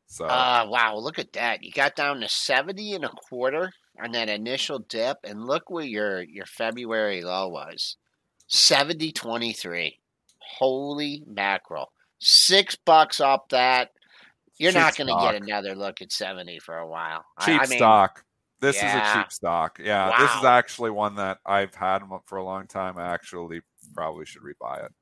So 0.07 0.27
Uh 0.27 0.67
wow, 0.69 0.97
look 0.97 1.19
at 1.19 1.33
that. 1.35 1.63
You 1.63 1.73
got 1.73 1.97
down 1.97 2.21
to 2.21 2.29
70 2.29 2.95
and 2.95 3.05
a 3.05 3.11
quarter 3.11 3.73
on 4.03 4.13
that 4.13 4.29
initial 4.29 4.79
dip, 4.79 5.19
and 5.25 5.45
look 5.45 5.71
where 5.71 5.85
your 5.85 6.23
your 6.23 6.47
February 6.47 7.23
low 7.23 7.49
was. 7.49 7.97
70 8.49 9.13
23. 9.13 9.99
Holy 10.59 11.23
mackerel. 11.27 11.93
Six 12.19 12.77
bucks 12.77 13.21
up 13.21 13.49
that. 13.51 13.91
You're 14.59 14.73
Cheap 14.73 14.81
not 14.81 14.97
gonna 14.97 15.11
stock. 15.13 15.33
get 15.33 15.43
another 15.43 15.75
look 15.75 16.03
at 16.03 16.13
70 16.13 16.59
for 16.61 16.77
a 16.77 16.87
while. 16.87 17.25
Cheap 17.41 17.63
I 17.63 17.67
mean, 17.67 17.79
stock. 17.79 18.25
This 18.61 18.77
is 18.77 18.83
a 18.83 19.13
cheap 19.15 19.33
stock. 19.33 19.81
Yeah, 19.83 20.15
this 20.21 20.31
is 20.37 20.45
actually 20.45 20.93
one 20.93 21.17
that 21.17 21.39
I've 21.45 21.75
had 21.75 22.03
for 22.27 22.39
a 22.39 22.45
long 22.45 22.69
time. 22.69 22.97
I 22.97 23.13
actually 23.13 23.63
probably 23.93 24.25
should 24.25 24.43
rebuy 24.43 24.87
it. 24.87 24.93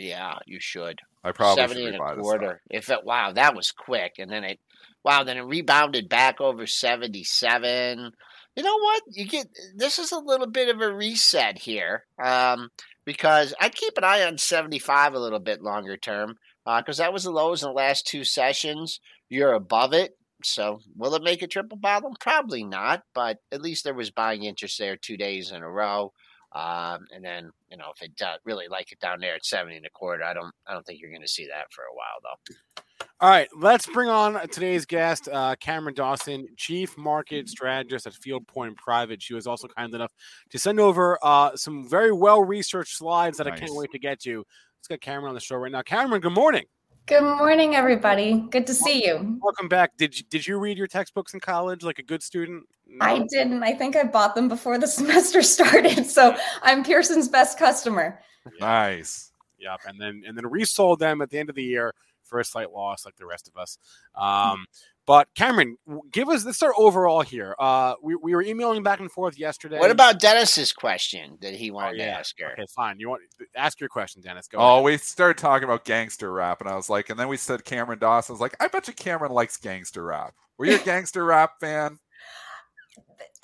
Yeah, 0.00 0.38
you 0.46 0.60
should. 0.60 1.00
I 1.24 1.32
probably 1.32 1.62
70 1.62 1.80
should 1.80 1.94
and 1.94 2.02
a 2.02 2.16
quarter. 2.16 2.62
If 2.70 2.90
it 2.90 3.04
wow, 3.04 3.32
that 3.32 3.54
was 3.54 3.72
quick. 3.72 4.14
And 4.18 4.30
then 4.30 4.44
it 4.44 4.58
wow, 5.04 5.24
then 5.24 5.36
it 5.36 5.42
rebounded 5.42 6.08
back 6.08 6.40
over 6.40 6.66
77. 6.66 8.12
You 8.56 8.64
know 8.64 8.78
what? 8.78 9.02
You 9.10 9.26
get 9.26 9.46
this 9.76 10.00
is 10.00 10.10
a 10.10 10.18
little 10.18 10.48
bit 10.48 10.68
of 10.68 10.80
a 10.80 10.92
reset 10.92 11.58
here, 11.58 12.04
um, 12.20 12.70
because 13.04 13.54
I 13.60 13.68
keep 13.68 13.96
an 13.96 14.02
eye 14.02 14.24
on 14.24 14.36
seventy 14.36 14.80
five 14.80 15.14
a 15.14 15.20
little 15.20 15.38
bit 15.38 15.62
longer 15.62 15.96
term, 15.96 16.34
because 16.66 16.98
uh, 16.98 17.04
that 17.04 17.12
was 17.12 17.22
the 17.22 17.30
lows 17.30 17.62
in 17.62 17.68
the 17.68 17.72
last 17.72 18.08
two 18.08 18.24
sessions. 18.24 18.98
You're 19.28 19.52
above 19.52 19.92
it, 19.92 20.18
so 20.42 20.80
will 20.96 21.14
it 21.14 21.22
make 21.22 21.42
a 21.42 21.46
triple 21.46 21.78
bottom? 21.78 22.14
Probably 22.18 22.64
not, 22.64 23.02
but 23.14 23.38
at 23.52 23.62
least 23.62 23.84
there 23.84 23.94
was 23.94 24.10
buying 24.10 24.42
interest 24.42 24.76
there 24.78 24.96
two 24.96 25.16
days 25.16 25.52
in 25.52 25.62
a 25.62 25.70
row. 25.70 26.12
Um, 26.52 27.06
and 27.14 27.22
then 27.22 27.50
you 27.70 27.76
know 27.76 27.92
if 27.94 28.02
it 28.02 28.16
does 28.16 28.38
really 28.44 28.68
like 28.68 28.90
it 28.90 29.00
down 29.00 29.20
there 29.20 29.34
at 29.34 29.44
seventy 29.44 29.76
and 29.76 29.86
a 29.86 29.90
quarter, 29.90 30.24
I 30.24 30.32
don't 30.32 30.52
I 30.66 30.72
don't 30.72 30.84
think 30.86 31.00
you're 31.00 31.10
going 31.10 31.22
to 31.22 31.28
see 31.28 31.46
that 31.46 31.70
for 31.70 31.82
a 31.82 31.94
while 31.94 32.20
though. 32.22 33.06
All 33.20 33.28
right, 33.28 33.48
let's 33.56 33.86
bring 33.86 34.08
on 34.08 34.48
today's 34.48 34.86
guest, 34.86 35.28
uh, 35.32 35.56
Cameron 35.60 35.94
Dawson, 35.94 36.46
Chief 36.56 36.96
Market 36.96 37.48
Strategist 37.48 38.06
at 38.06 38.12
Fieldpoint 38.12 38.76
Private. 38.76 39.20
She 39.20 39.34
was 39.34 39.46
also 39.46 39.66
kind 39.68 39.92
enough 39.92 40.12
to 40.50 40.58
send 40.58 40.78
over 40.78 41.18
uh, 41.22 41.56
some 41.56 41.88
very 41.88 42.12
well 42.12 42.42
researched 42.44 42.96
slides 42.96 43.38
that 43.38 43.48
nice. 43.48 43.56
I 43.56 43.58
can't 43.58 43.74
wait 43.74 43.90
to 43.92 43.98
get 43.98 44.20
to. 44.20 44.44
Let's 44.78 44.88
get 44.88 45.00
Cameron 45.00 45.30
on 45.30 45.34
the 45.34 45.40
show 45.40 45.56
right 45.56 45.72
now. 45.72 45.82
Cameron, 45.82 46.20
good 46.20 46.32
morning. 46.32 46.64
Good 47.06 47.22
morning, 47.22 47.74
everybody. 47.74 48.44
Good 48.50 48.66
to 48.66 48.74
see 48.74 49.06
you. 49.06 49.38
Welcome 49.42 49.66
back. 49.68 49.96
Did 49.96 50.16
you, 50.16 50.24
did 50.28 50.46
you 50.46 50.58
read 50.58 50.76
your 50.76 50.86
textbooks 50.86 51.34
in 51.34 51.40
college 51.40 51.82
like 51.82 51.98
a 51.98 52.02
good 52.02 52.22
student? 52.22 52.64
No. 52.88 53.04
I 53.04 53.26
didn't. 53.28 53.62
I 53.62 53.74
think 53.74 53.96
I 53.96 54.04
bought 54.04 54.34
them 54.34 54.48
before 54.48 54.78
the 54.78 54.86
semester 54.88 55.42
started, 55.42 56.06
so 56.06 56.36
I'm 56.62 56.82
Pearson's 56.82 57.28
best 57.28 57.58
customer. 57.58 58.20
Nice. 58.60 59.32
Yep, 59.58 59.80
and 59.86 60.00
then 60.00 60.22
and 60.26 60.36
then 60.36 60.46
resold 60.46 61.00
them 61.00 61.20
at 61.20 61.30
the 61.30 61.38
end 61.38 61.50
of 61.50 61.54
the 61.54 61.62
year 61.62 61.94
for 62.24 62.38
a 62.40 62.44
slight 62.44 62.72
loss, 62.72 63.04
like 63.04 63.16
the 63.16 63.26
rest 63.26 63.48
of 63.48 63.60
us. 63.60 63.78
Um, 64.14 64.66
but 65.06 65.26
Cameron, 65.34 65.78
give 66.12 66.28
us 66.28 66.44
let's 66.44 66.58
start 66.58 66.74
overall 66.76 67.22
here. 67.22 67.56
Uh, 67.58 67.94
we, 68.02 68.14
we 68.14 68.34
were 68.34 68.42
emailing 68.42 68.82
back 68.82 69.00
and 69.00 69.10
forth 69.10 69.38
yesterday. 69.38 69.78
What 69.78 69.90
about 69.90 70.20
Dennis's 70.20 70.72
question 70.72 71.38
that 71.40 71.54
he 71.54 71.70
wanted 71.70 72.00
oh, 72.00 72.04
yeah. 72.04 72.12
to 72.12 72.18
ask 72.18 72.38
her? 72.40 72.52
Okay, 72.52 72.66
fine. 72.76 73.00
You 73.00 73.08
want 73.08 73.22
ask 73.56 73.80
your 73.80 73.88
question, 73.88 74.20
Dennis? 74.22 74.48
Go. 74.48 74.58
Oh, 74.58 74.74
ahead. 74.74 74.84
we 74.84 74.96
started 74.98 75.38
talking 75.38 75.64
about 75.64 75.84
gangster 75.84 76.30
rap, 76.30 76.60
and 76.60 76.68
I 76.68 76.76
was 76.76 76.90
like, 76.90 77.08
and 77.08 77.18
then 77.18 77.28
we 77.28 77.38
said 77.38 77.64
Cameron 77.64 77.98
Dawson. 77.98 78.32
I 78.32 78.34
was 78.34 78.40
like, 78.40 78.54
I 78.60 78.68
bet 78.68 78.86
you 78.86 78.92
Cameron 78.94 79.32
likes 79.32 79.56
gangster 79.56 80.04
rap. 80.04 80.34
Were 80.58 80.66
you 80.66 80.76
a 80.76 80.78
gangster 80.84 81.24
rap 81.24 81.52
fan? 81.58 81.98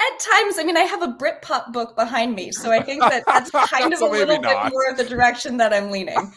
At 0.00 0.18
times, 0.18 0.58
I 0.58 0.64
mean, 0.64 0.76
I 0.76 0.82
have 0.82 1.02
a 1.02 1.08
Britpop 1.08 1.72
book 1.72 1.94
behind 1.96 2.34
me, 2.34 2.50
so 2.50 2.72
I 2.72 2.82
think 2.82 3.00
that 3.00 3.24
that's 3.26 3.50
kind 3.70 3.92
of 3.92 4.00
so 4.00 4.10
a 4.10 4.12
little 4.12 4.40
bit 4.40 4.56
more 4.70 4.90
of 4.90 4.96
the 4.96 5.04
direction 5.04 5.56
that 5.58 5.72
I'm 5.72 5.90
leaning. 5.90 6.32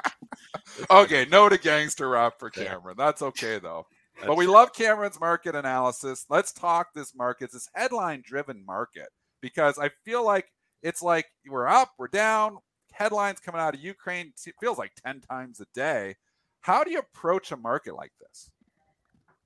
okay, 0.90 1.26
no 1.30 1.48
to 1.48 1.58
gangster 1.58 2.08
rap 2.10 2.34
for 2.38 2.50
Cameron. 2.50 2.96
That's 2.98 3.22
okay 3.22 3.58
though 3.58 3.86
but 4.26 4.36
we 4.36 4.46
love 4.46 4.72
Cameron's 4.72 5.20
market 5.20 5.54
analysis. 5.54 6.26
Let's 6.28 6.52
talk 6.52 6.88
this 6.94 7.14
market, 7.14 7.44
it's 7.44 7.54
this 7.54 7.68
headline 7.74 8.22
driven 8.24 8.64
market, 8.64 9.08
because 9.40 9.78
I 9.78 9.90
feel 10.04 10.24
like 10.24 10.46
it's 10.82 11.02
like 11.02 11.26
we're 11.48 11.68
up, 11.68 11.92
we're 11.98 12.08
down, 12.08 12.58
headlines 12.92 13.40
coming 13.40 13.60
out 13.60 13.74
of 13.74 13.80
Ukraine 13.80 14.32
feels 14.60 14.78
like 14.78 14.92
10 15.04 15.20
times 15.20 15.60
a 15.60 15.66
day. 15.74 16.16
How 16.60 16.84
do 16.84 16.90
you 16.90 16.98
approach 16.98 17.52
a 17.52 17.56
market 17.56 17.94
like 17.94 18.12
this? 18.20 18.50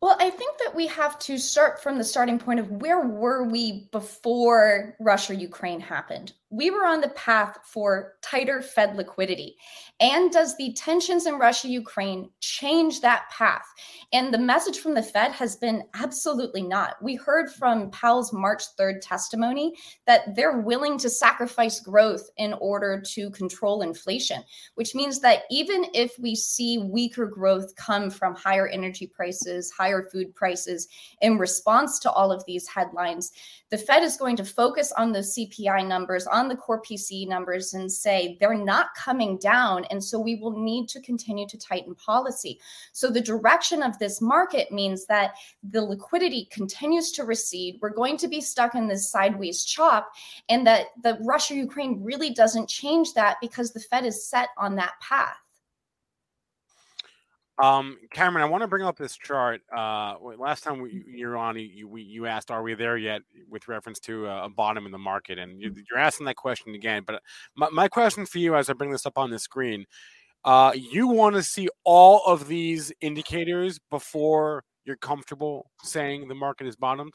Well, 0.04 0.18
I 0.20 0.28
think 0.28 0.58
that 0.58 0.74
we 0.74 0.86
have 0.88 1.18
to 1.20 1.38
start 1.38 1.82
from 1.82 1.96
the 1.96 2.04
starting 2.04 2.38
point 2.38 2.60
of 2.60 2.70
where 2.70 3.00
were 3.00 3.42
we 3.42 3.88
before 3.90 4.94
Russia 5.00 5.34
Ukraine 5.34 5.80
happened? 5.80 6.34
We 6.50 6.70
were 6.70 6.86
on 6.86 7.00
the 7.00 7.08
path 7.10 7.58
for 7.64 8.14
tighter 8.22 8.62
Fed 8.62 8.96
liquidity. 8.96 9.56
And 10.00 10.30
does 10.30 10.56
the 10.56 10.72
tensions 10.74 11.26
in 11.26 11.34
Russia 11.34 11.68
Ukraine 11.68 12.30
change 12.40 13.00
that 13.00 13.24
path? 13.30 13.66
And 14.12 14.32
the 14.32 14.38
message 14.38 14.78
from 14.78 14.94
the 14.94 15.02
Fed 15.02 15.32
has 15.32 15.56
been 15.56 15.82
absolutely 15.94 16.62
not. 16.62 16.96
We 17.02 17.16
heard 17.16 17.50
from 17.50 17.90
Powell's 17.90 18.32
March 18.32 18.62
3rd 18.78 19.00
testimony 19.02 19.74
that 20.06 20.34
they're 20.36 20.60
willing 20.60 20.98
to 20.98 21.10
sacrifice 21.10 21.80
growth 21.80 22.28
in 22.36 22.52
order 22.54 23.02
to 23.14 23.30
control 23.30 23.82
inflation, 23.82 24.42
which 24.74 24.94
means 24.94 25.20
that 25.20 25.42
even 25.50 25.86
if 25.92 26.12
we 26.18 26.34
see 26.34 26.78
weaker 26.78 27.26
growth 27.26 27.74
come 27.76 28.10
from 28.10 28.34
higher 28.34 28.68
energy 28.68 29.06
prices, 29.06 29.72
higher 29.72 30.08
food 30.12 30.34
prices 30.34 30.88
in 31.20 31.38
response 31.38 31.98
to 32.00 32.10
all 32.10 32.30
of 32.30 32.44
these 32.46 32.68
headlines, 32.68 33.32
the 33.70 33.78
Fed 33.78 34.02
is 34.02 34.16
going 34.16 34.36
to 34.36 34.44
focus 34.44 34.92
on 34.92 35.10
the 35.10 35.18
CPI 35.18 35.86
numbers, 35.88 36.26
on 36.26 36.43
the 36.48 36.56
core 36.56 36.82
PCE 36.82 37.28
numbers, 37.28 37.74
and 37.74 37.90
say 37.90 38.36
they're 38.40 38.54
not 38.54 38.94
coming 38.96 39.38
down. 39.38 39.84
And 39.86 40.02
so 40.02 40.18
we 40.18 40.36
will 40.36 40.58
need 40.58 40.88
to 40.88 41.00
continue 41.00 41.46
to 41.48 41.58
tighten 41.58 41.94
policy. 41.94 42.60
So 42.92 43.10
the 43.10 43.20
direction 43.20 43.82
of 43.82 43.98
this 43.98 44.20
market 44.20 44.72
means 44.72 45.06
that 45.06 45.34
the 45.62 45.82
liquidity 45.82 46.48
continues 46.50 47.12
to 47.12 47.24
recede. 47.24 47.78
We're 47.80 47.90
going 47.90 48.16
to 48.18 48.28
be 48.28 48.40
stuck 48.40 48.74
in 48.74 48.88
this 48.88 49.10
sideways 49.10 49.64
chop, 49.64 50.12
and 50.48 50.66
that 50.66 50.86
the 51.02 51.18
Russia 51.22 51.54
Ukraine 51.54 52.02
really 52.02 52.30
doesn't 52.30 52.68
change 52.68 53.14
that 53.14 53.36
because 53.40 53.72
the 53.72 53.80
Fed 53.80 54.04
is 54.04 54.26
set 54.26 54.48
on 54.56 54.76
that 54.76 54.94
path. 55.00 55.43
Um, 57.62 57.98
Cameron, 58.10 58.44
I 58.44 58.48
want 58.48 58.62
to 58.62 58.68
bring 58.68 58.84
up 58.84 58.98
this 58.98 59.16
chart. 59.16 59.60
Uh, 59.74 60.16
last 60.38 60.64
time 60.64 60.80
we, 60.80 61.04
you're 61.06 61.36
on, 61.36 61.56
you, 61.56 61.86
we, 61.86 62.02
you 62.02 62.26
asked, 62.26 62.50
"Are 62.50 62.62
we 62.62 62.74
there 62.74 62.96
yet?" 62.96 63.22
with 63.48 63.68
reference 63.68 64.00
to 64.00 64.26
a, 64.26 64.48
bottom 64.48 64.86
in 64.86 64.92
the 64.92 64.98
market, 64.98 65.38
and 65.38 65.60
you, 65.60 65.72
are 65.94 66.00
asking 66.00 66.26
that 66.26 66.36
question 66.36 66.74
again. 66.74 67.04
But 67.06 67.22
my, 67.56 67.68
my, 67.70 67.88
question 67.88 68.26
for 68.26 68.38
you, 68.38 68.56
as 68.56 68.68
I 68.68 68.72
bring 68.72 68.90
this 68.90 69.06
up 69.06 69.16
on 69.16 69.30
the 69.30 69.38
screen, 69.38 69.86
uh, 70.44 70.72
you 70.74 71.06
want 71.06 71.36
to 71.36 71.42
see 71.42 71.68
all 71.84 72.22
of 72.26 72.48
these 72.48 72.92
indicators 73.00 73.78
before 73.88 74.64
you're 74.84 74.96
comfortable 74.96 75.70
saying 75.82 76.26
the 76.26 76.34
market 76.34 76.66
is 76.66 76.76
bottomed. 76.76 77.12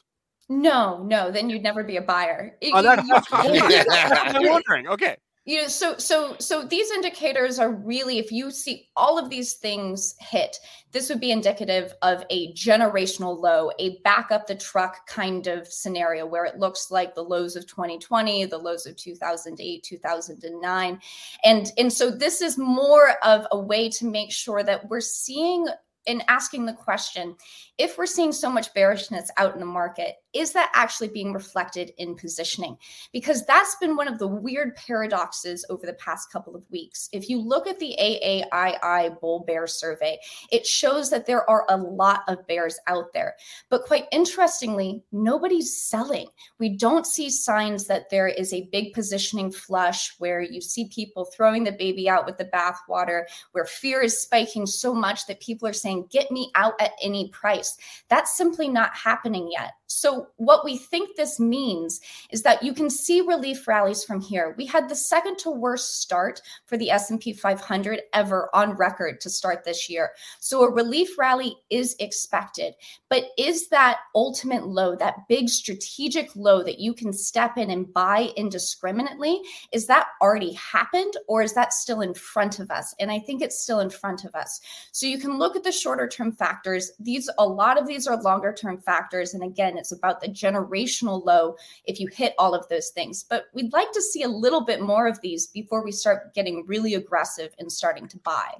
No, 0.48 1.02
no, 1.04 1.30
then 1.30 1.48
you'd 1.48 1.62
never 1.62 1.84
be 1.84 1.96
a 1.96 2.02
buyer. 2.02 2.56
Oh, 2.72 2.82
that's 2.82 3.06
I'm 3.32 4.48
wondering. 4.48 4.88
Okay, 4.88 5.16
you 5.46 5.60
know 5.60 5.68
so 5.68 5.96
so 5.96 6.36
so 6.38 6.64
these 6.64 6.90
indicators 6.90 7.58
are 7.58 7.72
really 7.72 8.18
if 8.18 8.30
you 8.30 8.50
see 8.50 8.88
all 8.94 9.18
of 9.18 9.30
these 9.30 9.54
things 9.54 10.14
hit 10.20 10.58
this 10.92 11.08
would 11.08 11.20
be 11.20 11.30
indicative 11.30 11.94
of 12.02 12.24
a 12.30 12.52
generational 12.52 13.38
low 13.38 13.70
a 13.78 13.98
back 14.00 14.30
up 14.30 14.46
the 14.46 14.54
truck 14.54 15.06
kind 15.06 15.46
of 15.46 15.66
scenario 15.66 16.26
where 16.26 16.44
it 16.44 16.58
looks 16.58 16.90
like 16.90 17.14
the 17.14 17.22
lows 17.22 17.56
of 17.56 17.66
2020 17.66 18.44
the 18.46 18.58
lows 18.58 18.84
of 18.84 18.96
2008 18.96 19.82
2009 19.82 21.00
and 21.44 21.72
and 21.78 21.92
so 21.92 22.10
this 22.10 22.42
is 22.42 22.58
more 22.58 23.14
of 23.24 23.46
a 23.50 23.58
way 23.58 23.88
to 23.88 24.04
make 24.04 24.30
sure 24.30 24.62
that 24.62 24.88
we're 24.90 25.00
seeing 25.00 25.66
and 26.10 26.24
asking 26.28 26.66
the 26.66 26.72
question 26.72 27.36
if 27.78 27.96
we're 27.96 28.06
seeing 28.06 28.32
so 28.32 28.50
much 28.50 28.74
bearishness 28.74 29.30
out 29.36 29.54
in 29.54 29.60
the 29.60 29.66
market 29.66 30.16
is 30.32 30.52
that 30.52 30.70
actually 30.74 31.08
being 31.08 31.32
reflected 31.32 31.92
in 31.98 32.14
positioning? 32.14 32.76
Because 33.12 33.44
that's 33.46 33.74
been 33.76 33.96
one 33.96 34.06
of 34.06 34.18
the 34.18 34.28
weird 34.28 34.76
paradoxes 34.76 35.64
over 35.70 35.86
the 35.86 35.94
past 35.94 36.30
couple 36.30 36.54
of 36.54 36.62
weeks. 36.70 37.08
If 37.12 37.28
you 37.28 37.40
look 37.40 37.66
at 37.66 37.78
the 37.78 37.96
AAII 38.00 39.20
Bull 39.20 39.44
Bear 39.46 39.66
Survey, 39.66 40.18
it 40.52 40.66
shows 40.66 41.10
that 41.10 41.26
there 41.26 41.48
are 41.50 41.64
a 41.68 41.76
lot 41.76 42.22
of 42.28 42.46
bears 42.46 42.78
out 42.86 43.12
there. 43.12 43.34
But 43.70 43.84
quite 43.84 44.06
interestingly, 44.12 45.02
nobody's 45.10 45.76
selling. 45.76 46.28
We 46.58 46.76
don't 46.76 47.06
see 47.06 47.30
signs 47.30 47.86
that 47.86 48.10
there 48.10 48.28
is 48.28 48.52
a 48.52 48.68
big 48.70 48.92
positioning 48.92 49.50
flush 49.50 50.14
where 50.18 50.40
you 50.40 50.60
see 50.60 50.88
people 50.94 51.24
throwing 51.24 51.64
the 51.64 51.72
baby 51.72 52.08
out 52.08 52.26
with 52.26 52.38
the 52.38 52.44
bathwater, 52.44 53.24
where 53.52 53.64
fear 53.64 54.00
is 54.00 54.22
spiking 54.22 54.66
so 54.66 54.94
much 54.94 55.26
that 55.26 55.40
people 55.40 55.66
are 55.66 55.72
saying, 55.72 55.99
Get 56.10 56.30
me 56.30 56.50
out 56.54 56.74
at 56.80 56.92
any 57.02 57.28
price. 57.28 57.76
That's 58.08 58.36
simply 58.36 58.68
not 58.68 58.94
happening 58.94 59.50
yet. 59.50 59.72
So 59.92 60.28
what 60.36 60.64
we 60.64 60.78
think 60.78 61.16
this 61.16 61.40
means 61.40 62.00
is 62.30 62.42
that 62.42 62.62
you 62.62 62.72
can 62.72 62.88
see 62.88 63.20
relief 63.20 63.66
rallies 63.66 64.04
from 64.04 64.20
here. 64.20 64.54
We 64.56 64.64
had 64.64 64.88
the 64.88 64.94
second 64.94 65.38
to 65.38 65.50
worst 65.50 66.00
start 66.00 66.40
for 66.66 66.76
the 66.76 66.92
S&P 66.92 67.32
500 67.32 68.02
ever 68.12 68.48
on 68.54 68.76
record 68.76 69.20
to 69.22 69.30
start 69.30 69.64
this 69.64 69.90
year. 69.90 70.10
So 70.38 70.62
a 70.62 70.72
relief 70.72 71.18
rally 71.18 71.56
is 71.70 71.96
expected. 71.98 72.74
But 73.08 73.24
is 73.36 73.68
that 73.70 73.98
ultimate 74.14 74.68
low, 74.68 74.94
that 74.94 75.26
big 75.28 75.48
strategic 75.48 76.36
low 76.36 76.62
that 76.62 76.78
you 76.78 76.94
can 76.94 77.12
step 77.12 77.58
in 77.58 77.68
and 77.68 77.92
buy 77.92 78.30
indiscriminately, 78.36 79.40
is 79.72 79.88
that 79.88 80.06
already 80.22 80.52
happened 80.52 81.14
or 81.26 81.42
is 81.42 81.54
that 81.54 81.72
still 81.72 82.00
in 82.00 82.14
front 82.14 82.60
of 82.60 82.70
us? 82.70 82.94
And 83.00 83.10
I 83.10 83.18
think 83.18 83.42
it's 83.42 83.60
still 83.60 83.80
in 83.80 83.90
front 83.90 84.24
of 84.24 84.36
us. 84.36 84.60
So 84.92 85.06
you 85.06 85.18
can 85.18 85.36
look 85.36 85.56
at 85.56 85.64
the 85.64 85.72
shorter 85.80 86.08
term 86.08 86.32
factors. 86.32 86.92
These 87.00 87.30
a 87.38 87.46
lot 87.46 87.80
of 87.80 87.86
these 87.86 88.06
are 88.06 88.20
longer 88.20 88.52
term 88.52 88.78
factors 88.78 89.34
and 89.34 89.42
again 89.42 89.78
it's 89.78 89.92
about 89.92 90.20
the 90.20 90.28
generational 90.28 91.24
low 91.24 91.56
if 91.84 91.98
you 91.98 92.08
hit 92.08 92.34
all 92.38 92.54
of 92.54 92.68
those 92.68 92.90
things. 92.90 93.24
But 93.28 93.46
we'd 93.54 93.72
like 93.72 93.92
to 93.92 94.02
see 94.02 94.22
a 94.22 94.28
little 94.28 94.64
bit 94.64 94.80
more 94.80 95.06
of 95.06 95.20
these 95.20 95.46
before 95.46 95.84
we 95.84 95.92
start 95.92 96.34
getting 96.34 96.64
really 96.66 96.94
aggressive 96.94 97.54
and 97.58 97.70
starting 97.70 98.08
to 98.08 98.18
buy. 98.18 98.52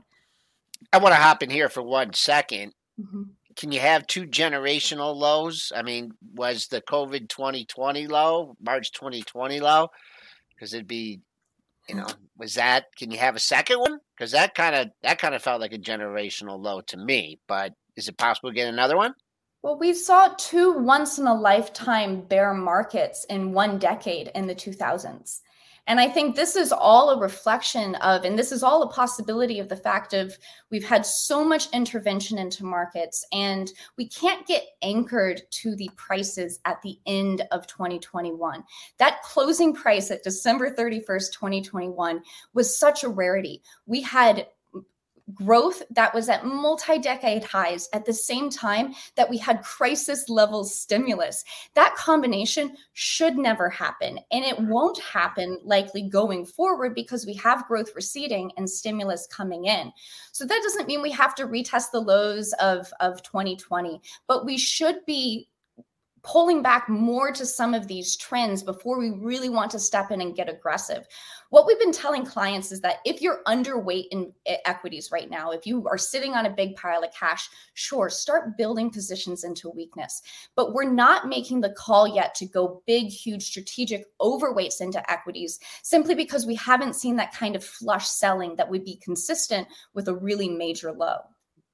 I 0.92 0.98
want 0.98 1.14
to 1.14 1.20
hop 1.20 1.42
in 1.42 1.50
here 1.50 1.68
for 1.68 1.82
one 1.82 2.12
second. 2.14 2.72
Mm-hmm. 3.00 3.22
Can 3.56 3.72
you 3.72 3.80
have 3.80 4.06
two 4.06 4.26
generational 4.26 5.14
lows? 5.14 5.72
I 5.74 5.82
mean, 5.82 6.12
was 6.34 6.68
the 6.68 6.80
COVID 6.80 7.28
2020 7.28 8.06
low, 8.06 8.56
March 8.60 8.92
2020 8.92 9.60
low? 9.60 9.88
Because 10.50 10.72
it'd 10.72 10.86
be, 10.86 11.20
you 11.90 11.96
know, 11.96 12.06
was 12.38 12.54
that, 12.54 12.86
can 12.96 13.10
you 13.10 13.18
have 13.18 13.36
a 13.36 13.40
second 13.40 13.80
one? 13.80 13.98
Because 14.16 14.32
that 14.32 14.54
kind 14.54 14.74
of, 14.74 14.88
that 15.02 15.18
kind 15.18 15.34
of 15.34 15.42
felt 15.42 15.60
like 15.60 15.72
a 15.72 15.78
generational 15.78 16.58
low 16.58 16.80
to 16.82 16.96
me, 16.96 17.40
but 17.48 17.72
is 17.96 18.08
it 18.08 18.16
possible 18.16 18.50
to 18.50 18.54
get 18.54 18.68
another 18.68 18.96
one? 18.96 19.14
Well, 19.62 19.78
we 19.78 19.92
saw 19.92 20.28
two 20.38 20.72
once 20.72 21.18
in 21.18 21.26
a 21.26 21.34
lifetime 21.34 22.22
bear 22.22 22.54
markets 22.54 23.26
in 23.28 23.52
one 23.52 23.78
decade 23.78 24.30
in 24.34 24.46
the 24.46 24.54
2000s. 24.54 25.40
And 25.90 25.98
I 25.98 26.08
think 26.08 26.36
this 26.36 26.54
is 26.54 26.70
all 26.70 27.10
a 27.10 27.18
reflection 27.18 27.96
of, 27.96 28.24
and 28.24 28.38
this 28.38 28.52
is 28.52 28.62
all 28.62 28.84
a 28.84 28.92
possibility 28.92 29.58
of 29.58 29.68
the 29.68 29.74
fact 29.74 30.12
of 30.12 30.38
we've 30.70 30.86
had 30.86 31.04
so 31.04 31.44
much 31.44 31.68
intervention 31.72 32.38
into 32.38 32.64
markets 32.64 33.24
and 33.32 33.72
we 33.98 34.06
can't 34.06 34.46
get 34.46 34.62
anchored 34.82 35.42
to 35.50 35.74
the 35.74 35.90
prices 35.96 36.60
at 36.64 36.80
the 36.82 36.96
end 37.06 37.42
of 37.50 37.66
2021. 37.66 38.62
That 38.98 39.20
closing 39.24 39.74
price 39.74 40.12
at 40.12 40.22
December 40.22 40.72
31st, 40.72 41.32
2021 41.32 42.22
was 42.54 42.78
such 42.78 43.02
a 43.02 43.08
rarity. 43.08 43.60
We 43.86 44.00
had 44.00 44.46
growth 45.34 45.82
that 45.90 46.14
was 46.14 46.28
at 46.28 46.44
multi 46.44 46.98
decade 46.98 47.44
highs 47.44 47.88
at 47.92 48.04
the 48.04 48.12
same 48.12 48.50
time 48.50 48.94
that 49.16 49.28
we 49.28 49.38
had 49.38 49.62
crisis 49.62 50.28
level 50.28 50.64
stimulus. 50.64 51.44
That 51.74 51.94
combination 51.96 52.76
should 52.92 53.36
never 53.36 53.68
happen. 53.68 54.18
And 54.30 54.44
it 54.44 54.58
won't 54.60 55.00
happen 55.00 55.58
likely 55.64 56.08
going 56.08 56.46
forward 56.46 56.94
because 56.94 57.26
we 57.26 57.34
have 57.34 57.66
growth 57.66 57.94
receding 57.94 58.50
and 58.56 58.68
stimulus 58.68 59.26
coming 59.26 59.66
in. 59.66 59.92
So 60.32 60.44
that 60.44 60.60
doesn't 60.62 60.86
mean 60.86 61.02
we 61.02 61.12
have 61.12 61.34
to 61.36 61.46
retest 61.46 61.90
the 61.92 62.00
lows 62.00 62.52
of, 62.54 62.92
of 63.00 63.22
2020, 63.22 64.00
but 64.26 64.44
we 64.44 64.58
should 64.58 65.04
be 65.06 65.48
pulling 66.22 66.62
back 66.62 66.88
more 66.88 67.32
to 67.32 67.46
some 67.46 67.74
of 67.74 67.86
these 67.86 68.16
trends 68.16 68.62
before 68.62 68.98
we 68.98 69.10
really 69.10 69.48
want 69.48 69.70
to 69.70 69.78
step 69.78 70.10
in 70.10 70.20
and 70.20 70.36
get 70.36 70.48
aggressive. 70.48 71.06
What 71.50 71.66
we've 71.66 71.78
been 71.78 71.92
telling 71.92 72.24
clients 72.24 72.70
is 72.72 72.80
that 72.82 72.98
if 73.04 73.20
you're 73.20 73.42
underweight 73.46 74.06
in 74.10 74.32
eh, 74.46 74.56
equities 74.66 75.10
right 75.10 75.28
now, 75.30 75.50
if 75.50 75.66
you 75.66 75.86
are 75.88 75.98
sitting 75.98 76.34
on 76.34 76.46
a 76.46 76.50
big 76.50 76.76
pile 76.76 77.02
of 77.02 77.12
cash, 77.12 77.48
sure, 77.74 78.08
start 78.08 78.56
building 78.56 78.90
positions 78.90 79.44
into 79.44 79.70
weakness. 79.70 80.22
But 80.54 80.74
we're 80.74 80.90
not 80.90 81.28
making 81.28 81.60
the 81.60 81.70
call 81.70 82.06
yet 82.06 82.34
to 82.36 82.46
go 82.46 82.82
big, 82.86 83.08
huge 83.08 83.44
strategic 83.44 84.06
overweights 84.18 84.80
into 84.80 85.10
equities 85.10 85.58
simply 85.82 86.14
because 86.14 86.46
we 86.46 86.54
haven't 86.54 86.96
seen 86.96 87.16
that 87.16 87.34
kind 87.34 87.56
of 87.56 87.64
flush 87.64 88.08
selling 88.08 88.56
that 88.56 88.70
would 88.70 88.84
be 88.84 88.96
consistent 88.96 89.66
with 89.94 90.08
a 90.08 90.14
really 90.14 90.48
major 90.48 90.92
low. 90.92 91.18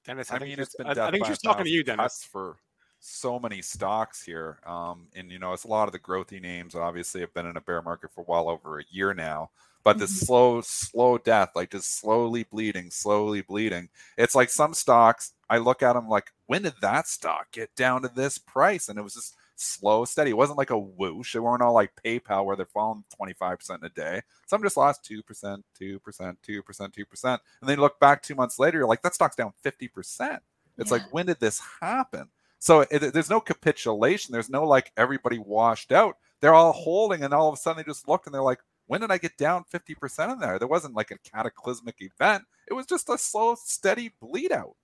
Dennis, 0.05 0.31
I, 0.31 0.37
I 0.37 0.39
mean, 0.39 0.59
it's 0.59 0.75
been 0.75 0.87
I, 0.87 1.07
I 1.07 1.11
think 1.11 1.25
she's 1.25 1.39
talking 1.39 1.65
to 1.65 1.69
you, 1.69 1.83
Dennis. 1.83 2.23
For 2.31 2.55
so 2.99 3.39
many 3.39 3.61
stocks 3.61 4.23
here. 4.23 4.59
Um, 4.65 5.07
and, 5.15 5.31
you 5.31 5.39
know, 5.39 5.53
it's 5.53 5.63
a 5.63 5.69
lot 5.69 5.87
of 5.87 5.91
the 5.91 5.99
growthy 5.99 6.41
names 6.41 6.75
obviously 6.75 7.21
have 7.21 7.33
been 7.33 7.45
in 7.45 7.57
a 7.57 7.61
bear 7.61 7.81
market 7.81 8.11
for 8.11 8.25
well 8.27 8.49
over 8.49 8.79
a 8.79 8.83
year 8.89 9.13
now. 9.13 9.49
But 9.83 9.99
the 9.99 10.05
mm-hmm. 10.05 10.25
slow, 10.25 10.61
slow 10.61 11.17
death, 11.17 11.51
like 11.55 11.71
just 11.71 11.99
slowly 11.99 12.43
bleeding, 12.43 12.91
slowly 12.91 13.41
bleeding. 13.41 13.87
It's 14.17 14.35
like 14.35 14.49
some 14.49 14.73
stocks, 14.73 15.33
I 15.49 15.59
look 15.59 15.81
at 15.81 15.93
them 15.93 16.09
like, 16.09 16.31
when 16.47 16.63
did 16.63 16.73
that 16.81 17.07
stock 17.07 17.51
get 17.51 17.73
down 17.75 18.01
to 18.01 18.09
this 18.09 18.37
price? 18.37 18.89
And 18.89 18.99
it 18.99 19.03
was 19.03 19.13
just 19.13 19.35
slow, 19.55 20.05
steady. 20.05 20.31
It 20.31 20.37
wasn't 20.37 20.57
like 20.57 20.71
a 20.71 20.77
whoosh. 20.77 21.35
It 21.35 21.39
weren't 21.39 21.61
all 21.61 21.73
like 21.73 21.91
PayPal 22.03 22.45
where 22.45 22.55
they're 22.55 22.65
falling 22.65 23.03
25% 23.19 23.77
in 23.77 23.85
a 23.85 23.89
day. 23.89 24.21
Some 24.45 24.61
just 24.61 24.77
lost 24.77 25.09
2%, 25.09 25.23
2%, 25.23 25.61
2%, 25.79 26.37
2%. 26.47 27.25
And 27.25 27.39
then 27.61 27.77
you 27.77 27.81
look 27.81 27.99
back 27.99 28.21
two 28.21 28.35
months 28.35 28.59
later, 28.59 28.79
you're 28.79 28.87
like, 28.87 29.01
that 29.03 29.15
stock's 29.15 29.35
down 29.35 29.53
50%. 29.63 29.89
It's 29.89 30.91
yeah. 30.91 30.97
like, 30.97 31.13
when 31.13 31.25
did 31.25 31.39
this 31.39 31.61
happen? 31.81 32.29
So 32.59 32.81
eh, 32.81 32.85
it, 32.91 33.13
there's 33.13 33.29
no 33.29 33.39
capitulation. 33.39 34.33
There's 34.33 34.49
no 34.49 34.63
like 34.63 34.91
everybody 34.97 35.39
washed 35.39 35.91
out. 35.91 36.17
They're 36.41 36.53
all 36.53 36.73
holding, 36.73 37.23
and 37.23 37.33
all 37.33 37.49
of 37.49 37.53
a 37.53 37.57
sudden 37.57 37.77
they 37.77 37.89
just 37.89 38.07
looked 38.07 38.27
and 38.27 38.33
they're 38.33 38.41
like, 38.41 38.59
when 38.87 39.01
did 39.01 39.11
I 39.11 39.17
get 39.17 39.37
down 39.37 39.65
50% 39.73 40.33
in 40.33 40.39
there? 40.39 40.59
There 40.59 40.67
wasn't 40.67 40.95
like 40.95 41.11
a 41.11 41.17
cataclysmic 41.19 41.95
event. 41.99 42.43
It 42.69 42.73
was 42.73 42.85
just 42.85 43.09
a 43.09 43.17
slow, 43.17 43.55
steady 43.55 44.13
bleed 44.21 44.51
out. 44.51 44.75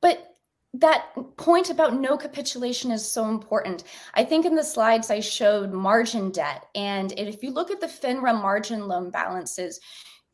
But 0.00 0.36
that 0.74 1.06
point 1.36 1.70
about 1.70 1.98
no 1.98 2.16
capitulation 2.16 2.90
is 2.90 3.06
so 3.06 3.28
important. 3.28 3.84
I 4.14 4.24
think 4.24 4.44
in 4.44 4.54
the 4.54 4.62
slides 4.62 5.10
I 5.10 5.20
showed 5.20 5.72
margin 5.72 6.30
debt. 6.30 6.66
And 6.74 7.12
if 7.18 7.42
you 7.42 7.50
look 7.50 7.70
at 7.70 7.80
the 7.80 7.86
FINRA 7.86 8.40
margin 8.40 8.86
loan 8.86 9.10
balances, 9.10 9.80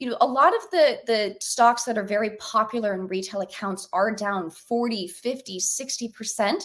you 0.02 0.10
know 0.10 0.16
a 0.20 0.26
lot 0.26 0.52
of 0.52 0.68
the 0.72 0.98
the 1.06 1.36
stocks 1.40 1.84
that 1.84 1.96
are 1.96 2.02
very 2.02 2.30
popular 2.38 2.92
in 2.94 3.06
retail 3.06 3.42
accounts 3.42 3.88
are 3.92 4.12
down 4.12 4.50
40 4.50 5.06
50 5.06 5.60
60% 5.60 6.62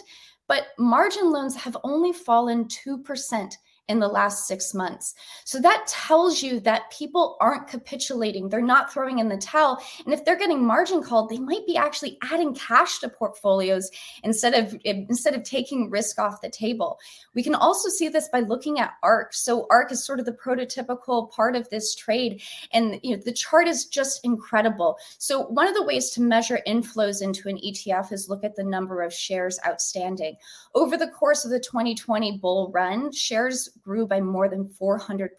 but 0.48 0.70
margin 0.80 1.32
loans 1.32 1.56
have 1.56 1.78
only 1.84 2.12
fallen 2.12 2.66
2% 2.66 3.54
in 3.88 4.00
the 4.00 4.08
last 4.08 4.48
six 4.48 4.74
months. 4.74 5.16
So 5.46 5.60
that 5.62 5.88
tells 5.88 6.42
you 6.42 6.60
that 6.62 6.92
people 6.92 7.38
aren't 7.40 7.68
capitulating. 7.68 8.50
They're 8.50 8.62
not 8.62 8.92
throwing 8.92 9.20
in 9.20 9.30
the 9.30 9.38
towel. 9.38 9.82
And 10.04 10.14
if 10.14 10.26
they're 10.26 10.38
getting 10.38 10.66
margin 10.66 11.02
called, 11.02 11.30
they 11.30 11.38
might 11.38 11.66
be 11.66 11.78
actually 11.78 12.18
adding 12.24 12.54
cash 12.54 13.00
to 13.00 13.10
portfolios 13.10 13.90
instead 14.24 14.54
of 14.54 14.76
instead 14.84 15.36
of 15.36 15.44
taking 15.44 15.90
risk 15.90 16.20
off 16.20 16.42
the 16.42 16.50
table. 16.50 17.00
We 17.34 17.44
can 17.44 17.56
also 17.56 17.90
see 17.90 18.10
this 18.10 18.28
by 18.28 18.42
looking 18.42 18.80
at 18.80 18.94
ARK. 19.04 19.34
So 19.34 19.68
ARK 19.70 19.92
is 19.92 20.06
sort 20.06 20.20
of 20.20 20.26
the 20.26 20.34
prototypical 20.34 21.32
part 21.32 21.56
of 21.56 21.70
this 21.70 21.96
trade. 21.96 22.42
And 22.74 23.00
you 23.04 23.16
know, 23.16 23.22
the 23.24 23.34
chart 23.34 23.68
is 23.68 23.86
just 23.86 24.20
incredible. 24.26 24.98
So 25.18 25.44
one 25.44 25.68
of 25.68 25.76
the 25.76 25.84
ways 25.84 26.10
to 26.12 26.22
measure 26.22 26.60
inflows 26.68 27.22
into 27.22 27.48
an 27.48 27.58
ETF 27.58 28.12
is 28.12 28.30
look 28.30 28.44
at 28.44 28.56
the 28.56 28.64
number 28.64 29.02
of 29.02 29.14
shares 29.14 29.60
outstanding. 29.66 30.36
Over 30.76 30.98
the 30.98 31.08
course 31.08 31.46
of 31.46 31.52
the 31.52 31.60
2020 31.60 32.38
bull 32.40 32.72
run, 32.74 33.12
shares 33.12 33.70
grew 33.84 34.08
by 34.08 34.22
more 34.22 34.50
than 34.50 34.66
400%. 34.66 35.30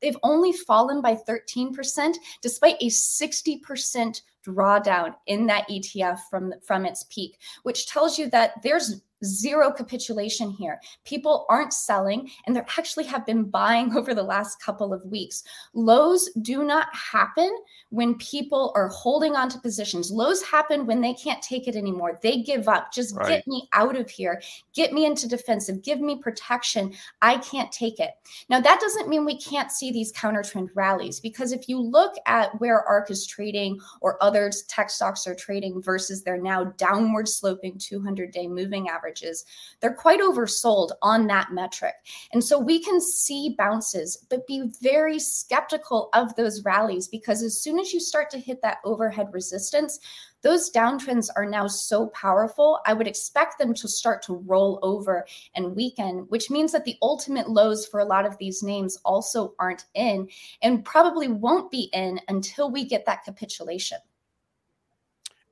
They've 0.00 0.16
only 0.22 0.52
fallen 0.52 1.00
by 1.00 1.14
13% 1.14 2.14
despite 2.42 2.76
a 2.80 2.86
60% 2.86 4.20
drawdown 4.48 5.14
in 5.26 5.46
that 5.46 5.68
ETF 5.68 6.18
from, 6.30 6.54
from 6.62 6.86
its 6.86 7.04
peak, 7.04 7.38
which 7.62 7.86
tells 7.86 8.18
you 8.18 8.28
that 8.30 8.62
there's 8.62 9.02
zero 9.24 9.72
capitulation 9.72 10.50
here. 10.50 10.80
People 11.04 11.46
aren't 11.48 11.72
selling 11.72 12.30
and 12.46 12.54
they 12.54 12.60
actually 12.60 13.04
have 13.04 13.26
been 13.26 13.44
buying 13.44 13.92
over 13.96 14.14
the 14.14 14.22
last 14.22 14.62
couple 14.62 14.92
of 14.92 15.04
weeks. 15.04 15.44
Lows 15.74 16.30
do 16.42 16.64
not 16.64 16.88
happen 16.94 17.50
when 17.90 18.14
people 18.16 18.72
are 18.76 18.88
holding 18.88 19.34
on 19.34 19.48
to 19.50 19.58
positions. 19.58 20.10
Lows 20.10 20.42
happen 20.42 20.86
when 20.86 21.00
they 21.00 21.14
can't 21.14 21.42
take 21.42 21.68
it 21.68 21.76
anymore. 21.76 22.18
They 22.22 22.42
give 22.42 22.68
up. 22.68 22.92
Just 22.92 23.16
right. 23.16 23.28
get 23.28 23.46
me 23.46 23.68
out 23.72 23.96
of 23.96 24.08
here. 24.10 24.40
Get 24.74 24.92
me 24.92 25.06
into 25.06 25.28
defensive. 25.28 25.82
Give 25.82 26.00
me 26.00 26.18
protection. 26.18 26.92
I 27.22 27.38
can't 27.38 27.72
take 27.72 27.98
it. 27.98 28.10
Now, 28.48 28.60
that 28.60 28.80
doesn't 28.80 29.08
mean 29.08 29.24
we 29.24 29.38
can't 29.38 29.72
see 29.72 29.90
these 29.90 30.12
counter 30.12 30.42
trend 30.42 30.70
rallies 30.74 31.20
because 31.20 31.52
if 31.52 31.68
you 31.68 31.80
look 31.80 32.14
at 32.26 32.58
where 32.60 32.86
ARK 32.86 33.10
is 33.10 33.26
trading 33.26 33.78
or 34.00 34.22
other 34.22 34.37
tech 34.68 34.90
stocks 34.90 35.26
are 35.26 35.34
trading 35.34 35.82
versus 35.82 36.22
their 36.22 36.38
now 36.38 36.64
downward 36.64 37.28
sloping 37.28 37.78
200 37.78 38.30
day 38.30 38.46
moving 38.46 38.88
averages, 38.88 39.44
they're 39.80 39.94
quite 39.94 40.20
oversold 40.20 40.90
on 41.02 41.26
that 41.26 41.52
metric. 41.52 41.94
And 42.32 42.42
so 42.42 42.58
we 42.58 42.82
can 42.82 43.00
see 43.00 43.54
bounces, 43.58 44.16
but 44.28 44.46
be 44.46 44.70
very 44.80 45.18
skeptical 45.18 46.10
of 46.14 46.34
those 46.36 46.64
rallies 46.64 47.08
because 47.08 47.42
as 47.42 47.60
soon 47.60 47.78
as 47.78 47.92
you 47.92 48.00
start 48.00 48.30
to 48.30 48.38
hit 48.38 48.62
that 48.62 48.78
overhead 48.84 49.28
resistance, 49.32 49.98
those 50.42 50.70
downtrends 50.70 51.28
are 51.34 51.46
now 51.46 51.66
so 51.66 52.06
powerful. 52.08 52.80
I 52.86 52.92
would 52.92 53.08
expect 53.08 53.58
them 53.58 53.74
to 53.74 53.88
start 53.88 54.22
to 54.22 54.34
roll 54.34 54.78
over 54.82 55.26
and 55.54 55.74
weaken, 55.74 56.26
which 56.28 56.50
means 56.50 56.70
that 56.72 56.84
the 56.84 56.96
ultimate 57.02 57.50
lows 57.50 57.86
for 57.86 58.00
a 58.00 58.04
lot 58.04 58.24
of 58.24 58.38
these 58.38 58.62
names 58.62 58.98
also 59.04 59.54
aren't 59.58 59.86
in 59.94 60.28
and 60.62 60.84
probably 60.84 61.28
won't 61.28 61.70
be 61.70 61.90
in 61.92 62.20
until 62.28 62.70
we 62.70 62.84
get 62.84 63.04
that 63.06 63.24
capitulation. 63.24 63.98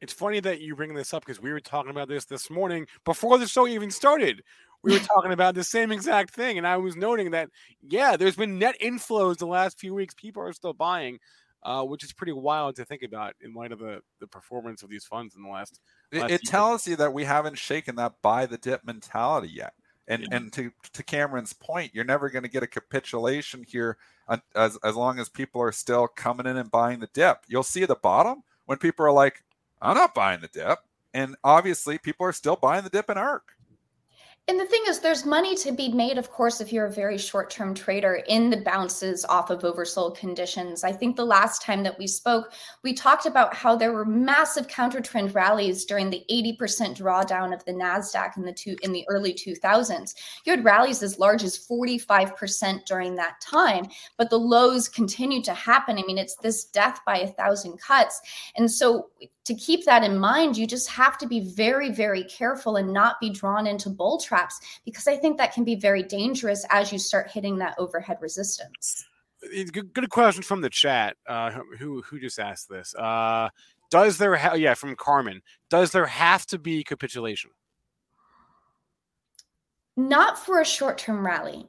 It's 0.06 0.12
funny 0.12 0.38
that 0.38 0.60
you 0.60 0.76
bring 0.76 0.94
this 0.94 1.12
up 1.12 1.26
because 1.26 1.42
we 1.42 1.50
were 1.50 1.58
talking 1.58 1.90
about 1.90 2.06
this 2.06 2.26
this 2.26 2.48
morning 2.48 2.86
before 3.04 3.38
the 3.38 3.48
show 3.48 3.66
even 3.66 3.90
started. 3.90 4.40
We 4.84 4.92
were 4.92 5.00
talking 5.00 5.32
about 5.32 5.56
the 5.56 5.64
same 5.64 5.90
exact 5.90 6.32
thing, 6.32 6.58
and 6.58 6.64
I 6.64 6.76
was 6.76 6.94
noting 6.94 7.32
that 7.32 7.50
yeah, 7.82 8.16
there's 8.16 8.36
been 8.36 8.56
net 8.56 8.76
inflows 8.80 9.38
the 9.38 9.48
last 9.48 9.80
few 9.80 9.94
weeks. 9.94 10.14
People 10.14 10.44
are 10.44 10.52
still 10.52 10.74
buying, 10.74 11.18
uh, 11.64 11.82
which 11.82 12.04
is 12.04 12.12
pretty 12.12 12.34
wild 12.34 12.76
to 12.76 12.84
think 12.84 13.02
about 13.02 13.34
in 13.40 13.52
light 13.52 13.72
of 13.72 13.80
the 13.80 14.00
the 14.20 14.28
performance 14.28 14.84
of 14.84 14.90
these 14.90 15.04
funds 15.04 15.34
in 15.34 15.42
the 15.42 15.48
last. 15.48 15.80
last 16.12 16.30
it, 16.30 16.34
it 16.34 16.46
tells 16.46 16.86
you 16.86 16.94
that 16.94 17.12
we 17.12 17.24
haven't 17.24 17.58
shaken 17.58 17.96
that 17.96 18.22
buy 18.22 18.46
the 18.46 18.58
dip 18.58 18.86
mentality 18.86 19.48
yet. 19.48 19.72
And 20.06 20.22
yeah. 20.22 20.36
and 20.36 20.52
to 20.52 20.70
to 20.92 21.02
Cameron's 21.02 21.52
point, 21.52 21.96
you're 21.96 22.04
never 22.04 22.30
going 22.30 22.44
to 22.44 22.48
get 22.48 22.62
a 22.62 22.68
capitulation 22.68 23.64
here 23.66 23.96
as 24.54 24.78
as 24.84 24.94
long 24.94 25.18
as 25.18 25.28
people 25.28 25.60
are 25.60 25.72
still 25.72 26.06
coming 26.06 26.46
in 26.46 26.58
and 26.58 26.70
buying 26.70 27.00
the 27.00 27.10
dip. 27.12 27.38
You'll 27.48 27.64
see 27.64 27.82
at 27.82 27.88
the 27.88 27.96
bottom 27.96 28.44
when 28.66 28.78
people 28.78 29.04
are 29.04 29.12
like, 29.12 29.42
I'm 29.80 29.96
not 29.96 30.14
buying 30.14 30.40
the 30.40 30.48
dip. 30.48 30.78
And 31.14 31.36
obviously, 31.42 31.98
people 31.98 32.26
are 32.26 32.32
still 32.32 32.56
buying 32.56 32.84
the 32.84 32.90
dip 32.90 33.08
in 33.08 33.16
ARK. 33.16 33.56
And 34.48 34.60
the 34.60 34.66
thing 34.66 34.84
is, 34.86 35.00
there's 35.00 35.26
money 35.26 35.56
to 35.56 35.72
be 35.72 35.88
made, 35.88 36.18
of 36.18 36.30
course, 36.30 36.60
if 36.60 36.72
you're 36.72 36.86
a 36.86 36.92
very 36.92 37.18
short 37.18 37.50
term 37.50 37.74
trader 37.74 38.22
in 38.28 38.48
the 38.48 38.58
bounces 38.58 39.24
off 39.24 39.50
of 39.50 39.62
oversold 39.62 40.16
conditions. 40.16 40.84
I 40.84 40.92
think 40.92 41.16
the 41.16 41.26
last 41.26 41.62
time 41.62 41.82
that 41.82 41.98
we 41.98 42.06
spoke, 42.06 42.52
we 42.84 42.94
talked 42.94 43.26
about 43.26 43.54
how 43.54 43.74
there 43.74 43.92
were 43.92 44.04
massive 44.04 44.68
counter 44.68 45.00
trend 45.00 45.34
rallies 45.34 45.84
during 45.84 46.10
the 46.10 46.24
80% 46.30 46.96
drawdown 46.96 47.52
of 47.52 47.64
the 47.64 47.72
NASDAQ 47.72 48.36
in 48.36 48.44
the, 48.44 48.52
two, 48.52 48.76
in 48.82 48.92
the 48.92 49.04
early 49.08 49.34
2000s. 49.34 50.14
You 50.44 50.52
had 50.52 50.64
rallies 50.64 51.02
as 51.02 51.18
large 51.18 51.42
as 51.42 51.66
45% 51.66 52.84
during 52.84 53.16
that 53.16 53.40
time, 53.40 53.88
but 54.16 54.30
the 54.30 54.38
lows 54.38 54.88
continued 54.88 55.42
to 55.44 55.54
happen. 55.54 55.98
I 55.98 56.02
mean, 56.02 56.18
it's 56.18 56.36
this 56.36 56.66
death 56.66 57.00
by 57.04 57.18
a 57.18 57.26
thousand 57.32 57.80
cuts. 57.80 58.20
And 58.56 58.70
so 58.70 59.08
to 59.46 59.54
keep 59.54 59.84
that 59.84 60.02
in 60.02 60.18
mind, 60.18 60.56
you 60.56 60.66
just 60.66 60.88
have 60.88 61.16
to 61.18 61.26
be 61.26 61.40
very, 61.40 61.90
very 61.90 62.24
careful 62.24 62.76
and 62.76 62.92
not 62.92 63.20
be 63.20 63.30
drawn 63.30 63.66
into 63.66 63.88
bull 63.88 64.18
traps 64.18 64.60
because 64.84 65.06
I 65.06 65.16
think 65.16 65.38
that 65.38 65.52
can 65.52 65.62
be 65.62 65.76
very 65.76 66.02
dangerous 66.02 66.66
as 66.70 66.92
you 66.92 66.98
start 66.98 67.30
hitting 67.30 67.56
that 67.58 67.76
overhead 67.78 68.18
resistance. 68.20 69.06
Good, 69.72 69.92
good 69.92 70.10
question 70.10 70.42
from 70.42 70.62
the 70.62 70.70
chat. 70.70 71.16
Uh, 71.28 71.50
who 71.78 72.02
who 72.02 72.18
just 72.18 72.40
asked 72.40 72.68
this? 72.68 72.92
Uh, 72.96 73.48
does 73.90 74.18
there 74.18 74.34
ha- 74.34 74.54
yeah 74.54 74.74
from 74.74 74.96
Carmen? 74.96 75.42
Does 75.70 75.92
there 75.92 76.06
have 76.06 76.44
to 76.46 76.58
be 76.58 76.82
capitulation? 76.82 77.50
Not 79.96 80.44
for 80.44 80.60
a 80.60 80.64
short 80.64 80.98
term 80.98 81.24
rally. 81.24 81.68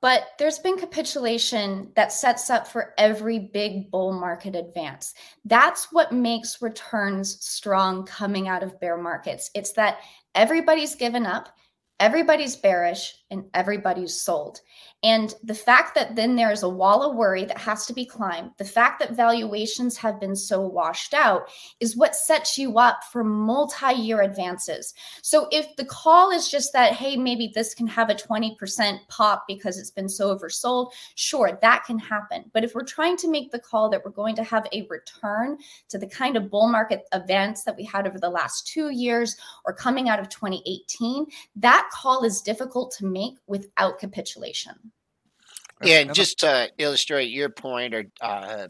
But 0.00 0.28
there's 0.38 0.58
been 0.58 0.78
capitulation 0.78 1.90
that 1.96 2.12
sets 2.12 2.50
up 2.50 2.66
for 2.66 2.94
every 2.98 3.38
big 3.38 3.90
bull 3.90 4.12
market 4.12 4.54
advance. 4.54 5.14
That's 5.44 5.92
what 5.92 6.12
makes 6.12 6.62
returns 6.62 7.42
strong 7.44 8.04
coming 8.04 8.48
out 8.48 8.62
of 8.62 8.78
bear 8.80 8.96
markets. 8.96 9.50
It's 9.54 9.72
that 9.72 9.98
everybody's 10.34 10.94
given 10.94 11.26
up, 11.26 11.48
everybody's 11.98 12.56
bearish, 12.56 13.14
and 13.30 13.44
everybody's 13.54 14.14
sold. 14.14 14.60
And 15.02 15.34
the 15.42 15.54
fact 15.54 15.94
that 15.94 16.16
then 16.16 16.36
there's 16.36 16.62
a 16.62 16.68
wall 16.68 17.02
of 17.02 17.16
worry 17.16 17.44
that 17.44 17.58
has 17.58 17.86
to 17.86 17.92
be 17.92 18.04
climbed, 18.04 18.52
the 18.56 18.64
fact 18.64 18.98
that 19.00 19.12
valuations 19.12 19.96
have 19.96 20.20
been 20.20 20.34
so 20.34 20.60
washed 20.60 21.12
out 21.12 21.48
is 21.80 21.96
what 21.96 22.16
sets 22.16 22.56
you 22.56 22.78
up 22.78 23.04
for 23.12 23.22
multi 23.22 23.92
year 23.94 24.22
advances. 24.22 24.94
So 25.22 25.48
if 25.50 25.74
the 25.76 25.84
call 25.84 26.30
is 26.30 26.48
just 26.48 26.72
that, 26.72 26.92
hey, 26.92 27.16
maybe 27.16 27.52
this 27.54 27.74
can 27.74 27.86
have 27.86 28.10
a 28.10 28.14
20% 28.14 28.98
pop 29.08 29.44
because 29.46 29.78
it's 29.78 29.90
been 29.90 30.08
so 30.08 30.36
oversold, 30.36 30.92
sure, 31.14 31.58
that 31.62 31.84
can 31.84 31.98
happen. 31.98 32.44
But 32.52 32.64
if 32.64 32.74
we're 32.74 32.84
trying 32.84 33.16
to 33.18 33.30
make 33.30 33.50
the 33.50 33.58
call 33.58 33.90
that 33.90 34.04
we're 34.04 34.10
going 34.10 34.36
to 34.36 34.44
have 34.44 34.66
a 34.72 34.86
return 34.88 35.58
to 35.88 35.98
the 35.98 36.06
kind 36.06 36.36
of 36.36 36.50
bull 36.50 36.68
market 36.68 37.02
events 37.12 37.64
that 37.64 37.76
we 37.76 37.84
had 37.84 38.06
over 38.06 38.18
the 38.18 38.30
last 38.30 38.66
two 38.66 38.90
years 38.90 39.36
or 39.64 39.72
coming 39.72 40.08
out 40.08 40.20
of 40.20 40.28
2018, 40.28 41.26
that 41.56 41.88
call 41.92 42.24
is 42.24 42.40
difficult 42.40 42.92
to 42.92 43.06
make 43.06 43.15
without 43.46 43.98
capitulation. 43.98 44.74
Yeah, 45.82 45.98
and 45.98 46.14
just 46.14 46.40
to 46.40 46.70
illustrate 46.78 47.30
your 47.30 47.50
point, 47.50 47.94
or 47.94 48.04
uh, 48.22 48.68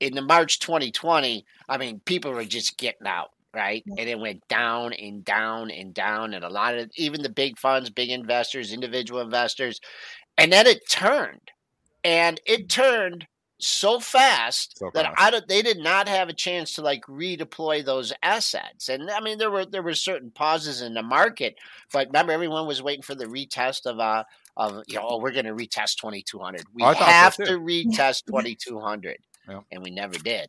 in 0.00 0.14
the 0.14 0.22
March 0.22 0.58
2020, 0.60 1.44
I 1.68 1.76
mean, 1.76 2.00
people 2.04 2.32
were 2.32 2.44
just 2.44 2.78
getting 2.78 3.06
out, 3.06 3.30
right? 3.54 3.84
And 3.86 4.08
it 4.08 4.18
went 4.18 4.46
down 4.48 4.94
and 4.94 5.24
down 5.24 5.70
and 5.70 5.92
down, 5.92 6.32
and 6.32 6.44
a 6.44 6.48
lot 6.48 6.76
of 6.76 6.90
even 6.96 7.22
the 7.22 7.28
big 7.28 7.58
funds, 7.58 7.90
big 7.90 8.10
investors, 8.10 8.72
individual 8.72 9.20
investors, 9.20 9.80
and 10.38 10.50
then 10.50 10.66
it 10.66 10.88
turned, 10.88 11.50
and 12.04 12.40
it 12.46 12.70
turned 12.70 13.26
so 13.58 13.98
fast 13.98 14.78
so 14.78 14.90
that 14.94 15.12
I 15.16 15.30
don't, 15.30 15.46
they 15.48 15.62
did 15.62 15.78
not 15.78 16.08
have 16.08 16.28
a 16.28 16.34
chance 16.34 16.74
to 16.74 16.82
like 16.82 17.02
redeploy 17.06 17.84
those 17.84 18.12
assets. 18.22 18.88
And 18.88 19.10
I 19.10 19.20
mean, 19.20 19.38
there 19.38 19.50
were 19.50 19.64
there 19.64 19.82
were 19.82 19.94
certain 19.94 20.30
pauses 20.30 20.82
in 20.82 20.94
the 20.94 21.02
market, 21.02 21.56
but 21.92 22.08
remember, 22.08 22.32
everyone 22.32 22.66
was 22.66 22.82
waiting 22.82 23.02
for 23.02 23.14
the 23.14 23.26
retest 23.26 23.86
of 23.86 23.98
uh 23.98 24.24
of 24.56 24.82
you 24.86 24.96
know, 24.96 25.06
oh, 25.08 25.18
we're 25.18 25.32
going 25.32 25.46
to 25.46 25.54
retest 25.54 25.98
twenty 25.98 26.22
two 26.22 26.38
hundred. 26.38 26.64
We 26.74 26.82
oh, 26.82 26.92
have 26.94 27.34
so 27.34 27.44
to 27.44 27.58
retest 27.58 28.26
twenty 28.26 28.54
two 28.54 28.78
hundred, 28.78 29.18
yeah. 29.48 29.60
and 29.72 29.82
we 29.82 29.90
never 29.90 30.18
did. 30.18 30.48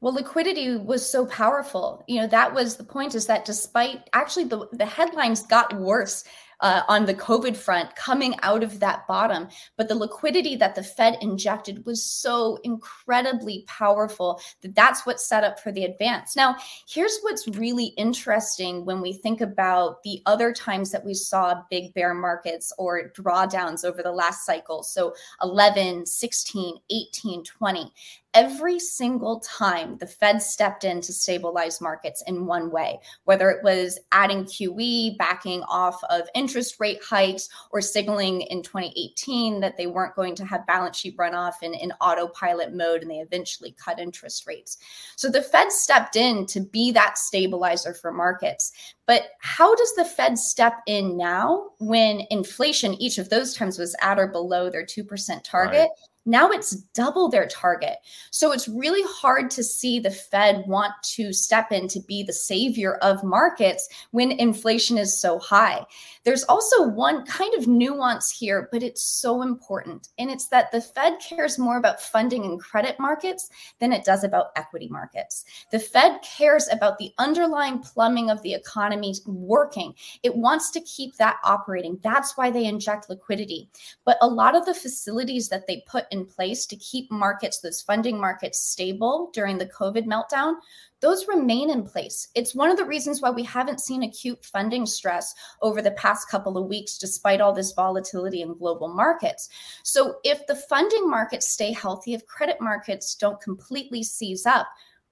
Well, 0.00 0.12
liquidity 0.12 0.76
was 0.76 1.08
so 1.08 1.24
powerful. 1.24 2.04
You 2.06 2.20
know, 2.20 2.26
that 2.26 2.52
was 2.52 2.76
the 2.76 2.84
point 2.84 3.14
is 3.14 3.26
that 3.26 3.46
despite 3.46 4.10
actually 4.12 4.44
the, 4.44 4.68
the 4.72 4.84
headlines 4.84 5.44
got 5.44 5.74
worse 5.80 6.24
uh, 6.60 6.82
on 6.88 7.04
the 7.04 7.14
COVID 7.14 7.56
front 7.56 7.94
coming 7.96 8.34
out 8.42 8.62
of 8.62 8.80
that 8.80 9.06
bottom. 9.06 9.48
But 9.76 9.88
the 9.88 9.94
liquidity 9.94 10.56
that 10.56 10.74
the 10.74 10.82
Fed 10.82 11.18
injected 11.20 11.84
was 11.86 12.02
so 12.04 12.58
incredibly 12.64 13.64
powerful 13.66 14.40
that 14.62 14.74
that's 14.74 15.06
what 15.06 15.20
set 15.20 15.44
up 15.44 15.60
for 15.60 15.72
the 15.72 15.84
advance. 15.84 16.36
Now, 16.36 16.56
here's 16.88 17.18
what's 17.22 17.48
really 17.48 17.86
interesting 17.96 18.84
when 18.84 19.00
we 19.00 19.12
think 19.12 19.40
about 19.40 20.02
the 20.02 20.20
other 20.26 20.52
times 20.52 20.90
that 20.90 21.04
we 21.04 21.14
saw 21.14 21.62
big 21.70 21.94
bear 21.94 22.14
markets 22.14 22.72
or 22.78 23.12
drawdowns 23.16 23.84
over 23.84 24.02
the 24.02 24.12
last 24.12 24.44
cycle. 24.44 24.82
So 24.82 25.14
11, 25.42 26.06
16, 26.06 26.76
18, 26.90 27.44
20 27.44 27.92
every 28.34 28.80
single 28.80 29.40
time 29.40 29.96
the 29.98 30.06
Fed 30.06 30.42
stepped 30.42 30.84
in 30.84 31.00
to 31.00 31.12
stabilize 31.12 31.80
markets 31.80 32.22
in 32.26 32.46
one 32.46 32.70
way, 32.70 32.98
whether 33.24 33.48
it 33.50 33.62
was 33.62 33.98
adding 34.12 34.44
QE, 34.44 35.16
backing 35.16 35.62
off 35.62 36.02
of 36.10 36.28
interest 36.34 36.76
rate 36.80 37.00
hikes, 37.02 37.48
or 37.70 37.80
signaling 37.80 38.42
in 38.42 38.62
2018 38.62 39.60
that 39.60 39.76
they 39.76 39.86
weren't 39.86 40.16
going 40.16 40.34
to 40.34 40.44
have 40.44 40.66
balance 40.66 40.98
sheet 40.98 41.16
runoff 41.16 41.54
in, 41.62 41.74
in 41.74 41.92
autopilot 42.00 42.74
mode 42.74 43.02
and 43.02 43.10
they 43.10 43.18
eventually 43.20 43.74
cut 43.82 44.00
interest 44.00 44.46
rates. 44.46 44.78
So 45.16 45.30
the 45.30 45.42
Fed 45.42 45.70
stepped 45.70 46.16
in 46.16 46.46
to 46.46 46.60
be 46.60 46.90
that 46.92 47.16
stabilizer 47.16 47.94
for 47.94 48.12
markets. 48.12 48.72
But 49.06 49.28
how 49.38 49.74
does 49.74 49.94
the 49.94 50.04
Fed 50.04 50.38
step 50.38 50.80
in 50.86 51.16
now 51.16 51.70
when 51.78 52.22
inflation, 52.30 52.94
each 52.94 53.18
of 53.18 53.28
those 53.28 53.54
times, 53.54 53.78
was 53.78 53.94
at 54.00 54.18
or 54.18 54.26
below 54.26 54.70
their 54.70 54.84
2% 54.84 55.44
target? 55.44 55.78
Right 55.80 55.88
now 56.26 56.50
it's 56.50 56.76
double 56.94 57.28
their 57.28 57.46
target. 57.46 57.96
So 58.30 58.52
it's 58.52 58.68
really 58.68 59.02
hard 59.04 59.50
to 59.52 59.62
see 59.62 60.00
the 60.00 60.10
Fed 60.10 60.64
want 60.66 60.92
to 61.14 61.32
step 61.32 61.72
in 61.72 61.88
to 61.88 62.00
be 62.00 62.22
the 62.22 62.32
savior 62.32 62.94
of 62.96 63.22
markets 63.22 63.88
when 64.12 64.32
inflation 64.32 64.98
is 64.98 65.20
so 65.20 65.38
high. 65.38 65.84
There's 66.24 66.44
also 66.44 66.88
one 66.88 67.26
kind 67.26 67.54
of 67.54 67.68
nuance 67.68 68.30
here, 68.30 68.68
but 68.72 68.82
it's 68.82 69.02
so 69.02 69.42
important. 69.42 70.08
And 70.18 70.30
it's 70.30 70.48
that 70.48 70.72
the 70.72 70.80
Fed 70.80 71.18
cares 71.20 71.58
more 71.58 71.76
about 71.76 72.00
funding 72.00 72.44
and 72.44 72.60
credit 72.60 72.98
markets 72.98 73.50
than 73.78 73.92
it 73.92 74.04
does 74.04 74.24
about 74.24 74.52
equity 74.56 74.88
markets. 74.88 75.44
The 75.70 75.78
Fed 75.78 76.20
cares 76.22 76.66
about 76.72 76.96
the 76.96 77.12
underlying 77.18 77.80
plumbing 77.80 78.30
of 78.30 78.40
the 78.42 78.54
economy 78.54 79.14
working. 79.26 79.94
It 80.22 80.34
wants 80.34 80.70
to 80.70 80.80
keep 80.80 81.16
that 81.16 81.36
operating. 81.44 82.00
That's 82.02 82.36
why 82.36 82.50
they 82.50 82.64
inject 82.64 83.10
liquidity. 83.10 83.68
But 84.04 84.16
a 84.22 84.28
lot 84.28 84.56
of 84.56 84.64
the 84.64 84.74
facilities 84.74 85.48
that 85.50 85.66
they 85.66 85.84
put 85.86 86.06
in 86.14 86.24
place 86.24 86.64
to 86.66 86.76
keep 86.76 87.10
markets, 87.10 87.60
those 87.60 87.82
funding 87.82 88.18
markets, 88.18 88.60
stable 88.60 89.30
during 89.34 89.58
the 89.58 89.66
COVID 89.66 90.06
meltdown, 90.06 90.54
those 91.00 91.28
remain 91.28 91.68
in 91.68 91.82
place. 91.82 92.28
It's 92.34 92.54
one 92.54 92.70
of 92.70 92.78
the 92.78 92.86
reasons 92.86 93.20
why 93.20 93.28
we 93.28 93.42
haven't 93.42 93.82
seen 93.82 94.02
acute 94.02 94.42
funding 94.42 94.86
stress 94.86 95.34
over 95.60 95.82
the 95.82 95.90
past 95.90 96.30
couple 96.30 96.56
of 96.56 96.66
weeks, 96.66 96.96
despite 96.96 97.42
all 97.42 97.52
this 97.52 97.72
volatility 97.72 98.40
in 98.40 98.56
global 98.56 98.88
markets. 98.88 99.50
So, 99.82 100.16
if 100.24 100.46
the 100.46 100.56
funding 100.56 101.10
markets 101.10 101.46
stay 101.46 101.72
healthy, 101.72 102.14
if 102.14 102.24
credit 102.24 102.56
markets 102.60 103.14
don't 103.14 103.40
completely 103.42 104.02
seize 104.02 104.46
up, 104.46 104.66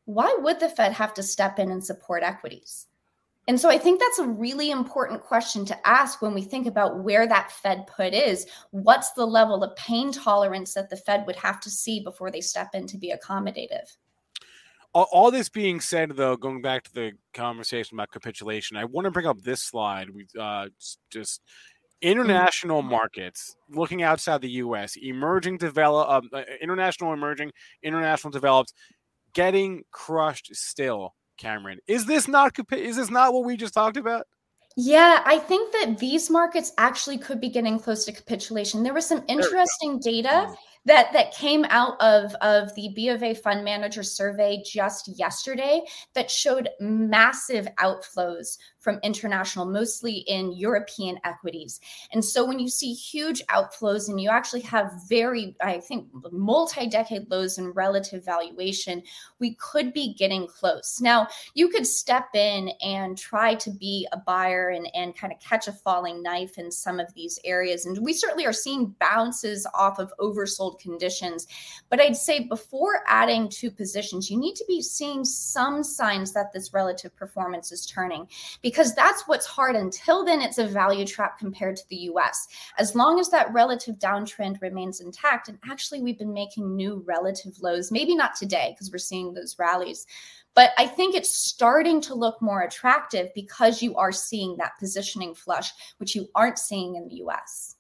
why 0.07 0.35
would 0.41 0.61
the 0.61 0.71
Fed 0.71 0.93
have 0.93 1.13
to 1.15 1.23
step 1.23 1.59
in 1.59 1.71
and 1.71 1.85
support 1.85 2.23
equities? 2.23 2.87
And 3.49 3.59
so 3.59 3.69
I 3.69 3.79
think 3.79 4.01
that's 4.01 4.21
a 4.21 4.27
really 4.27 4.71
important 4.71 5.23
question 5.23 5.65
to 5.65 5.89
ask 5.89 6.23
when 6.23 6.33
we 6.33 6.43
think 6.43 6.67
about 6.67 7.01
where 7.03 7.27
that 7.27 7.51
Fed 7.51 7.87
put 7.89 8.15
is. 8.15 8.47
What's 8.71 9.13
the 9.13 9.27
level 9.27 9.65
of 9.65 9.75
pain 9.75 10.13
tolerance 10.13 10.75
that 10.75 10.91
the 10.91 10.97
Fed 10.97 11.27
would 11.27 11.37
have 11.37 11.61
to 11.61 11.71
see 11.71 12.01
before 12.01 12.31
they 12.31 12.41
step 12.41 12.69
in 12.75 12.87
to 12.87 12.99
be 12.99 13.13
accommodative? 13.13 13.97
All, 14.95 15.09
all 15.11 15.31
this 15.31 15.49
being 15.49 15.81
said, 15.81 16.11
though, 16.11 16.37
going 16.37 16.63
back 16.63 16.85
to 16.85 16.95
the 16.95 17.13
conversation 17.35 17.97
about 17.97 18.13
capitulation, 18.13 18.77
I 18.77 18.85
want 18.85 19.07
to 19.07 19.11
bring 19.11 19.27
up 19.27 19.43
this 19.43 19.63
slide. 19.63 20.11
We 20.11 20.27
uh, 20.39 20.69
just 21.11 21.41
international 22.01 22.81
mm-hmm. 22.81 22.91
markets 22.91 23.57
looking 23.71 24.03
outside 24.03 24.41
the 24.41 24.51
U.S., 24.51 24.97
emerging, 24.97 25.59
develop, 25.59 26.09
um, 26.09 26.29
uh, 26.33 26.43
international, 26.61 27.13
emerging, 27.13 27.51
international, 27.83 28.31
developed, 28.31 28.73
getting 29.33 29.83
crushed 29.91 30.55
still 30.55 31.15
Cameron. 31.43 31.81
Is 31.89 32.07
this 32.07 32.29
not 32.29 32.53
is 32.73 32.97
this 32.97 33.11
not 33.11 33.35
what 33.35 33.45
we 33.45 33.57
just 33.57 33.75
talked 33.75 33.97
about? 33.97 34.27
Yeah, 34.77 35.23
I 35.27 35.39
think 35.39 35.73
that 35.73 35.99
these 35.99 36.31
markets 36.31 36.73
actually 36.79 37.19
could 37.19 37.41
be 37.41 37.51
getting 37.51 37.79
close 37.79 38.07
to 38.07 38.13
capitulation. 38.13 38.83
There 38.83 38.95
was 38.95 39.07
some 39.07 39.23
interesting 39.29 39.99
data 39.99 40.55
that 40.85 41.13
that 41.13 41.33
came 41.33 41.65
out 41.69 42.01
of 42.01 42.35
of 42.37 42.75
the 42.75 42.91
B 42.95 43.09
of 43.09 43.23
A 43.23 43.35
fund 43.35 43.65
manager 43.65 44.03
survey 44.03 44.63
just 44.65 45.09
yesterday 45.17 45.83
that 46.15 46.31
showed 46.31 46.69
massive 46.81 47.69
outflows 47.79 48.59
from 48.83 48.99
international, 49.05 49.65
mostly 49.65 50.25
in 50.27 50.53
European 50.53 51.19
equities. 51.25 51.81
And 52.13 52.25
so 52.25 52.45
when 52.45 52.59
you 52.59 52.69
see 52.69 52.93
huge 52.93 53.41
outflows 53.47 54.09
and 54.09 54.21
you 54.21 54.29
actually 54.29 54.63
have 54.63 54.93
very, 55.09 55.55
I 55.61 55.79
think, 55.79 56.09
multi 56.33 56.89
decade 56.89 57.31
lows 57.31 57.59
in 57.59 57.71
relative 57.71 58.25
valuation, 58.25 59.03
we 59.39 59.55
could 59.55 59.93
be 59.93 60.15
getting 60.15 60.49
close. 60.49 61.01
Now, 61.01 61.29
you 61.55 61.69
could 61.69 61.87
step 61.87 62.35
in 62.35 62.71
and 62.83 63.17
try 63.17 63.55
to 63.55 63.71
be 63.71 64.09
a 64.11 64.19
buyer 64.19 64.71
and, 64.71 64.89
and 64.95 65.17
kind 65.17 65.33
of 65.33 65.39
catch 65.39 65.69
a 65.69 65.73
falling 65.73 66.21
knife 66.21 66.59
in 66.59 66.71
some 66.71 66.99
of 66.99 67.13
these 67.15 67.39
areas. 67.45 67.87
And 67.87 67.97
we 67.99 68.13
certainly 68.13 68.47
are 68.47 68.53
seeing 68.53 68.97
bounces 68.99 69.65
off 69.75 70.01
of 70.01 70.13
oversold 70.19 70.72
conditions. 70.79 71.47
But 71.89 72.01
I'd 72.01 72.17
say 72.17 72.41
before 72.41 73.01
adding 73.07 73.49
to 73.51 73.71
positions, 73.71 74.31
you 74.31 74.39
need 74.39 74.55
to 74.57 74.65
be 74.67 74.83
seeing 74.83 75.25
some 75.25 75.83
signs 75.83 76.33
that 76.33 76.53
this 76.53 76.73
relative 76.73 77.15
performance 77.17 77.73
is 77.73 77.87
turning 77.87 78.27
because 78.63 78.95
that's 78.95 79.27
what's 79.29 79.47
hard. 79.47 79.77
Until 79.77 80.25
then, 80.25 80.41
it's 80.41 80.59
a 80.59 80.67
value 80.67 81.07
trap 81.07 81.39
compared 81.39 81.77
to 81.77 81.89
the 81.89 81.97
US. 82.13 82.49
As 82.79 82.95
long 82.95 83.19
as 83.19 83.29
that 83.31 83.53
relative 83.53 83.97
downtrend 83.99 84.61
remains 84.61 85.01
intact, 85.01 85.49
and 85.49 85.59
actually, 85.69 86.03
we've 86.03 86.19
been 86.19 86.33
making 86.33 86.77
new 86.77 87.03
relative 87.07 87.61
lows, 87.61 87.91
maybe 87.91 88.15
not 88.15 88.35
today 88.35 88.75
because 88.75 88.91
we're 88.91 88.99
seeing 88.99 89.33
those 89.33 89.59
rallies. 89.59 90.07
But 90.55 90.71
I 90.77 90.87
think 90.87 91.15
it's 91.15 91.35
starting 91.35 92.01
to 92.03 92.15
look 92.15 92.41
more 92.43 92.63
attractive 92.63 93.29
because 93.35 93.83
you 93.83 93.97
are 93.97 94.13
seeing 94.13 94.57
that 94.59 94.79
positioning 94.79 95.35
flush, 95.35 95.73
which 95.99 96.15
you 96.15 96.29
aren't 96.35 96.59
seeing 96.59 96.97
in 96.97 97.09
the 97.09 97.23
US. 97.27 97.77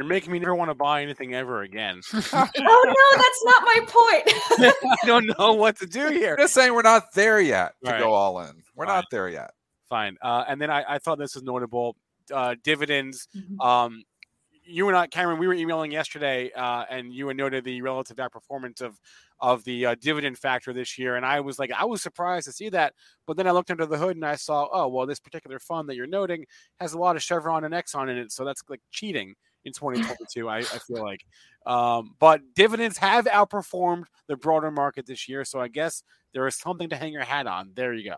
You're 0.00 0.08
making 0.08 0.32
me 0.32 0.38
never 0.38 0.54
want 0.54 0.70
to 0.70 0.74
buy 0.74 1.02
anything 1.02 1.34
ever 1.34 1.60
again. 1.60 2.00
oh 2.14 2.48
no, 2.54 3.18
that's 3.18 3.44
not 3.44 3.62
my 3.64 3.80
point. 3.86 4.74
I 4.82 4.96
don't 5.04 5.30
know 5.38 5.52
what 5.52 5.78
to 5.80 5.86
do 5.86 6.08
here. 6.08 6.32
I'm 6.32 6.44
just 6.44 6.54
saying 6.54 6.72
we're 6.72 6.80
not 6.80 7.12
there 7.14 7.38
yet 7.38 7.74
to 7.84 7.90
All 7.90 7.92
right. 7.92 8.02
go 8.02 8.12
all 8.14 8.40
in. 8.40 8.62
We're 8.74 8.86
Fine. 8.86 8.94
not 8.94 9.04
there 9.10 9.28
yet. 9.28 9.50
Fine. 9.90 10.16
Uh, 10.22 10.44
and 10.48 10.58
then 10.58 10.70
I, 10.70 10.84
I 10.88 10.98
thought 11.00 11.18
this 11.18 11.34
was 11.34 11.44
notable. 11.44 11.96
Uh, 12.32 12.54
dividends. 12.64 13.28
Mhm. 13.36 13.62
Um, 13.62 14.02
you 14.64 14.88
and 14.88 14.96
I, 14.96 15.06
Cameron, 15.06 15.38
we 15.38 15.46
were 15.48 15.52
emailing 15.52 15.90
yesterday, 15.90 16.50
uh, 16.52 16.86
and 16.88 17.12
you 17.12 17.28
had 17.28 17.36
noted 17.36 17.64
the 17.64 17.82
relative 17.82 18.16
outperformance 18.16 18.80
of 18.80 18.98
of 19.38 19.64
the 19.64 19.84
uh, 19.84 19.94
dividend 20.00 20.38
factor 20.38 20.72
this 20.72 20.98
year, 20.98 21.16
and 21.16 21.26
I 21.26 21.40
was 21.40 21.58
like, 21.58 21.72
I 21.72 21.84
was 21.84 22.00
surprised 22.00 22.46
to 22.46 22.52
see 22.52 22.70
that. 22.70 22.94
But 23.26 23.36
then 23.36 23.46
I 23.46 23.50
looked 23.50 23.70
under 23.70 23.84
the 23.84 23.98
hood 23.98 24.16
and 24.16 24.24
I 24.24 24.36
saw, 24.36 24.66
oh, 24.72 24.88
well, 24.88 25.06
this 25.06 25.20
particular 25.20 25.58
fund 25.58 25.90
that 25.90 25.96
you're 25.96 26.06
noting 26.06 26.46
has 26.78 26.94
a 26.94 26.98
lot 26.98 27.16
of 27.16 27.22
Chevron 27.22 27.64
and 27.64 27.74
Exxon 27.74 28.08
in 28.08 28.16
it, 28.16 28.32
so 28.32 28.46
that's 28.46 28.62
like 28.70 28.80
cheating 28.90 29.34
in 29.64 29.72
2022. 29.72 30.48
I, 30.48 30.58
I 30.58 30.62
feel 30.62 31.02
like, 31.02 31.24
um, 31.66 32.14
but 32.18 32.40
dividends 32.54 32.98
have 32.98 33.26
outperformed 33.26 34.04
the 34.26 34.36
broader 34.36 34.70
market 34.70 35.06
this 35.06 35.28
year, 35.28 35.44
so 35.44 35.60
I 35.60 35.68
guess 35.68 36.02
there 36.32 36.46
is 36.46 36.56
something 36.56 36.88
to 36.90 36.96
hang 36.96 37.12
your 37.12 37.24
hat 37.24 37.46
on. 37.46 37.72
There 37.74 37.92
you 37.92 38.10
go. 38.10 38.16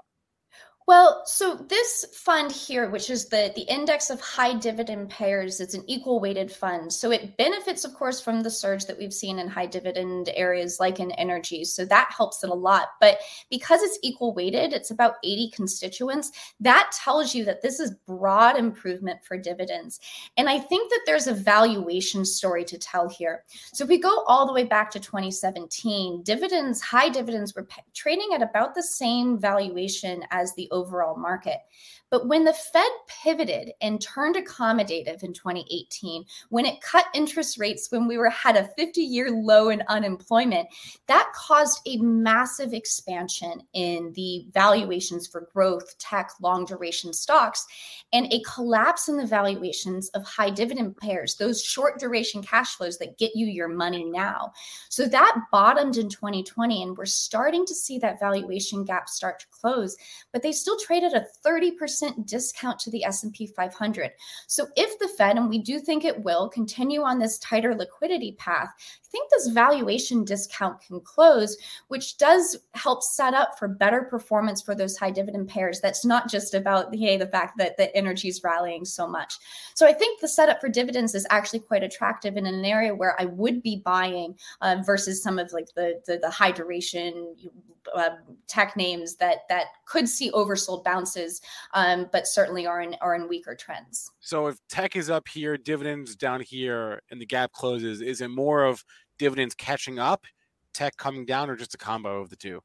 Well, 0.89 1.22
so 1.26 1.55
this 1.68 2.05
fund 2.12 2.51
here, 2.51 2.91
which 2.91 3.09
is 3.09 3.26
the, 3.26 3.53
the 3.55 3.62
index 3.62 4.11
of 4.11 4.20
high 4.20 4.55
dividend 4.55 5.11
payers, 5.11 5.61
it's 5.61 5.74
an 5.74 5.85
equal 5.87 6.18
weighted 6.18 6.51
fund. 6.51 6.93
So 6.93 7.12
it 7.12 7.37
benefits, 7.37 7.85
of 7.85 7.95
course, 7.95 8.20
from 8.20 8.43
the 8.43 8.51
surge 8.51 8.87
that 8.87 8.99
we've 8.99 9.12
seen 9.12 9.39
in 9.39 9.47
high 9.47 9.66
dividend 9.66 10.30
areas 10.35 10.80
like 10.80 10.99
in 10.99 11.12
energy. 11.12 11.64
So 11.64 11.85
that 11.85 12.12
helps 12.16 12.43
it 12.43 12.51
a 12.51 12.55
lot. 12.55 12.89
But 13.01 13.18
because 13.49 13.80
it's 13.83 13.99
equal 14.03 14.35
weighted, 14.35 14.72
it's 14.72 14.91
about 14.91 15.14
80 15.22 15.53
constituents. 15.55 16.33
That 16.59 16.91
tells 16.93 17.33
you 17.33 17.45
that 17.45 17.62
this 17.62 17.78
is 17.78 17.95
broad 18.05 18.57
improvement 18.57 19.24
for 19.24 19.39
dividends. 19.39 20.01
And 20.37 20.49
I 20.49 20.59
think 20.59 20.91
that 20.91 21.03
there's 21.07 21.28
a 21.28 21.35
valuation 21.35 22.24
story 22.24 22.64
to 22.64 22.76
tell 22.76 23.09
here. 23.09 23.45
So 23.72 23.85
if 23.85 23.89
we 23.89 23.99
go 23.99 24.24
all 24.26 24.47
the 24.47 24.53
way 24.53 24.64
back 24.64 24.91
to 24.93 25.01
2017, 25.01 26.24
dividends, 26.24 26.80
high 26.80 27.09
dividends 27.09 27.55
were 27.55 27.64
pa- 27.64 27.83
trading 27.95 28.30
at 28.35 28.43
about 28.43 28.74
the 28.74 28.83
same 28.83 29.39
valuation 29.39 30.24
as 30.33 30.53
the 30.55 30.68
overall 30.73 31.16
market. 31.16 31.59
But 32.13 32.29
when 32.29 32.45
the 32.45 32.53
Fed 32.53 32.91
pivoted 33.09 33.73
and 33.81 33.99
turned 33.99 34.37
accommodative 34.37 35.23
in 35.23 35.33
2018, 35.33 36.27
when 36.51 36.67
it 36.67 36.83
cut 36.83 37.07
interest 37.15 37.59
rates 37.59 37.91
when 37.91 38.07
we 38.07 38.19
were 38.19 38.29
had 38.29 38.55
a 38.55 38.69
50-year 38.79 39.31
low 39.31 39.71
in 39.71 39.83
unemployment, 39.89 40.69
that 41.07 41.33
caused 41.35 41.81
a 41.87 41.97
massive 41.97 42.75
expansion 42.75 43.63
in 43.73 44.13
the 44.15 44.47
valuations 44.53 45.27
for 45.27 45.49
growth, 45.55 45.97
tech, 45.97 46.33
long 46.43 46.67
duration 46.67 47.15
stocks, 47.15 47.67
and 48.13 48.31
a 48.31 48.43
collapse 48.43 49.09
in 49.09 49.17
the 49.17 49.25
valuations 49.25 50.11
of 50.11 50.23
high 50.23 50.51
dividend 50.51 50.95
payers, 50.99 51.37
those 51.37 51.65
short 51.65 51.99
duration 51.99 52.43
cash 52.43 52.77
flows 52.77 52.99
that 52.99 53.17
get 53.17 53.35
you 53.35 53.47
your 53.47 53.69
money 53.69 54.05
now. 54.05 54.53
So 54.91 55.07
that 55.07 55.45
bottomed 55.51 55.97
in 55.97 56.11
2020, 56.11 56.83
and 56.83 56.95
we're 56.95 57.07
starting 57.07 57.65
to 57.65 57.75
see 57.75 57.99
that 58.01 58.21
valuation 58.21 58.85
gap 58.85 59.09
start 59.09 59.41
to 59.41 59.47
close, 59.51 59.97
but 60.31 60.43
they 60.43 60.53
still 60.53 60.79
traded 60.79 61.15
a 61.15 61.25
30% 61.43 62.02
discount 62.27 62.79
to 62.81 62.91
the 62.91 63.05
S&P 63.05 63.47
500. 63.47 64.11
So 64.47 64.67
if 64.77 64.99
the 64.99 65.09
Fed, 65.09 65.37
and 65.37 65.49
we 65.49 65.59
do 65.59 65.79
think 65.79 66.05
it 66.05 66.23
will, 66.23 66.49
continue 66.49 67.03
on 67.03 67.19
this 67.19 67.39
tighter 67.39 67.75
liquidity 67.75 68.33
path, 68.39 68.71
I 68.79 69.09
think 69.11 69.31
this 69.31 69.49
valuation 69.49 70.25
discount 70.25 70.81
can 70.81 71.01
close, 71.01 71.57
which 71.89 72.17
does 72.17 72.57
help 72.75 73.03
set 73.03 73.35
up 73.35 73.59
for 73.59 73.69
better 73.69 74.03
performance 74.03 74.63
for 74.63 74.75
those 74.75 74.97
high 74.97 75.11
dividend 75.11 75.49
payers. 75.49 75.81
That's 75.81 76.05
not 76.05 76.31
just 76.31 76.55
about 76.55 76.95
hey, 76.95 77.17
the 77.17 77.27
fact 77.27 77.59
that 77.59 77.77
the 77.77 77.95
energy 77.97 78.29
is 78.29 78.43
rallying 78.43 78.85
so 78.85 79.07
much. 79.07 79.35
So 79.75 79.87
I 79.87 79.93
think 79.93 80.21
the 80.21 80.29
setup 80.29 80.61
for 80.61 80.69
dividends 80.69 81.15
is 81.15 81.27
actually 81.31 81.61
quite 81.61 81.83
attractive 81.83 82.37
in 82.37 82.47
an 82.47 82.65
area 82.65 82.95
where 82.95 83.21
I 83.21 83.27
would 83.27 83.63
be 83.63 83.83
buying 83.85 84.37
uh, 84.61 84.77
versus 84.85 85.23
some 85.23 85.39
of 85.39 85.53
like 85.53 85.69
the 85.75 86.01
the, 86.07 86.19
the 86.19 86.31
high 86.31 86.53
duration 86.53 87.37
uh, 87.95 88.11
tech 88.47 88.77
names 88.77 89.17
that 89.17 89.49
that 89.49 89.67
could 89.85 90.09
see 90.09 90.31
oversold 90.31 90.85
bounces, 90.85 91.41
um, 91.93 92.09
but 92.12 92.26
certainly 92.26 92.66
are 92.66 92.80
in 92.80 92.97
are 93.01 93.14
in 93.14 93.28
weaker 93.28 93.55
trends. 93.55 94.11
So 94.20 94.47
if 94.47 94.57
tech 94.68 94.97
is 94.97 95.11
up 95.11 95.28
here, 95.28 95.57
dividends 95.57 96.16
down 96.16 96.40
here, 96.40 97.01
and 97.11 97.20
the 97.20 97.26
gap 97.26 97.53
closes, 97.53 98.01
is 98.01 98.20
it 98.20 98.28
more 98.28 98.64
of 98.64 98.84
dividends 99.18 99.55
catching 99.55 99.99
up, 99.99 100.24
tech 100.74 100.97
coming 100.97 101.24
down, 101.24 101.51
or 101.51 101.57
just 101.57 101.74
a 101.74 101.78
combo 101.78 102.20
of 102.20 102.30
the 102.30 102.36
two? 102.36 102.61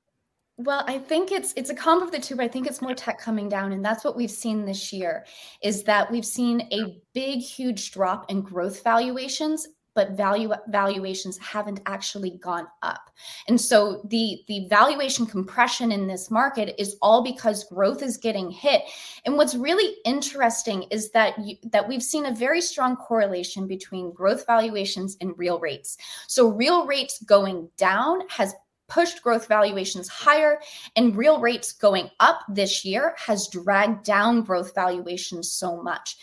Well, 0.59 0.83
I 0.87 0.97
think 0.97 1.31
it's 1.31 1.53
it's 1.55 1.69
a 1.69 1.75
combo 1.75 2.05
of 2.05 2.11
the 2.11 2.19
two, 2.19 2.35
but 2.35 2.45
I 2.45 2.47
think 2.47 2.65
it's 2.65 2.81
more 2.81 2.95
tech 2.95 3.19
coming 3.19 3.47
down, 3.47 3.73
and 3.73 3.85
that's 3.85 4.03
what 4.03 4.15
we've 4.15 4.31
seen 4.31 4.65
this 4.65 4.91
year. 4.91 5.25
Is 5.61 5.83
that 5.83 6.11
we've 6.11 6.25
seen 6.25 6.61
a 6.71 6.99
big, 7.13 7.39
huge 7.39 7.91
drop 7.91 8.31
in 8.31 8.41
growth 8.41 8.83
valuations, 8.83 9.67
but 9.97 10.11
value 10.11 10.53
valuations 10.67 11.39
haven't 11.39 11.81
actually 11.87 12.37
gone 12.37 12.67
up, 12.83 13.09
and 13.47 13.59
so 13.59 14.03
the 14.05 14.43
the 14.47 14.67
valuation 14.69 15.25
compression 15.25 15.91
in 15.91 16.05
this 16.05 16.29
market 16.29 16.79
is 16.79 16.97
all 17.01 17.23
because 17.23 17.63
growth 17.63 18.03
is 18.03 18.15
getting 18.15 18.51
hit. 18.51 18.83
And 19.25 19.35
what's 19.37 19.55
really 19.55 19.95
interesting 20.05 20.83
is 20.91 21.09
that 21.11 21.33
you, 21.43 21.55
that 21.71 21.87
we've 21.87 22.03
seen 22.03 22.27
a 22.27 22.35
very 22.35 22.61
strong 22.61 22.95
correlation 22.95 23.67
between 23.67 24.13
growth 24.13 24.45
valuations 24.45 25.17
and 25.19 25.33
real 25.35 25.59
rates. 25.59 25.97
So 26.27 26.49
real 26.49 26.85
rates 26.85 27.19
going 27.23 27.69
down 27.77 28.21
has 28.29 28.53
pushed 28.87 29.21
growth 29.21 29.47
valuations 29.47 30.07
higher, 30.07 30.59
and 30.95 31.15
real 31.15 31.39
rates 31.39 31.73
going 31.73 32.09
up 32.19 32.39
this 32.47 32.85
year 32.85 33.15
has 33.17 33.49
dragged 33.49 34.05
down 34.05 34.43
growth 34.43 34.73
valuations 34.73 35.51
so 35.51 35.81
much. 35.81 36.17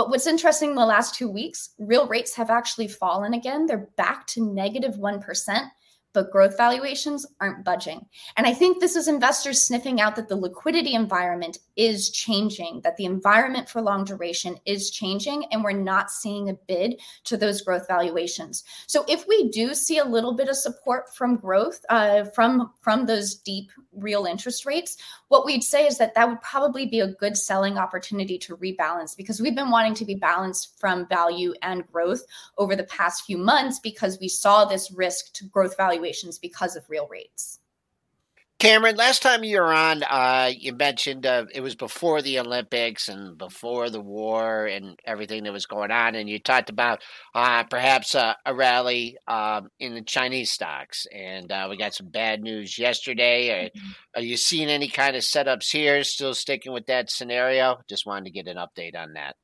But 0.00 0.08
what's 0.08 0.26
interesting 0.26 0.70
in 0.70 0.76
the 0.76 0.86
last 0.86 1.14
two 1.14 1.28
weeks, 1.28 1.74
real 1.78 2.06
rates 2.06 2.34
have 2.34 2.48
actually 2.48 2.88
fallen 2.88 3.34
again. 3.34 3.66
They're 3.66 3.90
back 3.98 4.26
to 4.28 4.54
negative 4.54 4.96
1. 4.96 5.20
But 6.12 6.30
growth 6.30 6.56
valuations 6.56 7.26
aren't 7.40 7.64
budging. 7.64 8.04
And 8.36 8.46
I 8.46 8.52
think 8.52 8.80
this 8.80 8.96
is 8.96 9.06
investors 9.06 9.62
sniffing 9.62 10.00
out 10.00 10.16
that 10.16 10.28
the 10.28 10.36
liquidity 10.36 10.94
environment 10.94 11.58
is 11.76 12.10
changing, 12.10 12.80
that 12.82 12.96
the 12.96 13.04
environment 13.04 13.68
for 13.68 13.80
long 13.80 14.04
duration 14.04 14.56
is 14.66 14.90
changing, 14.90 15.44
and 15.52 15.62
we're 15.62 15.72
not 15.72 16.10
seeing 16.10 16.50
a 16.50 16.54
bid 16.54 17.00
to 17.24 17.36
those 17.36 17.62
growth 17.62 17.86
valuations. 17.86 18.64
So 18.86 19.04
if 19.08 19.26
we 19.28 19.50
do 19.50 19.74
see 19.74 19.98
a 19.98 20.04
little 20.04 20.34
bit 20.34 20.48
of 20.48 20.56
support 20.56 21.14
from 21.14 21.36
growth 21.36 21.80
uh, 21.88 22.24
from 22.24 22.72
from 22.80 23.06
those 23.06 23.34
deep 23.34 23.70
real 23.92 24.24
interest 24.24 24.66
rates, 24.66 24.96
what 25.28 25.44
we'd 25.44 25.64
say 25.64 25.86
is 25.86 25.98
that 25.98 26.14
that 26.14 26.28
would 26.28 26.40
probably 26.42 26.86
be 26.86 27.00
a 27.00 27.08
good 27.14 27.36
selling 27.36 27.78
opportunity 27.78 28.38
to 28.38 28.56
rebalance 28.56 29.16
because 29.16 29.40
we've 29.40 29.54
been 29.54 29.70
wanting 29.70 29.94
to 29.94 30.04
be 30.04 30.14
balanced 30.14 30.78
from 30.78 31.06
value 31.08 31.54
and 31.62 31.86
growth 31.90 32.22
over 32.58 32.76
the 32.76 32.84
past 32.84 33.24
few 33.24 33.38
months 33.38 33.78
because 33.78 34.18
we 34.20 34.28
saw 34.28 34.64
this 34.64 34.90
risk 34.92 35.32
to 35.32 35.44
growth 35.46 35.76
valuations 36.00 36.38
because 36.38 36.76
of 36.76 36.88
real 36.88 37.08
rates. 37.08 37.58
Cameron, 38.58 38.96
last 38.96 39.22
time 39.22 39.42
you 39.42 39.58
were 39.58 39.72
on, 39.72 40.02
uh, 40.02 40.50
you 40.54 40.74
mentioned 40.74 41.24
uh, 41.24 41.46
it 41.54 41.62
was 41.62 41.74
before 41.74 42.20
the 42.20 42.38
Olympics 42.38 43.08
and 43.08 43.38
before 43.38 43.88
the 43.88 44.02
war 44.02 44.66
and 44.66 45.00
everything 45.06 45.44
that 45.44 45.52
was 45.52 45.64
going 45.64 45.90
on, 45.90 46.14
and 46.14 46.28
you 46.28 46.38
talked 46.38 46.68
about 46.68 47.00
uh, 47.34 47.64
perhaps 47.64 48.14
a 48.14 48.36
rally 48.52 49.16
um, 49.26 49.70
in 49.78 49.94
the 49.94 50.02
Chinese 50.02 50.50
stocks. 50.50 51.06
And 51.10 51.50
uh, 51.50 51.68
we 51.70 51.78
got 51.78 51.94
some 51.94 52.08
bad 52.08 52.42
news 52.42 52.78
yesterday. 52.78 53.48
Are, 53.48 53.70
are 54.16 54.22
you 54.22 54.36
seeing 54.36 54.68
any 54.68 54.88
kind 54.88 55.16
of 55.16 55.22
setups 55.22 55.72
here? 55.72 56.04
Still 56.04 56.34
sticking 56.34 56.72
with 56.72 56.84
that 56.84 57.08
scenario? 57.08 57.78
Just 57.88 58.04
wanted 58.04 58.26
to 58.26 58.30
get 58.30 58.46
an 58.46 58.58
update 58.58 58.94
on 58.94 59.14
that. 59.14 59.36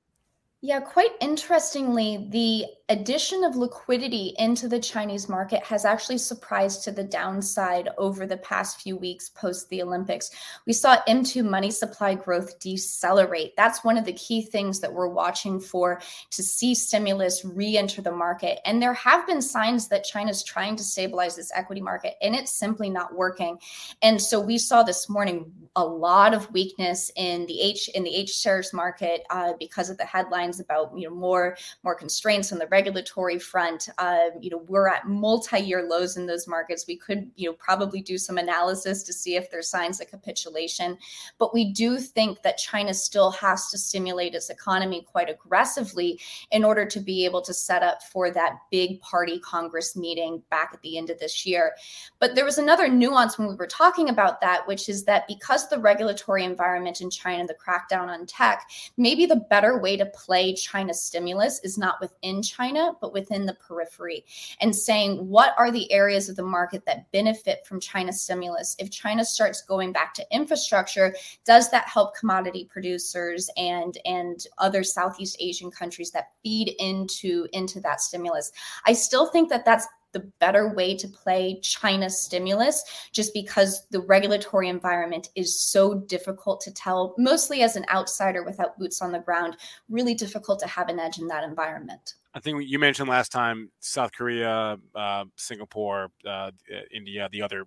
Yeah, 0.67 0.81
quite 0.81 1.13
interestingly, 1.21 2.27
the 2.31 2.67
addition 2.89 3.45
of 3.45 3.55
liquidity 3.55 4.35
into 4.39 4.69
the 4.69 4.81
Chinese 4.81 5.29
market 5.29 5.63
has 5.65 5.85
actually 5.85 6.19
surprised 6.19 6.83
to 6.85 6.93
the 6.93 7.05
downside 7.05 7.89
over 7.99 8.27
the 8.27 8.37
past 8.39 8.81
few 8.81 8.97
weeks 8.97 9.29
post 9.29 9.69
the 9.69 9.83
Olympics. 9.83 10.31
We 10.67 10.73
saw 10.73 10.99
M2 11.09 11.49
money 11.49 11.71
supply 11.71 12.15
growth 12.15 12.59
decelerate. 12.59 13.55
That's 13.57 13.85
one 13.85 13.97
of 13.97 14.05
the 14.05 14.13
key 14.13 14.43
things 14.43 14.81
that 14.81 14.93
we're 14.93 15.09
watching 15.09 15.61
for 15.61 16.01
to 16.31 16.43
see 16.43 16.75
stimulus 16.75 17.45
re 17.45 17.77
enter 17.79 18.03
the 18.03 18.11
market. 18.11 18.59
And 18.65 18.83
there 18.83 18.95
have 18.95 19.25
been 19.25 19.43
signs 19.43 19.87
that 19.89 20.05
China's 20.05 20.43
trying 20.43 20.75
to 20.77 20.83
stabilize 20.85 21.37
this 21.37 21.53
equity 21.55 21.81
market, 21.81 22.15
and 22.23 22.35
it's 22.35 22.53
simply 22.53 22.91
not 22.91 23.15
working. 23.15 23.59
And 24.03 24.21
so 24.21 24.41
we 24.41 24.59
saw 24.59 24.83
this 24.83 25.09
morning 25.09 25.53
a 25.77 25.85
lot 25.85 26.35
of 26.35 26.51
weakness 26.53 27.11
in 27.17 27.47
the 27.47 27.61
H 27.61 27.89
in 27.89 28.03
the 28.03 28.15
H 28.15 28.31
shares 28.31 28.73
market 28.73 29.23
uh, 29.31 29.53
because 29.59 29.91
of 29.91 29.99
the 29.99 30.05
headlines 30.05 30.56
about 30.61 30.97
you 30.97 31.09
know 31.09 31.15
more 31.15 31.57
more 31.83 31.95
constraints 31.95 32.53
on 32.53 32.59
the 32.59 32.67
regulatory 32.69 33.39
front. 33.39 33.89
Uh, 33.99 34.31
you 34.41 34.51
know 34.51 34.65
we're 34.69 34.89
at 34.89 35.07
multi-year 35.07 35.87
lows 35.89 36.17
in 36.17 36.27
those 36.27 36.47
markets. 36.47 36.87
We 36.87 36.97
could 36.97 37.31
you 37.37 37.51
know 37.51 37.55
probably 37.55 38.01
do 38.01 38.19
some 38.19 38.39
analysis 38.39 39.03
to 39.05 39.13
see 39.13 39.37
if 39.37 39.51
there's 39.51 39.69
signs 39.69 40.01
of 40.01 40.09
capitulation, 40.09 40.99
but 41.39 41.55
we 41.55 41.73
do 41.73 41.99
think 41.99 42.43
that 42.43 42.59
China 42.59 42.95
still 42.95 43.31
has 43.33 43.71
to 43.71 43.79
stimulate 43.79 44.35
its 44.35 44.51
economy 44.51 45.07
quite 45.11 45.31
aggressively 45.31 46.21
in 46.51 46.65
order 46.65 46.85
to 46.87 47.01
be 47.01 47.25
able 47.25 47.43
to 47.43 47.55
set 47.55 47.83
up 47.83 48.03
for 48.03 48.31
that 48.31 48.59
big 48.71 49.01
party 49.01 49.39
Congress 49.41 49.97
meeting 49.97 50.43
back 50.51 50.71
at 50.73 50.83
the 50.83 50.99
end 50.99 51.11
of 51.11 51.19
this 51.19 51.47
year. 51.47 51.73
But 52.19 52.35
there 52.35 52.45
was 52.45 52.59
another 52.59 52.89
nuance 52.89 53.39
when 53.39 53.49
we 53.49 53.55
were 53.55 53.67
talking 53.67 54.09
about 54.09 54.41
that, 54.41 54.67
which 54.67 54.89
is 54.89 55.05
that 55.05 55.27
because 55.27 55.69
the 55.69 55.79
regulatory 55.79 56.45
environment 56.45 57.01
in 57.01 57.11
China, 57.11 57.47
the 57.47 57.55
crackdown 57.55 58.09
on 58.09 58.27
tech, 58.27 58.69
maybe 58.97 59.27
the 59.27 59.37
better 59.37 59.79
way 59.79 59.97
to 59.97 60.07
play 60.07 60.36
China's 60.55 61.03
stimulus 61.03 61.61
is 61.63 61.79
not 61.79 62.01
within 62.01 62.43
China, 62.43 62.93
but 63.01 63.13
within 63.13 63.47
the 63.47 63.55
periphery 63.55 64.25
and 64.61 64.75
saying 64.75 65.19
what 65.29 65.55
are 65.59 65.71
the 65.71 65.91
areas 65.93 66.29
of 66.29 66.37
the 66.37 66.43
market 66.43 66.85
that 66.87 67.11
benefit 67.13 67.67
from 67.67 67.81
China 67.81 68.13
stimulus? 68.13 68.77
If 68.79 68.91
China 68.91 69.25
starts 69.25 69.63
going 69.63 69.93
back 69.93 70.15
to 70.15 70.27
infrastructure, 70.31 71.15
does 71.45 71.71
that 71.71 71.89
help 71.89 72.17
commodity 72.17 72.69
producers 72.71 73.51
and 73.57 73.99
and 74.05 74.47
other 74.59 74.83
Southeast 74.83 75.37
Asian 75.41 75.71
countries 75.71 76.11
that 76.13 76.33
feed 76.43 76.75
into 76.79 77.47
into 77.53 77.81
that 77.81 78.01
stimulus? 78.01 78.53
I 78.87 78.93
still 78.93 79.27
think 79.27 79.49
that 79.51 79.65
that's 79.65 79.87
the 80.13 80.31
better 80.39 80.73
way 80.75 80.97
to 80.97 81.09
play 81.09 81.61
China 81.63 82.09
stimulus 82.09 82.83
just 83.13 83.35
because 83.35 83.87
the 83.91 84.01
regulatory 84.01 84.69
environment 84.69 85.29
is 85.35 85.61
so 85.61 85.95
difficult 85.95 86.61
to 86.63 86.73
tell, 86.73 87.15
mostly 87.19 87.63
as 87.63 87.77
an 87.77 87.85
outsider 87.93 88.43
without 88.45 88.79
boots 88.79 89.03
on 89.03 89.13
the 89.13 89.19
ground, 89.19 89.57
really 89.89 90.15
difficult 90.15 90.59
to 90.61 90.67
have 90.67 90.89
an 90.89 90.99
edge 90.99 91.19
in 91.19 91.27
that 91.29 91.45
environment. 91.45 92.15
I 92.37 92.39
think 92.39 92.69
you 92.69 92.79
mentioned 92.79 93.09
last 93.09 93.33
time 93.33 93.71
South 93.81 94.13
Korea, 94.13 94.77
uh, 94.95 95.25
Singapore, 95.37 96.09
uh, 96.27 96.51
India, 96.93 97.31
the 97.33 97.41
other 97.41 97.65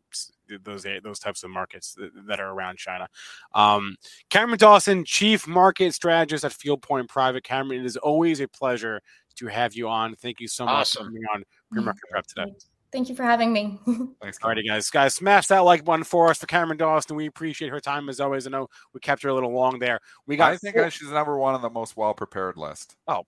those 0.64 0.86
those 1.04 1.18
types 1.18 1.44
of 1.44 1.50
markets 1.50 1.98
that 2.28 2.40
are 2.40 2.52
around 2.52 2.78
China. 2.78 3.08
Um, 3.56 3.96
Cameron 4.30 4.60
Dawson, 4.60 5.06
Chief 5.06 5.48
Market 5.48 5.96
Strategist 5.96 6.46
at 6.46 6.52
FieldPoint 6.52 7.08
Private. 7.08 7.44
Cameron, 7.44 7.80
it 7.80 7.86
is 7.86 7.98
always 7.98 8.42
a 8.42 8.48
pleasure 8.48 9.02
to 9.40 9.48
have 9.48 9.74
you 9.76 9.88
on. 9.90 10.16
Thank 10.16 10.40
you 10.40 10.48
so 10.48 10.66
much 10.66 10.74
Awesome. 10.74 11.06
for 11.06 11.10
coming 11.10 11.24
on 11.34 11.44
pre-market 11.72 12.02
prep 12.12 12.26
today. 12.28 12.52
Thank 12.92 13.08
you 13.10 13.16
for 13.16 13.24
having 13.24 13.54
me. 13.54 13.80
Thanks. 14.22 14.40
Alrighty, 14.40 14.68
guys, 14.68 14.90
guys, 14.90 15.14
smash 15.14 15.48
that 15.48 15.60
like 15.60 15.86
button 15.86 16.04
for 16.04 16.30
us 16.30 16.40
for 16.40 16.48
Cameron 16.48 16.78
Dawson. 16.78 17.16
We 17.16 17.28
appreciate 17.28 17.70
her 17.70 17.80
time 17.80 18.10
as 18.10 18.20
always. 18.20 18.48
I 18.48 18.50
know 18.50 18.68
we 18.94 19.00
kept 19.00 19.22
her 19.24 19.30
a 19.30 19.34
little 19.34 19.52
long 19.54 19.78
there. 19.80 20.00
We 20.26 20.36
got 20.38 20.52
I 20.54 20.58
think 20.58 20.76
I- 20.76 20.90
she's 20.90 21.10
number 21.12 21.38
one 21.38 21.54
on 21.54 21.62
the 21.62 21.70
most 21.70 21.96
well 21.96 22.14
prepared 22.16 22.58
list. 22.58 22.96
Oh, 23.08 23.24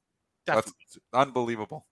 definitely. 0.48 0.72
That's 0.94 1.00
unbelievable. 1.14 1.86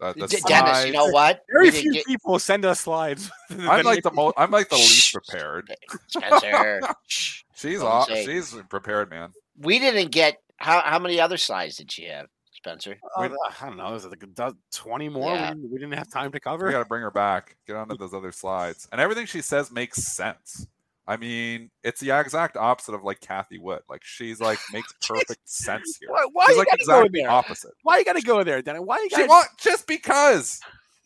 Uh, 0.00 0.12
the 0.16 0.26
D- 0.26 0.38
Dennis, 0.46 0.84
you 0.86 0.92
know 0.92 1.06
what? 1.06 1.42
very 1.50 1.70
few 1.70 1.92
get- 1.92 2.04
people 2.04 2.38
send 2.38 2.64
us 2.64 2.80
slides. 2.80 3.30
I'm 3.50 3.84
like 3.84 4.02
the 4.02 4.10
most. 4.12 4.34
I'm 4.36 4.50
like 4.50 4.68
the 4.68 4.74
least 4.76 5.12
prepared. 5.14 5.72
She's 7.06 7.80
Don't 7.80 7.86
off. 7.88 8.08
She's 8.08 8.54
prepared, 8.68 9.10
man. 9.10 9.30
we 9.58 9.78
didn't 9.78 10.10
get 10.10 10.36
how 10.56 10.80
how 10.80 10.98
many 10.98 11.20
other 11.20 11.36
slides 11.36 11.76
did 11.76 11.90
she 11.90 12.04
have, 12.04 12.26
Spencer? 12.64 12.96
Uh, 13.16 13.28
I 13.60 13.66
don't 13.66 13.76
know. 13.76 13.90
There's 13.90 14.06
like 14.06 14.22
a 14.22 14.54
20 14.72 15.08
more 15.10 15.22
we, 15.32 15.38
Yeah. 15.38 15.48
didn't, 15.50 15.70
we 15.70 15.78
didn't 15.78 15.92
have 15.98 16.10
time 16.10 16.32
to 16.32 16.40
cover. 16.40 16.66
We 16.66 16.72
got 16.72 16.78
to 16.80 16.84
bring 16.88 17.02
her 17.02 17.10
back. 17.10 17.56
Get 17.66 17.76
onto 17.76 17.96
those 17.98 18.14
other 18.14 18.32
slides, 18.32 18.88
and 18.90 19.00
everything 19.00 19.26
she 19.26 19.42
says 19.42 19.70
makes 19.70 20.02
sense. 20.02 20.66
I 21.06 21.18
mean, 21.18 21.70
it's 21.82 22.00
the 22.00 22.18
exact 22.18 22.56
opposite 22.56 22.94
of 22.94 23.04
like 23.04 23.20
Cathie 23.20 23.58
Wood. 23.58 23.82
Like 23.90 24.02
she's 24.02 24.40
like 24.40 24.58
makes 24.72 24.92
perfect 25.06 25.46
sense 25.46 25.98
here. 26.00 26.08
Why, 26.10 26.26
why 26.32 26.46
she's 26.46 26.54
you 26.54 26.58
like 26.60 26.68
gotta 26.68 26.84
go 27.02 27.08
there? 27.12 27.30
opposite. 27.30 27.72
Why 27.82 27.98
you 27.98 28.04
gotta 28.06 28.22
go 28.22 28.42
there, 28.42 28.62
Dennis? 28.62 28.80
Why 28.82 28.96
you 28.96 29.10
She 29.10 29.16
gotta? 29.16 29.28
want 29.28 29.48
just 29.58 29.86
because, 29.86 30.58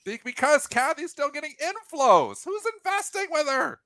because 0.05 0.69
Cathie's 0.69 1.11
still 1.11 1.31
getting 1.33 1.55
inflows. 1.61 2.45
Who's 2.45 2.63
investing 2.77 3.27
with 3.33 3.49
her? 3.49 3.81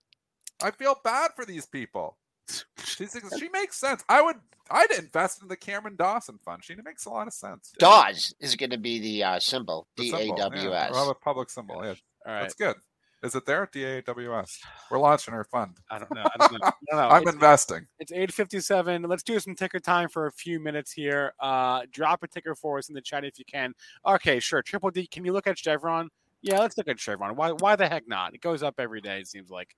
I 0.63 0.71
feel 0.73 0.97
bad 1.03 1.31
for 1.35 1.47
these 1.47 1.65
people. 1.65 2.19
She's, 2.85 3.17
she 3.39 3.49
makes 3.51 3.77
sense. 3.79 4.05
I 4.09 4.23
would. 4.23 4.37
I'd 4.71 4.91
invest 4.93 5.43
in 5.43 5.49
the 5.49 5.57
Cameron 5.57 5.97
Dawson 5.97 6.39
fund. 6.45 6.65
She 6.65 6.75
makes 6.77 7.05
a 7.07 7.11
lot 7.11 7.27
of 7.27 7.35
sense. 7.35 7.73
Dawes 7.79 8.35
is 8.41 8.57
going 8.57 8.71
to 8.71 8.79
be 8.79 8.99
the 9.01 9.25
uh, 9.25 9.41
symbol. 9.41 9.87
D 9.97 10.11
A 10.15 10.29
W 10.29 10.31
S. 10.31 10.31
D 10.31 10.31
symbol, 10.31 10.35
A 10.35 10.39
yeah. 10.39 10.45
W 10.45 10.71
We'll 10.71 10.79
have 10.79 10.93
S. 10.93 11.09
a 11.11 11.15
public 11.15 11.51
symbol. 11.51 11.75
Yeah, 11.85 11.95
All 12.27 12.33
right. 12.33 12.41
that's 12.43 12.55
good. 12.55 12.77
Is 13.23 13.35
it 13.35 13.45
there? 13.45 13.69
D 13.73 13.85
A 13.85 14.03
W 14.03 14.35
S. 14.39 14.59
We're 14.91 14.99
launching 14.99 15.35
our 15.35 15.45
fund. 15.45 15.77
I 15.91 15.99
don't 15.99 16.13
know. 16.15 16.23
I 16.25 16.37
don't 16.39 16.53
know. 16.53 16.59
I 16.67 16.73
don't 16.91 16.97
know. 16.99 17.09
I'm 17.09 17.23
It's- 17.23 17.35
investing. 17.35 17.87
It's 17.99 18.13
857. 18.13 19.03
Let's 19.03 19.23
do 19.23 19.39
some 19.41 19.55
ticker 19.55 19.79
time 19.79 20.09
for 20.09 20.27
a 20.27 20.33
few 20.33 20.59
minutes 20.59 20.91
here. 20.93 21.35
Uh, 21.41 21.83
drop 21.91 22.23
a 22.23 22.29
ticker 22.29 22.55
for 22.55 22.79
us 22.79 22.89
in 22.89 22.95
the 22.95 23.01
chat 23.03 23.25
if 23.25 23.39
you 23.39 23.45
can. 23.45 23.75
Okay, 24.07 24.41
sure. 24.41 24.63
Triple 24.63 24.91
D, 24.91 25.07
can 25.07 25.25
you 25.25 25.33
look 25.33 25.47
at 25.47 25.59
Chevron? 25.59 26.09
Yeah, 26.41 26.59
let's 26.61 26.77
look 26.79 26.89
at 26.89 26.99
Chevron. 26.99 27.37
Why 27.37 27.51
why 27.53 27.77
the 27.77 27.89
heck 27.89 28.09
not? 28.09 28.35
It 28.35 28.41
goes 28.41 28.63
up 28.63 28.77
every 28.79 29.01
day, 29.01 29.21
it 29.21 29.29
seems 29.29 29.51
like. 29.51 29.77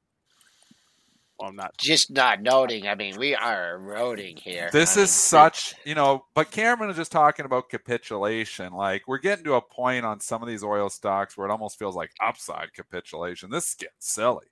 Well, 1.39 1.49
I'm 1.49 1.57
not. 1.57 1.77
Just 1.79 2.11
not 2.13 2.43
noting. 2.43 2.87
I 2.87 2.95
mean, 2.95 3.17
we 3.19 3.35
are 3.35 3.75
eroding 3.75 4.37
here. 4.37 4.71
This 4.73 4.97
I 4.97 5.03
is 5.03 5.09
mean, 5.09 5.15
such, 5.15 5.75
you 5.85 5.95
know, 5.95 6.25
but 6.35 6.51
Cameron 6.51 6.91
is 6.91 6.97
just 6.97 7.11
talking 7.13 7.45
about 7.45 7.69
capitulation. 7.69 8.73
Like 8.73 9.03
we're 9.09 9.19
getting 9.19 9.45
to 9.45 9.55
a 9.55 9.61
point 9.61 10.05
on 10.05 10.21
some 10.21 10.43
of 10.43 10.49
these 10.49 10.63
oil 10.63 10.89
stocks 10.89 11.37
where 11.37 11.49
it 11.49 11.51
almost 11.51 11.79
feels 11.79 11.97
like 11.97 12.13
upside 12.23 12.73
capitulation. 12.73 13.51
This 13.51 13.71
is 13.71 13.75
getting 13.75 13.95
silly. 13.99 14.47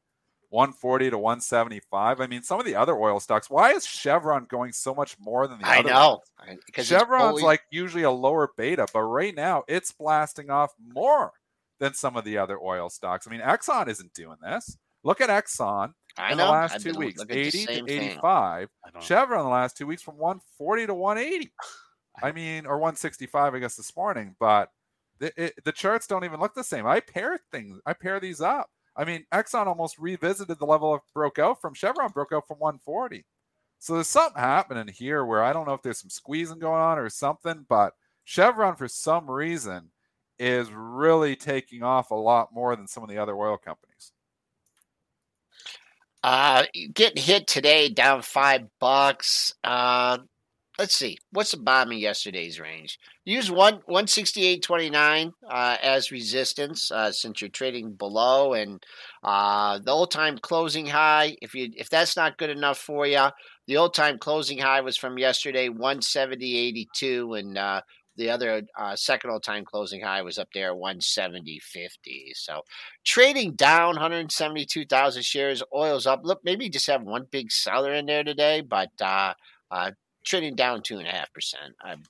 140 0.50 1.10
to 1.10 1.18
175. 1.18 2.20
I 2.20 2.26
mean, 2.26 2.42
some 2.42 2.60
of 2.60 2.66
the 2.66 2.74
other 2.74 2.94
oil 2.94 3.20
stocks. 3.20 3.48
Why 3.48 3.72
is 3.72 3.86
Chevron 3.86 4.46
going 4.50 4.72
so 4.72 4.94
much 4.94 5.16
more 5.18 5.46
than 5.46 5.58
the 5.58 5.66
I 5.66 5.78
other 5.78 5.88
know. 5.88 6.20
ones? 6.46 6.60
Because 6.66 6.86
Chevron's 6.86 7.40
like 7.40 7.62
usually 7.70 8.02
a 8.02 8.10
lower 8.10 8.50
beta, 8.56 8.86
but 8.92 9.00
right 9.00 9.34
now 9.34 9.64
it's 9.66 9.92
blasting 9.92 10.50
off 10.50 10.74
more 10.78 11.32
than 11.80 11.94
some 11.94 12.16
of 12.16 12.24
the 12.24 12.36
other 12.36 12.58
oil 12.60 12.90
stocks. 12.90 13.26
I 13.26 13.30
mean, 13.30 13.40
Exxon 13.40 13.88
isn't 13.88 14.12
doing 14.12 14.36
this. 14.42 14.76
Look 15.04 15.22
at 15.22 15.30
Exxon 15.30 15.94
I 16.16 16.32
in 16.32 16.38
know. 16.38 16.46
the 16.46 16.50
last 16.50 16.74
I've 16.74 16.82
two 16.82 16.92
been 16.92 17.00
weeks, 17.00 17.18
looking 17.18 17.46
at 17.46 17.52
the 17.52 17.62
80 17.62 17.66
to 17.86 17.92
85. 17.92 18.68
Chevron 19.00 19.40
in 19.40 19.46
the 19.46 19.52
last 19.52 19.76
two 19.76 19.86
weeks 19.86 20.02
from 20.02 20.16
140 20.18 20.86
to 20.86 20.94
180. 20.94 21.52
I 22.22 22.32
mean, 22.32 22.66
or 22.66 22.78
165, 22.78 23.54
I 23.54 23.58
guess, 23.58 23.76
this 23.76 23.96
morning. 23.96 24.36
But 24.38 24.70
the, 25.18 25.32
it, 25.42 25.64
the 25.64 25.72
charts 25.72 26.06
don't 26.06 26.24
even 26.24 26.40
look 26.40 26.54
the 26.54 26.64
same. 26.64 26.86
I 26.86 27.00
pair 27.00 27.38
things. 27.50 27.80
I 27.86 27.94
pair 27.94 28.20
these 28.20 28.40
up. 28.40 28.68
I 28.94 29.04
mean, 29.04 29.24
Exxon 29.32 29.66
almost 29.66 29.98
revisited 29.98 30.58
the 30.58 30.66
level 30.66 30.92
of 30.92 31.00
broke 31.14 31.38
out 31.38 31.60
from 31.60 31.74
Chevron, 31.74 32.12
broke 32.12 32.32
out 32.32 32.46
from 32.46 32.58
140. 32.58 33.24
So 33.78 33.94
there's 33.94 34.08
something 34.08 34.40
happening 34.40 34.88
here 34.88 35.24
where 35.24 35.42
I 35.42 35.52
don't 35.52 35.66
know 35.66 35.74
if 35.74 35.82
there's 35.82 36.00
some 36.00 36.10
squeezing 36.10 36.58
going 36.58 36.80
on 36.80 36.98
or 36.98 37.08
something, 37.08 37.64
but 37.68 37.94
Chevron, 38.24 38.76
for 38.76 38.88
some 38.88 39.30
reason, 39.30 39.90
is 40.38 40.70
really 40.72 41.36
taking 41.36 41.82
off 41.82 42.10
a 42.10 42.14
lot 42.14 42.52
more 42.52 42.76
than 42.76 42.86
some 42.86 43.02
of 43.02 43.08
the 43.08 43.18
other 43.18 43.36
oil 43.36 43.56
companies. 43.56 44.12
Uh, 46.22 46.64
getting 46.94 47.22
hit 47.22 47.46
today, 47.46 47.88
down 47.88 48.22
five 48.22 48.62
bucks. 48.78 49.54
Uh, 49.64 50.18
let's 50.78 50.94
see, 50.94 51.18
what's 51.32 51.50
the 51.50 51.56
bottom 51.56 51.92
of 51.92 51.98
yesterday's 51.98 52.60
range? 52.60 52.96
Use 53.24 53.50
one 53.50 53.80
one 53.86 54.06
sixty 54.06 54.46
eight 54.46 54.62
twenty 54.62 54.88
nine 54.88 55.32
uh, 55.50 55.76
as 55.82 56.12
resistance 56.12 56.90
uh, 56.92 57.10
since 57.10 57.40
you're 57.40 57.50
trading 57.50 57.92
below, 57.94 58.52
and 58.52 58.82
uh, 59.24 59.78
the 59.80 59.90
old 59.90 60.12
time 60.12 60.38
closing 60.38 60.86
high. 60.86 61.36
If 61.42 61.54
you 61.54 61.70
if 61.74 61.88
that's 61.90 62.16
not 62.16 62.38
good 62.38 62.50
enough 62.50 62.78
for 62.78 63.06
you, 63.06 63.28
the 63.66 63.76
old 63.76 63.94
time 63.94 64.18
closing 64.18 64.58
high 64.58 64.80
was 64.80 64.96
from 64.96 65.18
yesterday, 65.18 65.68
one 65.68 66.02
seventy 66.02 66.56
eighty 66.56 66.88
two, 66.94 67.34
and 67.34 67.58
uh, 67.58 67.80
the 68.16 68.30
other 68.30 68.62
uh, 68.76 68.94
second 68.94 69.30
all 69.30 69.40
time 69.40 69.64
closing 69.64 70.02
high 70.02 70.22
was 70.22 70.38
up 70.38 70.48
there, 70.52 70.74
170.50. 70.74 72.32
So 72.34 72.62
trading 73.04 73.52
down 73.52 73.94
172,000 73.94 75.22
shares. 75.22 75.62
Oil's 75.74 76.06
up. 76.06 76.20
Look, 76.24 76.40
maybe 76.44 76.68
just 76.68 76.86
have 76.88 77.02
one 77.02 77.26
big 77.30 77.50
seller 77.50 77.94
in 77.94 78.06
there 78.06 78.24
today, 78.24 78.60
but 78.60 78.90
uh, 79.00 79.34
uh, 79.70 79.92
trading 80.24 80.54
down 80.54 80.82
two 80.82 80.98
and 80.98 81.08
a 81.08 81.10
half 81.10 81.32
percent. 81.32 81.74
Um, 81.84 82.02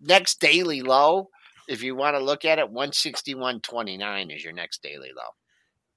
Next 0.00 0.40
daily 0.40 0.82
low, 0.82 1.30
if 1.68 1.82
you 1.82 1.94
want 1.94 2.16
to 2.16 2.22
look 2.22 2.44
at 2.44 2.58
it, 2.58 2.72
161.29 2.72 4.34
is 4.34 4.44
your 4.44 4.52
next 4.52 4.82
daily 4.82 5.10
low. 5.16 5.30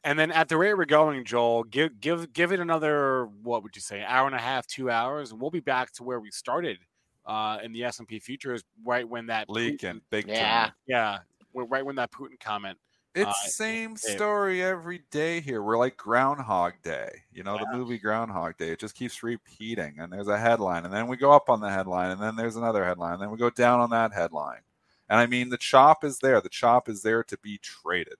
and 0.03 0.17
then 0.17 0.31
at 0.31 0.49
the 0.49 0.57
rate 0.57 0.75
we're 0.75 0.85
going, 0.85 1.23
Joel, 1.25 1.63
give 1.63 1.99
give 1.99 2.33
give 2.33 2.51
it 2.51 2.59
another 2.59 3.29
what 3.43 3.63
would 3.63 3.75
you 3.75 3.81
say, 3.81 4.03
hour 4.03 4.25
and 4.25 4.35
a 4.35 4.39
half, 4.39 4.65
two 4.67 4.89
hours, 4.89 5.31
and 5.31 5.39
we'll 5.39 5.51
be 5.51 5.59
back 5.59 5.91
to 5.93 6.03
where 6.03 6.19
we 6.19 6.31
started 6.31 6.77
uh, 7.25 7.59
in 7.63 7.71
the 7.71 7.83
S 7.83 7.99
and 7.99 8.07
P 8.07 8.19
futures 8.19 8.63
right 8.85 9.07
when 9.07 9.27
that 9.27 9.47
Putin- 9.47 9.53
Leaking 9.55 10.01
big 10.09 10.27
Yeah. 10.27 10.65
time. 10.65 10.73
yeah, 10.87 11.19
when- 11.51 11.67
right 11.69 11.85
when 11.85 11.95
that 11.95 12.11
Putin 12.11 12.39
comment. 12.39 12.77
It's 13.13 13.27
Uh, 13.29 13.47
same 13.49 13.91
it- 13.93 13.99
story 13.99 14.63
every 14.63 14.99
day 15.11 15.41
here. 15.41 15.61
We're 15.61 15.77
like 15.77 15.97
Groundhog 15.97 16.81
Day, 16.81 17.23
you 17.33 17.43
know, 17.43 17.57
the 17.57 17.67
movie 17.73 17.97
Groundhog 17.97 18.55
Day. 18.57 18.69
It 18.69 18.79
just 18.79 18.95
keeps 18.95 19.21
repeating, 19.21 19.99
and 19.99 20.13
there's 20.13 20.29
a 20.29 20.39
headline, 20.39 20.85
and 20.85 20.93
then 20.93 21.07
we 21.07 21.17
go 21.17 21.31
up 21.33 21.49
on 21.49 21.59
the 21.59 21.69
headline, 21.69 22.11
and 22.11 22.21
then 22.21 22.37
there's 22.37 22.55
another 22.55 22.85
headline, 22.85 23.13
and 23.15 23.21
then 23.21 23.29
we 23.29 23.37
go 23.37 23.49
down 23.49 23.81
on 23.81 23.89
that 23.89 24.13
headline. 24.13 24.61
And 25.09 25.19
I 25.19 25.25
mean, 25.25 25.49
the 25.49 25.57
chop 25.57 26.05
is 26.05 26.19
there. 26.19 26.39
The 26.39 26.47
chop 26.47 26.87
is 26.87 27.01
there 27.01 27.21
to 27.25 27.37
be 27.39 27.57
traded. 27.57 28.19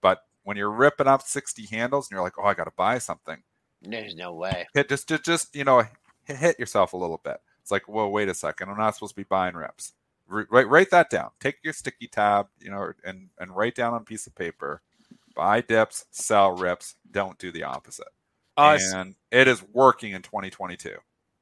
But 0.00 0.24
when 0.44 0.56
you're 0.56 0.70
ripping 0.70 1.08
up 1.08 1.22
60 1.22 1.66
handles 1.66 2.06
and 2.06 2.12
you're 2.14 2.22
like, 2.22 2.38
oh, 2.38 2.44
I 2.44 2.54
got 2.54 2.64
to 2.64 2.70
buy 2.70 2.98
something, 2.98 3.42
There's 3.82 4.14
no 4.14 4.34
way. 4.34 4.68
Hit 4.72 4.88
just 4.88 5.08
just 5.08 5.24
just 5.24 5.54
you 5.56 5.64
know 5.64 5.84
hit 6.24 6.58
yourself 6.60 6.92
a 6.92 6.96
little 6.96 7.18
bit. 7.18 7.40
It's 7.68 7.70
like, 7.70 7.86
well, 7.86 8.10
wait 8.10 8.30
a 8.30 8.34
second. 8.34 8.70
I'm 8.70 8.78
not 8.78 8.94
supposed 8.94 9.14
to 9.14 9.20
be 9.20 9.26
buying 9.28 9.54
reps. 9.54 9.92
Write 10.26 10.70
write 10.70 10.90
that 10.90 11.10
down. 11.10 11.32
Take 11.38 11.56
your 11.62 11.74
sticky 11.74 12.08
tab, 12.08 12.46
you 12.60 12.70
know, 12.70 12.92
and 13.04 13.28
and 13.38 13.54
write 13.54 13.74
down 13.74 13.92
on 13.92 14.00
a 14.00 14.04
piece 14.04 14.26
of 14.26 14.34
paper. 14.34 14.80
Buy 15.34 15.60
dips, 15.60 16.06
sell 16.10 16.52
reps. 16.52 16.96
Don't 17.10 17.36
do 17.38 17.52
the 17.52 17.64
opposite. 17.64 18.08
Uh, 18.56 18.78
and 18.94 19.16
it 19.30 19.48
is 19.48 19.62
working 19.74 20.12
in 20.12 20.22
2022. 20.22 20.96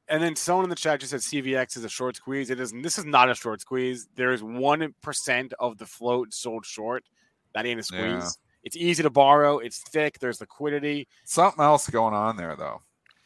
And 0.09 0.21
then 0.21 0.35
someone 0.35 0.65
in 0.65 0.69
the 0.69 0.75
chat 0.75 0.99
just 0.99 1.11
said 1.11 1.21
CVX 1.21 1.77
is 1.77 1.85
a 1.85 1.89
short 1.89 2.17
squeeze. 2.17 2.49
It 2.49 2.59
is. 2.59 2.73
This 2.73 2.97
is 2.97 3.05
not 3.05 3.29
a 3.29 3.35
short 3.35 3.61
squeeze. 3.61 4.09
There 4.15 4.33
is 4.33 4.43
one 4.43 4.93
percent 5.01 5.53
of 5.61 5.77
the 5.77 5.85
float 5.85 6.33
sold 6.33 6.65
short. 6.65 7.05
That 7.55 7.65
ain't 7.65 7.79
a 7.79 7.83
squeeze. 7.83 8.01
Yeah. 8.01 8.29
It's 8.63 8.75
easy 8.75 9.01
to 9.01 9.09
borrow. 9.09 9.59
It's 9.59 9.79
thick. 9.79 10.19
There's 10.19 10.41
liquidity. 10.41 11.07
Something 11.23 11.63
else 11.63 11.89
going 11.89 12.13
on 12.13 12.35
there 12.35 12.57
though, 12.57 12.81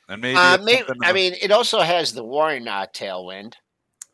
and 0.08 0.22
maybe. 0.22 0.38
Uh, 0.38 0.58
maybe 0.58 0.84
I 1.04 1.14
mean, 1.14 1.34
it 1.42 1.52
also 1.52 1.80
has 1.80 2.14
the 2.14 2.24
Warren 2.24 2.68
uh, 2.68 2.86
tailwind. 2.94 3.54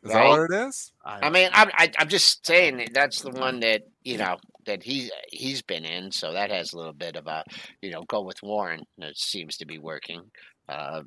Is 0.02 0.14
right? 0.14 0.22
that 0.22 0.28
what 0.28 0.50
it 0.50 0.68
is? 0.68 0.92
I, 1.04 1.30
mean, 1.30 1.50
I'm 1.52 1.70
I, 1.76 1.84
am 1.84 1.90
i 1.98 2.02
am 2.02 2.08
just 2.08 2.46
saying 2.46 2.76
that 2.76 2.94
that's 2.94 3.22
the 3.22 3.30
one 3.30 3.60
that 3.60 3.82
you 4.04 4.18
know 4.18 4.36
that 4.68 4.82
he 4.82 5.10
he's 5.30 5.62
been 5.62 5.84
in, 5.84 6.12
so 6.12 6.32
that 6.32 6.50
has 6.50 6.72
a 6.72 6.76
little 6.76 6.92
bit 6.92 7.16
of 7.16 7.26
a 7.26 7.42
you 7.82 7.90
know 7.90 8.04
go 8.04 8.22
with 8.22 8.42
Warren. 8.42 8.82
It 8.98 9.18
seems 9.18 9.56
to 9.58 9.66
be 9.66 9.78
working 9.78 10.22
uh, 10.68 11.02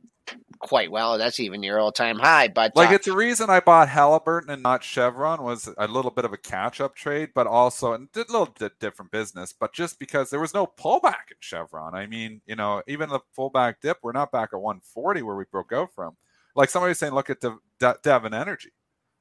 quite 0.59 0.91
well. 0.91 1.17
That's 1.17 1.39
even 1.39 1.63
your 1.63 1.79
all 1.79 1.91
time 1.91 2.17
high. 2.17 2.47
But 2.47 2.75
like 2.75 2.89
uh, 2.89 2.95
it's 2.95 3.05
the 3.05 3.15
reason 3.15 3.49
I 3.49 3.59
bought 3.59 3.89
Halliburton 3.89 4.49
and 4.49 4.63
not 4.63 4.83
Chevron 4.83 5.43
was 5.43 5.69
a 5.77 5.87
little 5.87 6.11
bit 6.11 6.25
of 6.25 6.33
a 6.33 6.37
catch 6.37 6.81
up 6.81 6.95
trade, 6.95 7.29
but 7.33 7.47
also 7.47 7.93
and 7.93 8.07
a 8.15 8.19
little 8.19 8.53
bit 8.59 8.79
different 8.79 9.11
business. 9.11 9.53
But 9.57 9.73
just 9.73 9.99
because 9.99 10.29
there 10.29 10.39
was 10.39 10.53
no 10.53 10.65
pullback 10.65 11.29
in 11.29 11.37
Chevron, 11.39 11.95
I 11.95 12.07
mean, 12.07 12.41
you 12.45 12.55
know, 12.55 12.81
even 12.87 13.09
the 13.09 13.19
pullback 13.37 13.75
dip, 13.81 13.99
we're 14.01 14.11
not 14.11 14.31
back 14.31 14.49
at 14.53 14.61
140 14.61 15.21
where 15.21 15.35
we 15.35 15.45
broke 15.51 15.71
out 15.71 15.93
from. 15.93 16.17
Like 16.55 16.69
somebody 16.69 16.89
was 16.89 16.99
saying, 16.99 17.13
look 17.13 17.29
at 17.29 17.39
De- 17.39 17.57
De- 17.79 17.97
Devon 18.03 18.33
Energy. 18.33 18.71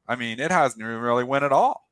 I 0.08 0.16
mean, 0.16 0.40
it 0.40 0.50
hasn't 0.50 0.82
really 0.84 1.22
went 1.22 1.44
at 1.44 1.52
all. 1.52 1.89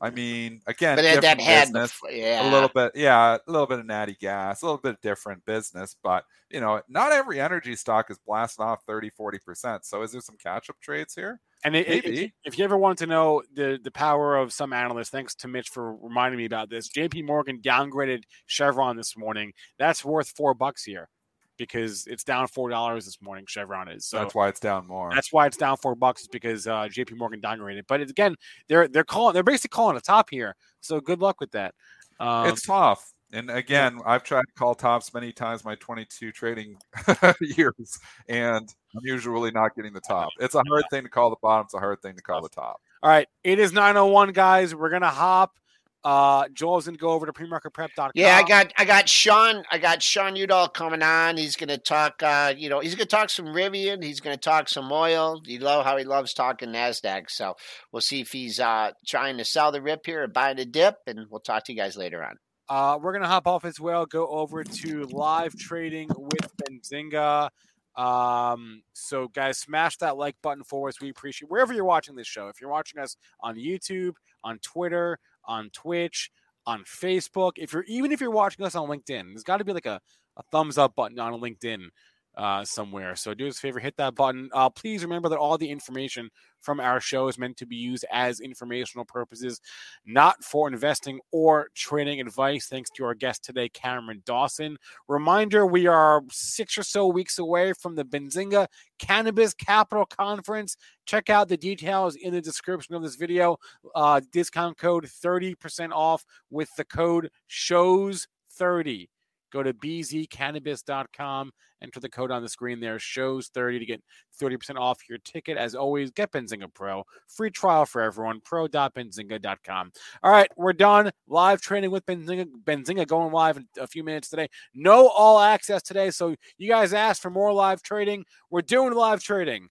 I 0.00 0.10
mean, 0.10 0.60
again, 0.66 0.96
but 0.96 1.22
that 1.22 1.40
had 1.40 1.66
business, 1.72 1.92
before, 1.92 2.10
yeah. 2.10 2.48
a 2.48 2.52
little 2.52 2.68
bit, 2.68 2.92
yeah, 2.94 3.36
a 3.36 3.50
little 3.50 3.66
bit 3.66 3.78
of 3.78 3.86
natty 3.86 4.16
gas, 4.20 4.62
a 4.62 4.66
little 4.66 4.80
bit 4.80 4.94
of 4.94 5.00
different 5.00 5.44
business, 5.46 5.96
but 6.02 6.24
you 6.50 6.60
know, 6.60 6.82
not 6.88 7.12
every 7.12 7.40
energy 7.40 7.74
stock 7.76 8.10
is 8.10 8.18
blasting 8.26 8.64
off 8.64 8.82
30, 8.86 9.10
40%. 9.18 9.84
So 9.84 10.02
is 10.02 10.12
there 10.12 10.20
some 10.20 10.36
catch 10.36 10.70
up 10.70 10.76
trades 10.80 11.14
here? 11.14 11.40
And 11.64 11.74
it, 11.74 11.88
Maybe. 11.88 12.34
if 12.44 12.58
you 12.58 12.64
ever 12.64 12.76
wanted 12.76 12.98
to 12.98 13.06
know 13.06 13.42
the, 13.54 13.80
the 13.82 13.90
power 13.90 14.36
of 14.36 14.52
some 14.52 14.72
analysts, 14.72 15.08
thanks 15.08 15.34
to 15.36 15.48
Mitch 15.48 15.70
for 15.70 15.96
reminding 15.96 16.38
me 16.38 16.44
about 16.44 16.70
this. 16.70 16.88
JP 16.90 17.24
Morgan 17.24 17.60
downgraded 17.60 18.22
Chevron 18.46 18.96
this 18.96 19.16
morning. 19.16 19.52
That's 19.78 20.04
worth 20.04 20.28
four 20.28 20.54
bucks 20.54 20.84
here 20.84 21.08
because 21.56 22.06
it's 22.06 22.24
down 22.24 22.46
four 22.48 22.70
dollars 22.70 23.04
this 23.04 23.20
morning. 23.20 23.44
Chevron 23.46 23.88
is 23.88 24.06
so 24.06 24.18
that's 24.18 24.34
why 24.34 24.48
it's 24.48 24.60
down 24.60 24.86
more. 24.86 25.10
That's 25.14 25.32
why 25.32 25.46
it's 25.46 25.56
down 25.56 25.76
four 25.76 25.94
bucks 25.94 26.22
is 26.22 26.28
because 26.28 26.66
uh, 26.66 26.88
J.P. 26.88 27.14
Morgan 27.14 27.40
downgraded. 27.40 27.82
But 27.88 28.00
again, 28.00 28.36
they're 28.68 28.88
they're 28.88 29.04
calling 29.04 29.34
they're 29.34 29.42
basically 29.42 29.74
calling 29.74 29.96
a 29.96 30.00
top 30.00 30.30
here. 30.30 30.54
So 30.80 31.00
good 31.00 31.20
luck 31.20 31.40
with 31.40 31.52
that. 31.52 31.74
Um, 32.20 32.48
it's 32.48 32.66
tough. 32.66 33.12
And 33.32 33.50
again, 33.50 34.00
I've 34.06 34.22
tried 34.22 34.42
to 34.42 34.52
call 34.56 34.74
tops 34.74 35.12
many 35.12 35.32
times 35.32 35.64
my 35.64 35.74
22 35.74 36.30
trading 36.30 36.76
years, 37.40 37.98
and 38.28 38.72
I'm 38.94 39.02
usually 39.02 39.50
not 39.50 39.74
getting 39.74 39.92
the 39.92 40.00
top. 40.00 40.28
It's 40.38 40.54
a 40.54 40.62
hard 40.68 40.84
thing 40.90 41.02
to 41.02 41.08
call 41.08 41.30
the 41.30 41.36
bottom. 41.42 41.64
It's 41.64 41.74
a 41.74 41.78
hard 41.78 42.00
thing 42.02 42.14
to 42.14 42.22
call 42.22 42.40
the 42.40 42.48
top. 42.48 42.80
All 43.02 43.10
right, 43.10 43.28
it 43.42 43.58
is 43.58 43.72
9:01, 43.72 44.32
guys. 44.32 44.74
We're 44.74 44.90
gonna 44.90 45.10
hop 45.10 45.58
uh, 46.06 46.46
Joel's 46.50 46.86
gonna 46.86 46.96
go 46.96 47.08
over 47.08 47.26
to 47.26 47.32
premarketprep.com. 47.32 48.12
Yeah, 48.14 48.36
I 48.36 48.44
got 48.44 48.72
I 48.78 48.84
got 48.84 49.08
Sean 49.08 49.64
I 49.72 49.78
got 49.78 50.00
Sean 50.00 50.36
Udall 50.36 50.68
coming 50.68 51.02
on. 51.02 51.36
He's 51.36 51.56
gonna 51.56 51.78
talk. 51.78 52.22
Uh, 52.22 52.54
you 52.56 52.68
know, 52.68 52.78
he's 52.78 52.94
gonna 52.94 53.06
talk 53.06 53.28
some 53.28 53.46
Rivian. 53.46 54.04
He's 54.04 54.20
gonna 54.20 54.36
talk 54.36 54.68
some 54.68 54.92
oil. 54.92 55.42
You 55.44 55.58
love 55.58 55.84
how 55.84 55.96
he 55.96 56.04
loves 56.04 56.32
talking 56.32 56.68
Nasdaq. 56.68 57.28
So 57.28 57.56
we'll 57.90 58.02
see 58.02 58.20
if 58.20 58.30
he's 58.30 58.60
uh 58.60 58.92
trying 59.04 59.36
to 59.38 59.44
sell 59.44 59.72
the 59.72 59.82
rip 59.82 60.06
here 60.06 60.22
or 60.22 60.28
buy 60.28 60.54
the 60.54 60.64
dip, 60.64 60.98
and 61.08 61.26
we'll 61.28 61.40
talk 61.40 61.64
to 61.64 61.72
you 61.72 61.78
guys 61.78 61.96
later 61.96 62.22
on. 62.22 62.36
Uh, 62.68 63.00
we're 63.02 63.12
gonna 63.12 63.26
hop 63.26 63.48
off 63.48 63.64
as 63.64 63.80
well. 63.80 64.06
Go 64.06 64.28
over 64.28 64.62
to 64.62 65.02
live 65.06 65.56
trading 65.56 66.08
with 66.16 66.52
Benzinga. 66.56 67.50
Um, 67.96 68.82
so 68.92 69.26
guys, 69.26 69.58
smash 69.58 69.96
that 69.96 70.16
like 70.16 70.36
button 70.40 70.62
for 70.62 70.88
us. 70.88 71.00
We 71.00 71.10
appreciate 71.10 71.50
wherever 71.50 71.72
you're 71.72 71.84
watching 71.84 72.14
this 72.14 72.28
show. 72.28 72.46
If 72.46 72.60
you're 72.60 72.70
watching 72.70 73.00
us 73.00 73.16
on 73.40 73.56
YouTube, 73.56 74.12
on 74.44 74.58
Twitter, 74.58 75.18
on 75.46 75.70
Twitch, 75.70 76.30
on 76.66 76.84
Facebook. 76.84 77.52
If 77.56 77.72
you're 77.72 77.84
even 77.84 78.12
if 78.12 78.20
you're 78.20 78.30
watching 78.30 78.64
us 78.64 78.74
on 78.74 78.88
LinkedIn, 78.88 79.28
there's 79.28 79.44
got 79.44 79.58
to 79.58 79.64
be 79.64 79.72
like 79.72 79.86
a, 79.86 80.00
a 80.36 80.42
thumbs 80.50 80.78
up 80.78 80.94
button 80.94 81.18
on 81.18 81.40
LinkedIn 81.40 81.88
uh, 82.36 82.64
somewhere. 82.64 83.16
So 83.16 83.34
do 83.34 83.48
us 83.48 83.56
a 83.56 83.60
favor, 83.60 83.78
hit 83.78 83.96
that 83.96 84.14
button. 84.14 84.50
Uh, 84.52 84.68
please 84.68 85.02
remember 85.02 85.28
that 85.28 85.38
all 85.38 85.56
the 85.56 85.70
information 85.70 86.30
from 86.60 86.80
our 86.80 87.00
show 87.00 87.28
is 87.28 87.38
meant 87.38 87.56
to 87.58 87.66
be 87.66 87.76
used 87.76 88.04
as 88.12 88.40
informational 88.40 89.04
purposes, 89.04 89.60
not 90.04 90.42
for 90.42 90.68
investing 90.68 91.20
or 91.32 91.68
trading 91.74 92.20
advice. 92.20 92.66
Thanks 92.66 92.90
to 92.90 93.04
our 93.04 93.14
guest 93.14 93.44
today, 93.44 93.68
Cameron 93.68 94.22
Dawson. 94.26 94.76
Reminder 95.08 95.64
we 95.64 95.86
are 95.86 96.22
six 96.30 96.76
or 96.76 96.82
so 96.82 97.06
weeks 97.06 97.38
away 97.38 97.72
from 97.72 97.94
the 97.94 98.04
Benzinga 98.04 98.66
Cannabis 98.98 99.54
Capital 99.54 100.04
Conference. 100.04 100.76
Check 101.06 101.30
out 101.30 101.48
the 101.48 101.56
details 101.56 102.16
in 102.16 102.34
the 102.34 102.40
description 102.40 102.94
of 102.94 103.02
this 103.02 103.16
video. 103.16 103.56
Uh, 103.94 104.20
discount 104.32 104.76
code 104.76 105.04
30% 105.04 105.92
off 105.92 106.24
with 106.50 106.68
the 106.76 106.84
code 106.84 107.30
SHOWS30 107.48 109.08
go 109.56 109.62
to 109.62 109.72
bzcannabis.com, 109.72 111.52
enter 111.82 112.00
the 112.00 112.08
code 112.08 112.30
on 112.30 112.42
the 112.42 112.48
screen 112.48 112.78
there, 112.78 112.98
shows 112.98 113.48
30 113.48 113.78
to 113.78 113.86
get 113.86 114.02
30% 114.40 114.76
off 114.76 115.08
your 115.08 115.18
ticket. 115.18 115.56
As 115.56 115.74
always, 115.74 116.10
get 116.10 116.30
Benzinga 116.30 116.72
Pro. 116.74 117.04
Free 117.26 117.50
trial 117.50 117.86
for 117.86 118.02
everyone, 118.02 118.40
pro.benzinga.com. 118.40 119.92
All 120.22 120.30
right, 120.30 120.50
we're 120.56 120.74
done. 120.74 121.10
Live 121.26 121.62
training 121.62 121.90
with 121.90 122.04
Benzinga, 122.04 122.46
Benzinga 122.64 123.06
going 123.06 123.32
live 123.32 123.56
in 123.56 123.66
a 123.80 123.86
few 123.86 124.04
minutes 124.04 124.28
today. 124.28 124.48
No 124.74 125.08
all 125.08 125.40
access 125.40 125.82
today, 125.82 126.10
so 126.10 126.34
you 126.58 126.68
guys 126.68 126.92
asked 126.92 127.22
for 127.22 127.30
more 127.30 127.52
live 127.52 127.82
trading. 127.82 128.24
We're 128.50 128.62
doing 128.62 128.92
live 128.92 129.22
trading. 129.22 129.68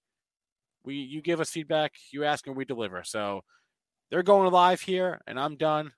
We 0.84 0.96
you 0.96 1.22
give 1.22 1.40
us 1.40 1.50
feedback, 1.50 1.94
you 2.12 2.24
ask 2.24 2.48
and 2.48 2.56
we 2.56 2.66
deliver. 2.66 3.04
So 3.04 3.42
they're 4.10 4.24
going 4.24 4.52
live 4.52 4.82
here, 4.82 5.20
and 5.28 5.40
I'm 5.40 5.58
done. 5.58 5.92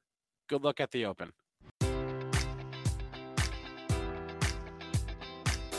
Good 0.50 0.64
luck 0.64 0.80
at 0.80 0.92
the 0.92 1.06
open. 1.06 1.32